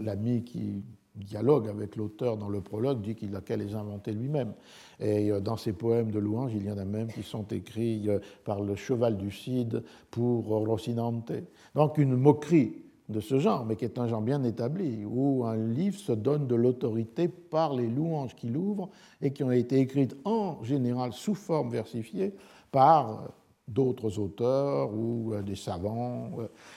[0.00, 0.82] l'ami qui
[1.18, 4.54] dialogue avec l'auteur dans le prologue dit qu'il a qu'à les inventer lui-même.
[5.00, 8.08] Et euh, dans ces poèmes de louange, il y en a même qui sont écrits
[8.08, 11.32] euh, par le cheval du Cid pour Rocinante.
[11.74, 15.56] Donc une moquerie de ce genre, mais qui est un genre bien établi, où un
[15.56, 18.90] livre se donne de l'autorité par les louanges qu'il ouvre
[19.22, 22.34] et qui ont été écrites en général sous forme versifiée
[22.70, 23.28] par euh,
[23.66, 26.30] d'autres auteurs ou des savants.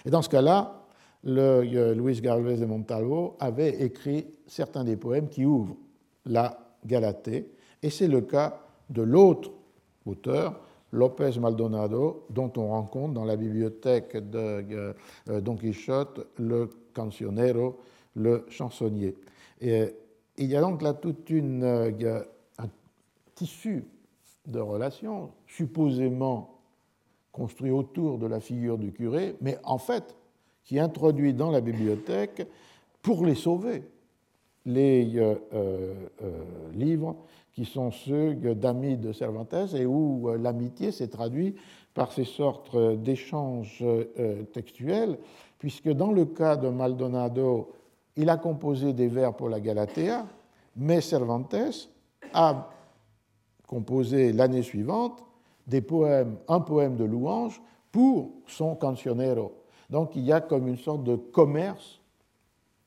[0.06, 0.81] Et dans ce cas-là,
[1.24, 5.76] le, Luis Galvez de Montalvo avait écrit certains des poèmes qui ouvrent
[6.26, 7.52] la Galatée,
[7.84, 9.52] et c'est le cas de l'autre
[10.06, 10.60] auteur,
[10.92, 14.94] López Maldonado, dont on rencontre dans la bibliothèque de
[15.30, 17.80] euh, Don Quichotte le cancionero,
[18.16, 19.16] le chansonnier.
[19.62, 19.96] Et,
[20.38, 22.24] il y a donc là tout euh,
[22.58, 22.68] un
[23.36, 23.86] tissu
[24.48, 26.58] de relations supposément
[27.32, 30.16] construit autour de la figure du curé, mais en fait
[30.64, 32.48] qui introduit dans la bibliothèque,
[33.02, 33.84] pour les sauver,
[34.66, 35.94] les euh, euh,
[36.24, 36.32] euh,
[36.74, 37.16] livres
[37.54, 41.58] qui sont ceux d'amis de Cervantes et où l'amitié s'est traduite
[41.94, 43.84] par ces sortes d'échanges
[44.54, 45.18] textuels,
[45.60, 47.74] puisque dans le cas de Maldonado,
[48.16, 50.26] il a composé des vers pour la Galatea,
[50.78, 51.90] mais Cervantes
[52.34, 52.70] a
[53.68, 55.22] composé l'année suivante
[55.68, 57.62] des poèmes, un poème de louange
[57.92, 59.61] pour son cancionero.
[59.92, 62.00] Donc il y a comme une sorte de commerce,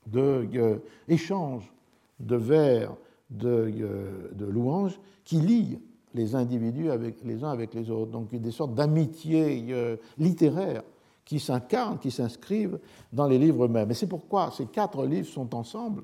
[0.07, 1.71] d'échange
[2.19, 2.95] de, de vers,
[3.29, 3.71] de,
[4.33, 5.79] de, louanges qui lie
[6.13, 8.11] les individus avec, les uns avec les autres.
[8.11, 10.83] Donc des sortes d'amitié euh, littéraire
[11.23, 12.79] qui s'incarnent, qui s'inscrivent
[13.11, 13.89] dans les livres eux-mêmes.
[13.91, 16.03] Et c'est pourquoi ces quatre livres sont ensemble.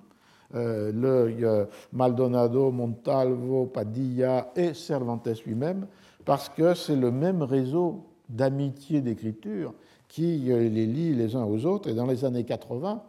[0.53, 5.87] Euh, le Maldonado, Montalvo, Padilla et Cervantes lui-même,
[6.25, 9.73] parce que c'est le même réseau d'amitié d'écriture
[10.11, 11.89] qui euh, les lie les uns aux autres.
[11.89, 13.01] Et dans les années 80,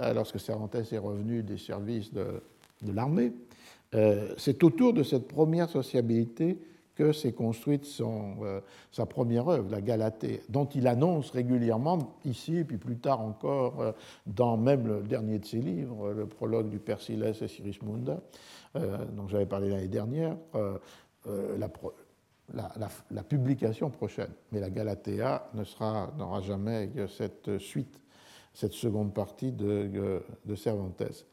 [0.00, 2.42] euh, lorsque Cervantes est revenu des services de,
[2.86, 3.32] l'armée,
[3.94, 6.58] euh, c'est autour de cette première sociabilité
[6.94, 8.36] que s'est construite son,
[8.90, 13.94] sa première œuvre, la Galatée, dont il annonce régulièrement ici, et puis plus tard encore
[14.26, 18.20] dans même le dernier de ses livres, le prologue du Père Siles et Sirismunda,
[18.74, 20.36] dont j'avais parlé l'année dernière,
[21.56, 21.68] la,
[22.54, 24.30] la, publication prochaine.
[24.50, 25.50] Mais la Galatea
[26.16, 28.00] n'aura jamais cette suite,
[28.52, 31.24] cette seconde partie de, de Cervantes.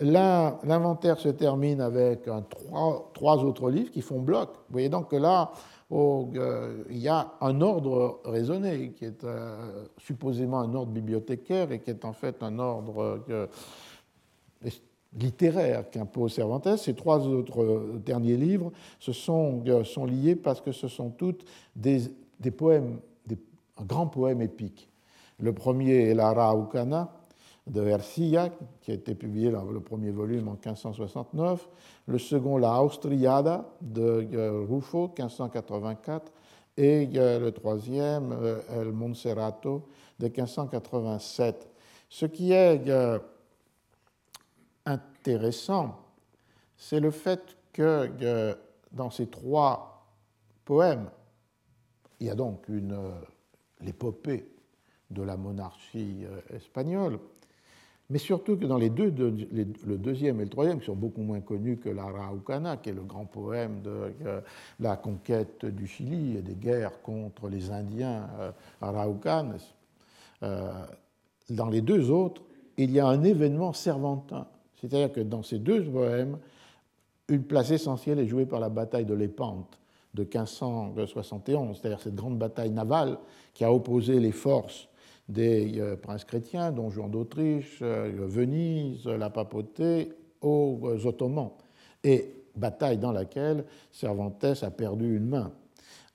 [0.00, 2.28] L'inventaire se termine avec
[3.12, 4.50] trois, autres livres qui font bloc.
[4.50, 5.50] Vous voyez donc que là,
[5.90, 11.80] euh, il y a un ordre raisonné qui est euh, supposément un ordre bibliothécaire et
[11.80, 13.46] qui est en fait un ordre euh,
[15.16, 16.76] littéraire qu'impose Cervantes.
[16.76, 21.44] Ces trois autres derniers livres se sont, sont liés parce que ce sont toutes
[21.76, 22.02] des,
[22.40, 23.38] des poèmes, des,
[23.78, 24.88] un grand poème épique.
[25.38, 27.12] Le premier est la Raucana,
[27.68, 31.68] de Ercilla, qui a été publié le premier volume en 1569,
[32.06, 36.32] le second La Austriada de euh, Ruffo, 1584,
[36.76, 41.68] et euh, le troisième euh, El Monserrato de 1587.
[42.08, 42.80] Ce qui est
[45.20, 45.98] intéressant,
[46.76, 48.56] c'est le fait que
[48.92, 50.06] dans ces trois
[50.64, 51.10] poèmes,
[52.20, 52.64] il y a donc
[53.80, 54.48] l'épopée
[55.10, 57.18] de la monarchie espagnole,
[58.10, 61.40] mais surtout que dans les deux, le deuxième et le troisième, qui sont beaucoup moins
[61.40, 64.40] connus que l'Araucana, qui est le grand poème de euh,
[64.80, 68.50] la conquête du Chili et des guerres contre les Indiens euh,
[68.80, 69.58] araucanes,
[70.42, 70.72] euh,
[71.50, 72.42] dans les deux autres,
[72.78, 74.46] il y a un événement cervantin.
[74.80, 76.38] C'est-à-dire que dans ces deux poèmes,
[77.28, 79.78] une place essentielle est jouée par la bataille de Lépante
[80.14, 83.18] de 1571, c'est-à-dire cette grande bataille navale
[83.54, 84.88] qui a opposé les forces
[85.28, 91.50] des euh, princes chrétiens, dont Jean d'Autriche, euh, Venise, la papauté, aux Ottomans.
[92.02, 95.52] Et bataille dans laquelle Cervantes a perdu une main.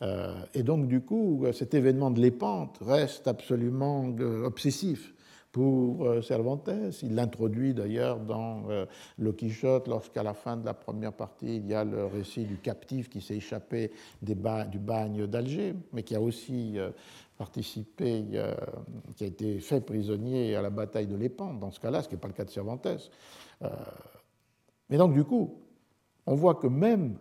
[0.02, 4.08] Euh, et donc, du coup, cet événement de l'épante reste absolument
[4.44, 5.13] obsessif
[5.54, 6.70] pour Cervantes.
[7.04, 8.64] Il l'introduit d'ailleurs dans
[9.18, 12.58] Le Quichotte, lorsqu'à la fin de la première partie, il y a le récit du
[12.58, 16.78] captif qui s'est échappé du bagne d'Alger, mais qui a aussi
[17.38, 18.26] participé,
[19.16, 22.16] qui a été fait prisonnier à la bataille de l'Épand, dans ce cas-là, ce qui
[22.16, 22.88] n'est pas le cas de Cervantes.
[23.62, 23.70] Euh,
[24.90, 25.62] mais donc, du coup,
[26.26, 27.18] on voit que même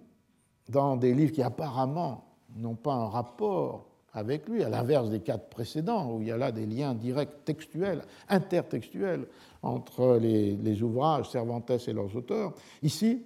[0.68, 2.24] dans des livres qui apparemment
[2.56, 6.36] n'ont pas un rapport avec lui, à l'inverse des quatre précédents, où il y a
[6.36, 9.26] là des liens directs textuels, intertextuels
[9.62, 12.52] entre les, ouvrages Cervantes et leurs auteurs,
[12.82, 13.22] ici,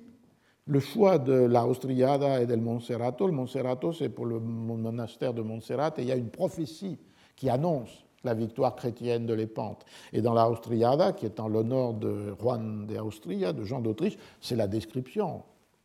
[0.66, 3.26] le choix de la Austriada et del Monserrato.
[3.26, 6.98] Le Monserrato, c'est pour le monastère de Montserrat, et il y a une prophétie
[7.36, 9.84] qui annonce la victoire chrétienne de l'Épante.
[10.12, 14.18] Et dans la Austriada, qui est en l'honneur de Juan de Austria, de Jean d'Autriche,
[14.40, 15.42] c'est la description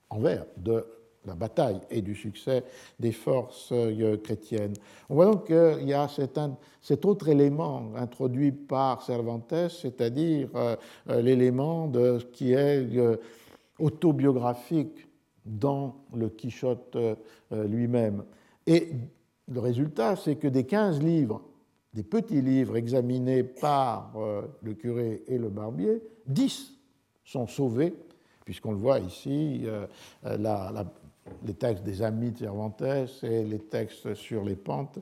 [0.09, 0.85] en vers de
[1.25, 2.63] la bataille et du succès
[2.99, 4.73] des forces euh, chrétiennes.
[5.09, 10.75] On voit donc qu'il y a cet, autre élément introduit par Cervantes, c'est-à-dire euh,
[11.09, 11.91] euh, l'élément
[12.33, 12.87] qui est
[13.79, 15.07] autobiographique
[15.45, 16.95] dans le Quichotte
[17.51, 18.23] lui-même.
[18.67, 18.89] Et
[19.47, 21.41] le résultat, c'est que des 15 livres,
[21.93, 24.13] des petits livres examinés par
[24.61, 26.73] le curé et le barbier, 10
[27.25, 27.93] sont sauvés,
[28.45, 29.87] puisqu'on le voit ici, euh,
[31.45, 32.81] les textes des amis de Cervantes
[33.23, 34.99] et les textes sur les pentes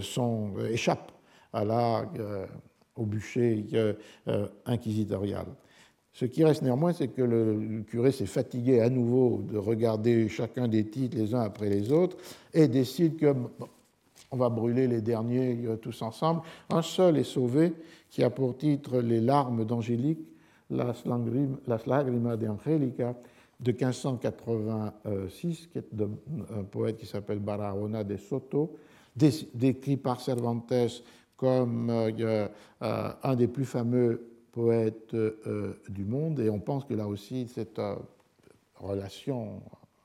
[0.00, 1.12] sont, échappent
[1.52, 2.04] à la,
[2.96, 3.64] au bûcher
[4.66, 5.46] inquisitorial.
[6.12, 10.68] Ce qui reste néanmoins, c'est que le curé s'est fatigué à nouveau de regarder chacun
[10.68, 12.18] des titres les uns après les autres
[12.52, 13.34] et décide que
[14.32, 16.40] on va brûler les derniers euh, tous ensemble.
[16.70, 17.74] Un seul est sauvé,
[18.10, 20.26] qui a pour titre Les larmes d'Angélique,
[20.70, 23.14] Las Lagrima de Angelica,
[23.60, 25.88] de 1586, qui est
[26.56, 28.76] un poète qui s'appelle Barahona de Soto,
[29.16, 30.72] décrit par Cervantes
[31.36, 32.46] comme euh,
[32.82, 37.48] euh, un des plus fameux poète euh, du monde, et on pense que là aussi,
[37.48, 37.80] cette
[38.76, 39.60] relation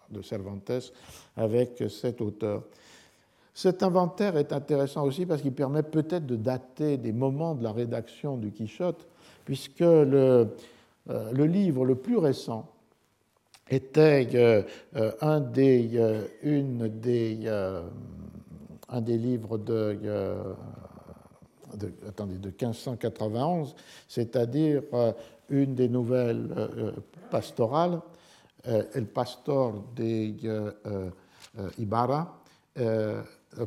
[0.10, 0.92] de Cervantes
[1.36, 2.64] avec cet auteur.
[3.54, 7.72] Cet inventaire est intéressant aussi parce qu'il permet peut-être de dater des moments de la
[7.72, 9.08] rédaction du Quichotte,
[9.46, 10.48] puisque le
[11.06, 12.68] livre le plus récent
[13.70, 14.66] était
[15.22, 16.00] un, des,
[16.44, 17.38] une des,
[19.18, 20.56] livres de
[21.76, 23.76] de, attendez, de 1591,
[24.08, 25.12] c'est-à-dire euh,
[25.50, 26.92] une des nouvelles euh, euh,
[27.30, 28.02] pastorales,
[28.66, 30.34] El Pastor de
[31.78, 32.42] Ibarra,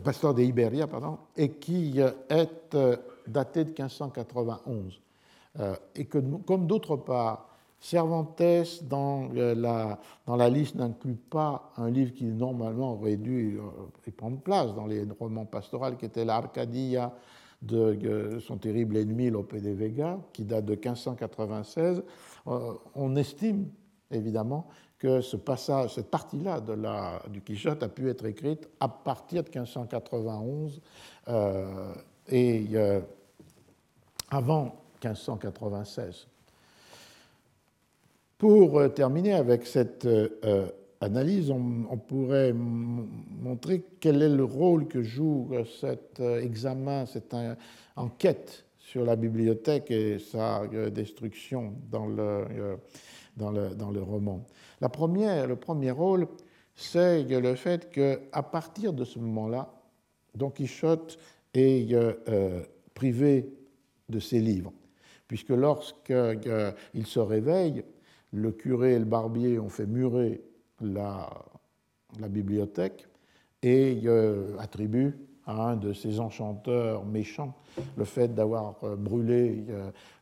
[0.04, 2.76] Pastor de Iberia, pardon, et qui est
[3.26, 5.00] daté de 1591.
[5.94, 7.49] et que, comme d'autre part,
[7.80, 8.42] Cervantes,
[8.82, 13.58] dans la, dans la liste, n'inclut pas un livre qui normalement aurait dû
[14.16, 17.12] prendre place dans les romans pastoraux, qui était l'Arcadia
[17.62, 22.02] de son terrible ennemi Lope de Vega, qui date de 1596,
[22.46, 23.68] euh, on estime
[24.10, 26.60] évidemment que ce passage, cette partie-là
[27.28, 30.80] du Quichotte a pu être écrite à partir de 1591
[31.28, 31.94] euh,
[32.28, 33.00] et euh,
[34.30, 36.26] avant 1596.
[38.40, 40.08] Pour terminer avec cette
[41.02, 47.36] analyse, on, pourrait montrer quel est le rôle que joue cet examen, cette
[47.96, 52.46] enquête sur la bibliothèque et sa destruction dans le,
[53.36, 54.42] dans le, dans le roman.
[54.80, 56.26] La première, le premier rôle,
[56.74, 59.70] c'est le fait qu'à partir de ce moment-là,
[60.34, 61.18] Don Quichotte
[61.52, 62.62] est euh,
[62.94, 63.52] privé
[64.08, 64.72] de ses livres,
[65.28, 66.72] puisque lorsqu'il euh,
[67.04, 67.84] se réveille,
[68.32, 70.42] le curé et le barbier ont fait murer
[70.80, 71.30] la,
[72.28, 73.06] bibliothèque
[73.62, 75.16] et euh, attribuent
[75.46, 77.56] à un de ces enchanteurs méchants
[77.96, 79.64] le fait d'avoir brûlé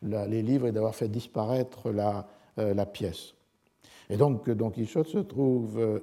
[0.02, 3.34] les livres et d'avoir fait disparaître la, la pièce.
[4.10, 6.00] Et donc Don Quichotte se trouve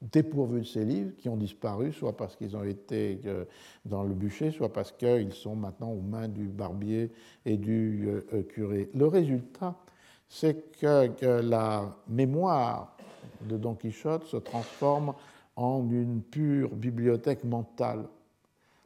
[0.00, 3.44] dépourvus de ces livres qui ont disparu, soit parce qu'ils ont été euh,
[3.84, 7.12] dans le bûcher, soit parce qu'ils sont maintenant aux mains du barbier
[7.44, 8.88] et du euh, euh, curé.
[8.94, 9.76] Le résultat,
[10.30, 12.96] c'est que, la mémoire
[13.42, 15.12] de Don Quichotte se transforme
[15.56, 18.04] en une pure bibliothèque mentale.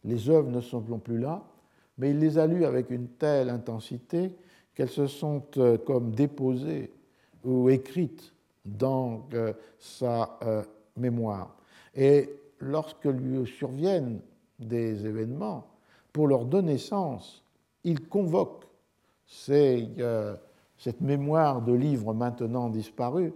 [0.04, 1.42] Les œuvres ne sont plus là,
[1.98, 4.32] mais il les a lues avec une telle intensité
[4.74, 5.42] qu'elles se sont
[5.86, 6.90] comme déposées
[7.44, 8.32] ou écrites
[8.64, 9.28] dans
[9.78, 10.38] sa
[10.96, 11.54] mémoire.
[11.94, 14.20] Et lorsque lui surviennent
[14.58, 15.66] des événements,
[16.12, 17.42] pour leur donner sens,
[17.82, 18.64] il convoque
[19.50, 20.36] euh,
[20.85, 23.32] cette mémoire de livres maintenant disparus,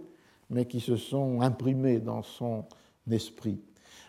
[0.51, 2.63] mais qui se sont imprimés dans son
[3.09, 3.59] esprit.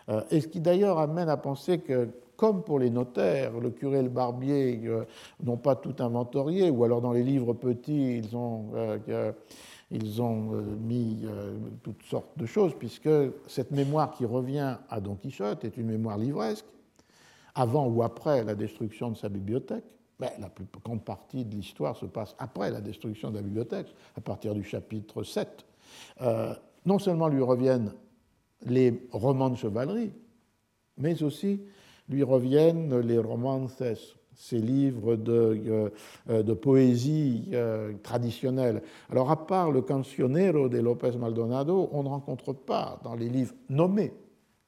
[0.09, 3.97] Euh, et ce qui d'ailleurs amène à penser que, comme pour les notaires, le curé
[3.97, 5.05] et le barbier euh,
[5.43, 8.99] n'ont pas tout inventorié, ou alors dans les livres petits, ils ont euh,
[10.79, 11.25] mis
[11.81, 13.09] toutes sortes de choses, puisque
[13.47, 16.65] cette mémoire qui revient à Don Quichotte est une mémoire livresque,
[17.55, 19.85] avant ou après la destruction de sa bibliothèque.
[20.21, 23.87] Ben, la plus grande partie de l'histoire se passe après la destruction de la bibliothèque,
[24.15, 25.65] à partir du chapitre 7.
[26.21, 26.53] Euh,
[26.85, 27.91] non seulement lui reviennent
[28.67, 30.11] les romans de chevalerie,
[30.99, 31.59] mais aussi
[32.07, 33.81] lui reviennent les romances
[34.35, 35.91] ces livres de,
[36.29, 38.83] euh, de poésie euh, traditionnelle.
[39.09, 43.55] Alors, à part le Cancionero de López Maldonado, on ne rencontre pas dans les livres
[43.69, 44.13] nommés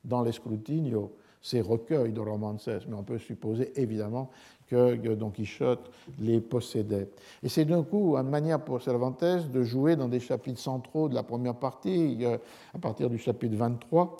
[0.03, 4.31] dans l'Escrutinio ces recueils de romances, mais on peut supposer évidemment
[4.73, 7.09] Don Quichotte les possédait.
[7.41, 11.15] Et c'est d'un coup une manière pour Cervantes de jouer dans des chapitres centraux de
[11.15, 12.37] la première partie, euh,
[12.73, 14.17] à partir du chapitre 23,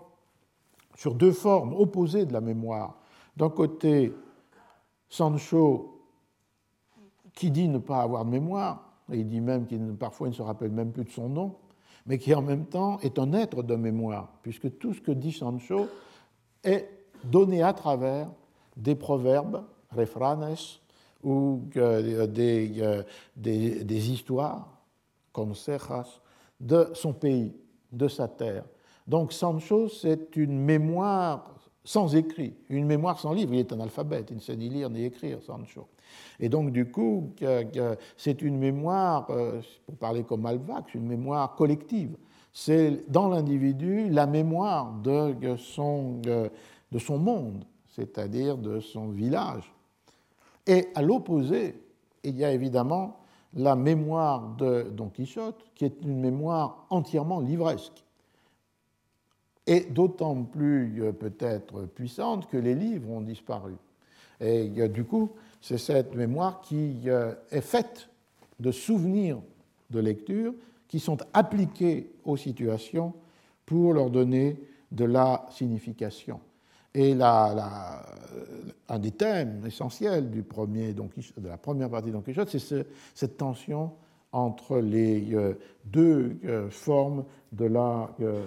[0.96, 3.00] sur deux formes opposées de la mémoire.
[3.36, 4.14] D'un côté,
[5.10, 6.02] Sancho,
[7.34, 10.36] qui dit ne pas avoir de mémoire, et il dit même qu'il parfois il ne
[10.36, 11.56] se rappelle même plus de son nom,
[12.06, 15.32] mais qui en même temps est un être de mémoire, puisque tout ce que dit
[15.32, 15.88] Sancho
[16.64, 16.88] est
[17.24, 18.30] donné à travers
[18.78, 19.64] des proverbes,
[19.96, 20.56] refranes,
[21.24, 23.04] ou euh, des, euh,
[23.36, 24.68] des, des, histoires,
[25.32, 26.20] consejas,
[26.60, 27.54] de son pays,
[27.92, 28.66] de sa terre.
[29.08, 31.56] Donc Sancho, c'est une mémoire
[31.86, 33.54] sans écrit, une mémoire sans livre.
[33.54, 35.88] Il est un alphabète, il ne sait ni lire ni écrire, Sancho.
[36.40, 37.34] Et donc, du coup,
[38.18, 42.16] c'est une mémoire, euh, pour parler comme Malvax, une mémoire collective.
[42.54, 49.73] C'est dans l'individu la mémoire de son, de son monde, c'est-à-dire de son village.
[50.68, 51.76] Et à l'opposé,
[52.24, 53.20] il y a évidemment
[53.56, 58.04] la mémoire de Don Quichotte, qui est une mémoire entièrement livresque
[59.66, 63.76] et d'autant plus euh, peut-être puissante que les livres ont disparu.
[64.42, 65.32] Et du coup,
[65.62, 68.10] c'est cette mémoire qui euh, est faite
[68.60, 69.40] de souvenirs
[69.90, 70.54] de lecture
[70.88, 73.14] qui sont appliqués aux situations
[73.66, 74.58] pour leur donner
[74.92, 76.40] de la signification.
[76.96, 82.50] Et un des thèmes essentiels du premier, donc, de la première partie de Don Quichotte,
[82.50, 83.92] c'est cette tension
[84.34, 85.54] entre les euh,
[85.86, 88.46] deux euh, formes de la, euh,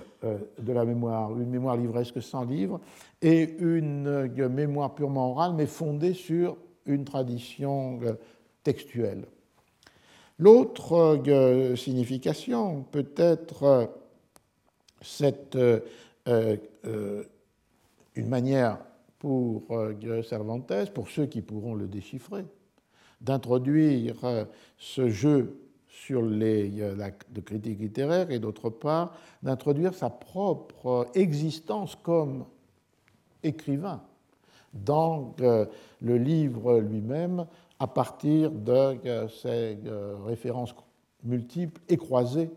[0.59, 2.81] de la mémoire, une mémoire livresque sans livre
[3.23, 6.57] et une mémoire purement orale, mais fondée sur
[6.87, 8.01] une tradition
[8.63, 9.25] textuelle.
[10.39, 11.23] L'autre
[11.77, 13.91] signification peut être
[15.01, 15.57] cette,
[18.17, 18.79] une manière
[19.19, 19.63] pour
[20.29, 22.45] Cervantes, pour ceux qui pourront le déchiffrer,
[23.21, 24.17] d'introduire
[24.79, 32.45] ce jeu sur les de critique littéraire et d'autre part d'introduire sa propre existence comme
[33.43, 34.03] écrivain
[34.85, 35.67] dans euh,
[36.01, 37.47] le livre lui-même
[37.79, 38.73] à partir de
[39.07, 40.75] euh, ces euh, références
[41.25, 42.51] multiples et croisées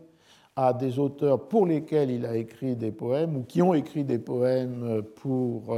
[0.56, 4.18] à des auteurs pour lesquels il a écrit des poèmes ou qui ont écrit des
[4.18, 5.76] poèmes pour,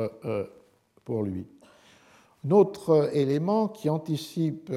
[1.05, 1.47] pour lui.
[2.45, 4.73] Un autre élément qui anticipe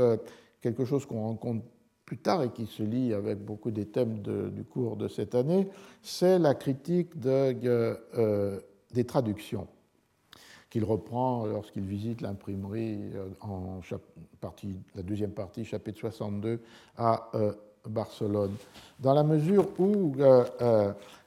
[0.61, 1.65] quelque chose qu'on rencontre
[2.05, 5.67] plus tard et qui se lie avec beaucoup des thèmes du cours de cette année,
[6.01, 7.57] c'est la critique de,
[8.93, 9.67] des traductions
[10.69, 12.99] qu'il reprend lorsqu'il visite l'imprimerie
[13.41, 13.79] en
[14.41, 16.59] partie, la deuxième partie, chapitre 62,
[16.97, 17.31] à
[17.89, 18.55] Barcelone.
[18.99, 20.15] Dans la mesure où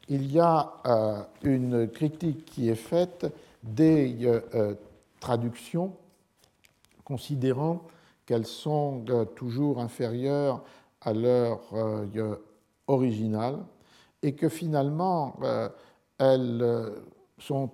[0.09, 3.27] il y a euh, une critique qui est faite
[3.63, 4.75] des euh, euh,
[5.21, 5.95] traductions,
[7.05, 7.83] considérant
[8.25, 9.05] qu'elles sont
[9.35, 10.63] toujours inférieures
[11.01, 11.61] à leur
[12.87, 13.57] original
[14.23, 15.39] et que finalement
[16.19, 16.93] elles
[17.39, 17.71] sont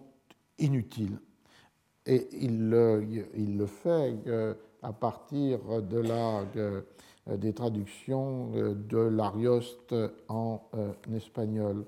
[0.61, 1.19] inutiles.
[2.07, 4.15] Et il, il le fait
[4.85, 6.45] à partir de la,
[7.27, 9.95] des traductions de l'Arioste
[10.29, 10.61] en
[11.15, 11.85] espagnol.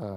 [0.00, 0.14] Euh,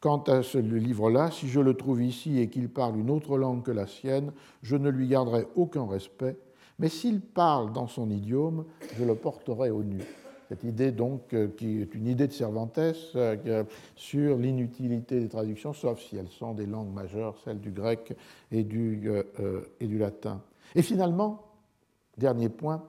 [0.00, 3.64] quant à ce livre-là, si je le trouve ici et qu'il parle une autre langue
[3.64, 6.36] que la sienne, je ne lui garderai aucun respect,
[6.78, 8.64] mais s'il parle dans son idiome,
[8.96, 9.98] je le porterai au nu.
[10.48, 12.78] Cette idée, donc, euh, qui est une idée de Cervantes
[13.16, 13.64] euh,
[13.96, 18.16] sur l'inutilité des traductions, sauf si elles sont des langues majeures, celles du grec
[18.52, 19.10] et du,
[19.80, 20.40] et du latin.
[20.76, 21.47] Et finalement,
[22.18, 22.84] dernier point,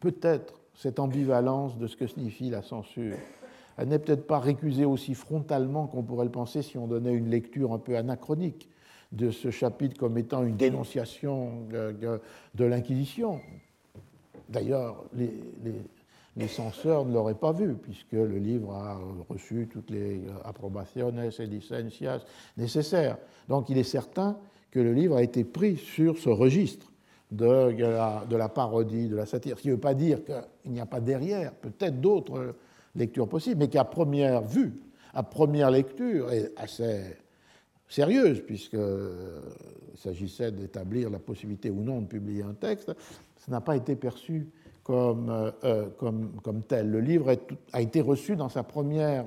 [0.00, 3.16] peut-être cette ambivalence de ce que signifie la censure
[3.80, 7.30] elle n'est peut-être pas récusée aussi frontalement qu'on pourrait le penser si on donnait une
[7.30, 8.68] lecture un peu anachronique
[9.12, 13.40] de ce chapitre comme étant une dénonciation de, l'Inquisition.
[14.50, 21.10] D'ailleurs, les, censeurs ne l'auraient pas vu, puisque le livre a reçu toutes les approbations
[21.18, 22.20] et licencias
[22.58, 23.16] nécessaires.
[23.48, 24.36] Donc il est certain
[24.70, 26.89] que le livre a été pris sur ce registre
[27.30, 30.86] de, la parodie, de la satire, ce qui ne veut pas dire qu'il n'y a
[30.86, 32.54] pas derrière peut-être d'autres
[32.94, 34.80] lecture possible, mais qu'à première vue,
[35.14, 37.16] à première lecture, est assez
[37.88, 38.78] sérieuse, puisqu'il
[39.96, 42.92] s'agissait d'établir la possibilité ou non de publier un texte,
[43.36, 44.48] ça n'a pas été perçu
[44.82, 46.90] comme, euh, comme, tel.
[46.90, 47.36] Le livre
[47.72, 49.26] a été reçu dans sa première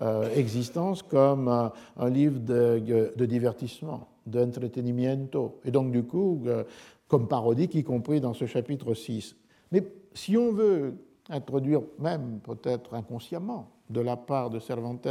[0.00, 6.64] euh, existence comme un livre de, de divertissement, d'entretenimiento, et donc du coup euh,
[7.12, 9.36] comme parodique, y compris dans ce chapitre 6.
[9.70, 10.94] Mais si on veut
[11.28, 15.06] introduire même peut-être inconsciemment de la part de Cervantes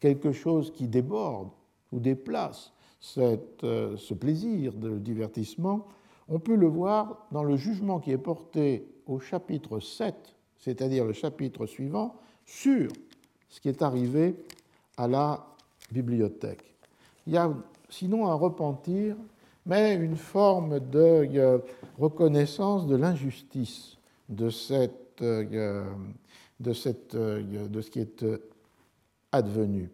[0.00, 1.50] quelque chose qui déborde
[1.92, 2.72] ou déplace
[3.18, 5.86] euh, ce plaisir de divertissement,
[6.28, 10.16] on peut le voir dans le jugement qui est porté au chapitre 7,
[10.58, 12.90] c'est-à-dire le chapitre suivant, sur
[13.48, 14.34] ce qui est arrivé
[14.96, 15.46] à la
[15.92, 16.74] bibliothèque.
[17.28, 17.54] Il y a
[17.88, 19.14] sinon un repentir,
[19.66, 21.58] mais une forme de euh,
[21.98, 23.98] reconnaissance de l'injustice
[24.28, 28.24] de euh, euh, ce qui est
[29.32, 29.90] advenu.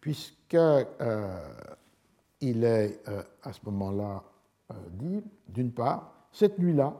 [0.00, 0.58] Puisqu'il
[2.64, 3.00] est
[3.42, 4.22] à ce moment-là
[4.90, 6.96] dit, d'une part, cette nuit-là,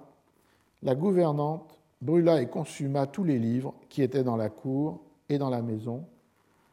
[0.82, 5.50] la gouvernante brûla et consuma tous les livres qui étaient dans la cour et dans
[5.50, 6.04] la maison,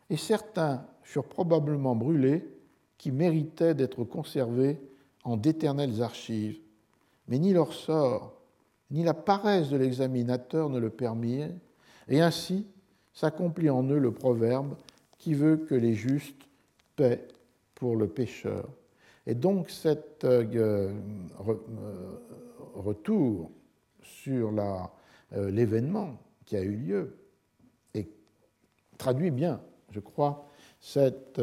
[0.10, 2.59] et certains furent probablement brûlés
[3.00, 4.78] qui méritaient d'être conservés
[5.24, 6.60] en d'éternelles archives,
[7.28, 8.40] mais ni leur sort
[8.92, 11.54] ni la paresse de l'examinateur ne le permirent,
[12.08, 12.66] et ainsi
[13.14, 14.76] s'accomplit en eux le proverbe
[15.18, 16.48] qui veut que les justes
[16.96, 17.28] paient
[17.76, 18.68] pour le pécheur.
[19.28, 20.92] Et donc cet euh, euh,
[22.74, 23.52] retour
[24.02, 27.18] sur euh, l'événement qui a eu lieu
[27.94, 28.10] et
[28.98, 29.62] traduit bien,
[29.92, 30.50] je crois,
[30.80, 31.40] cette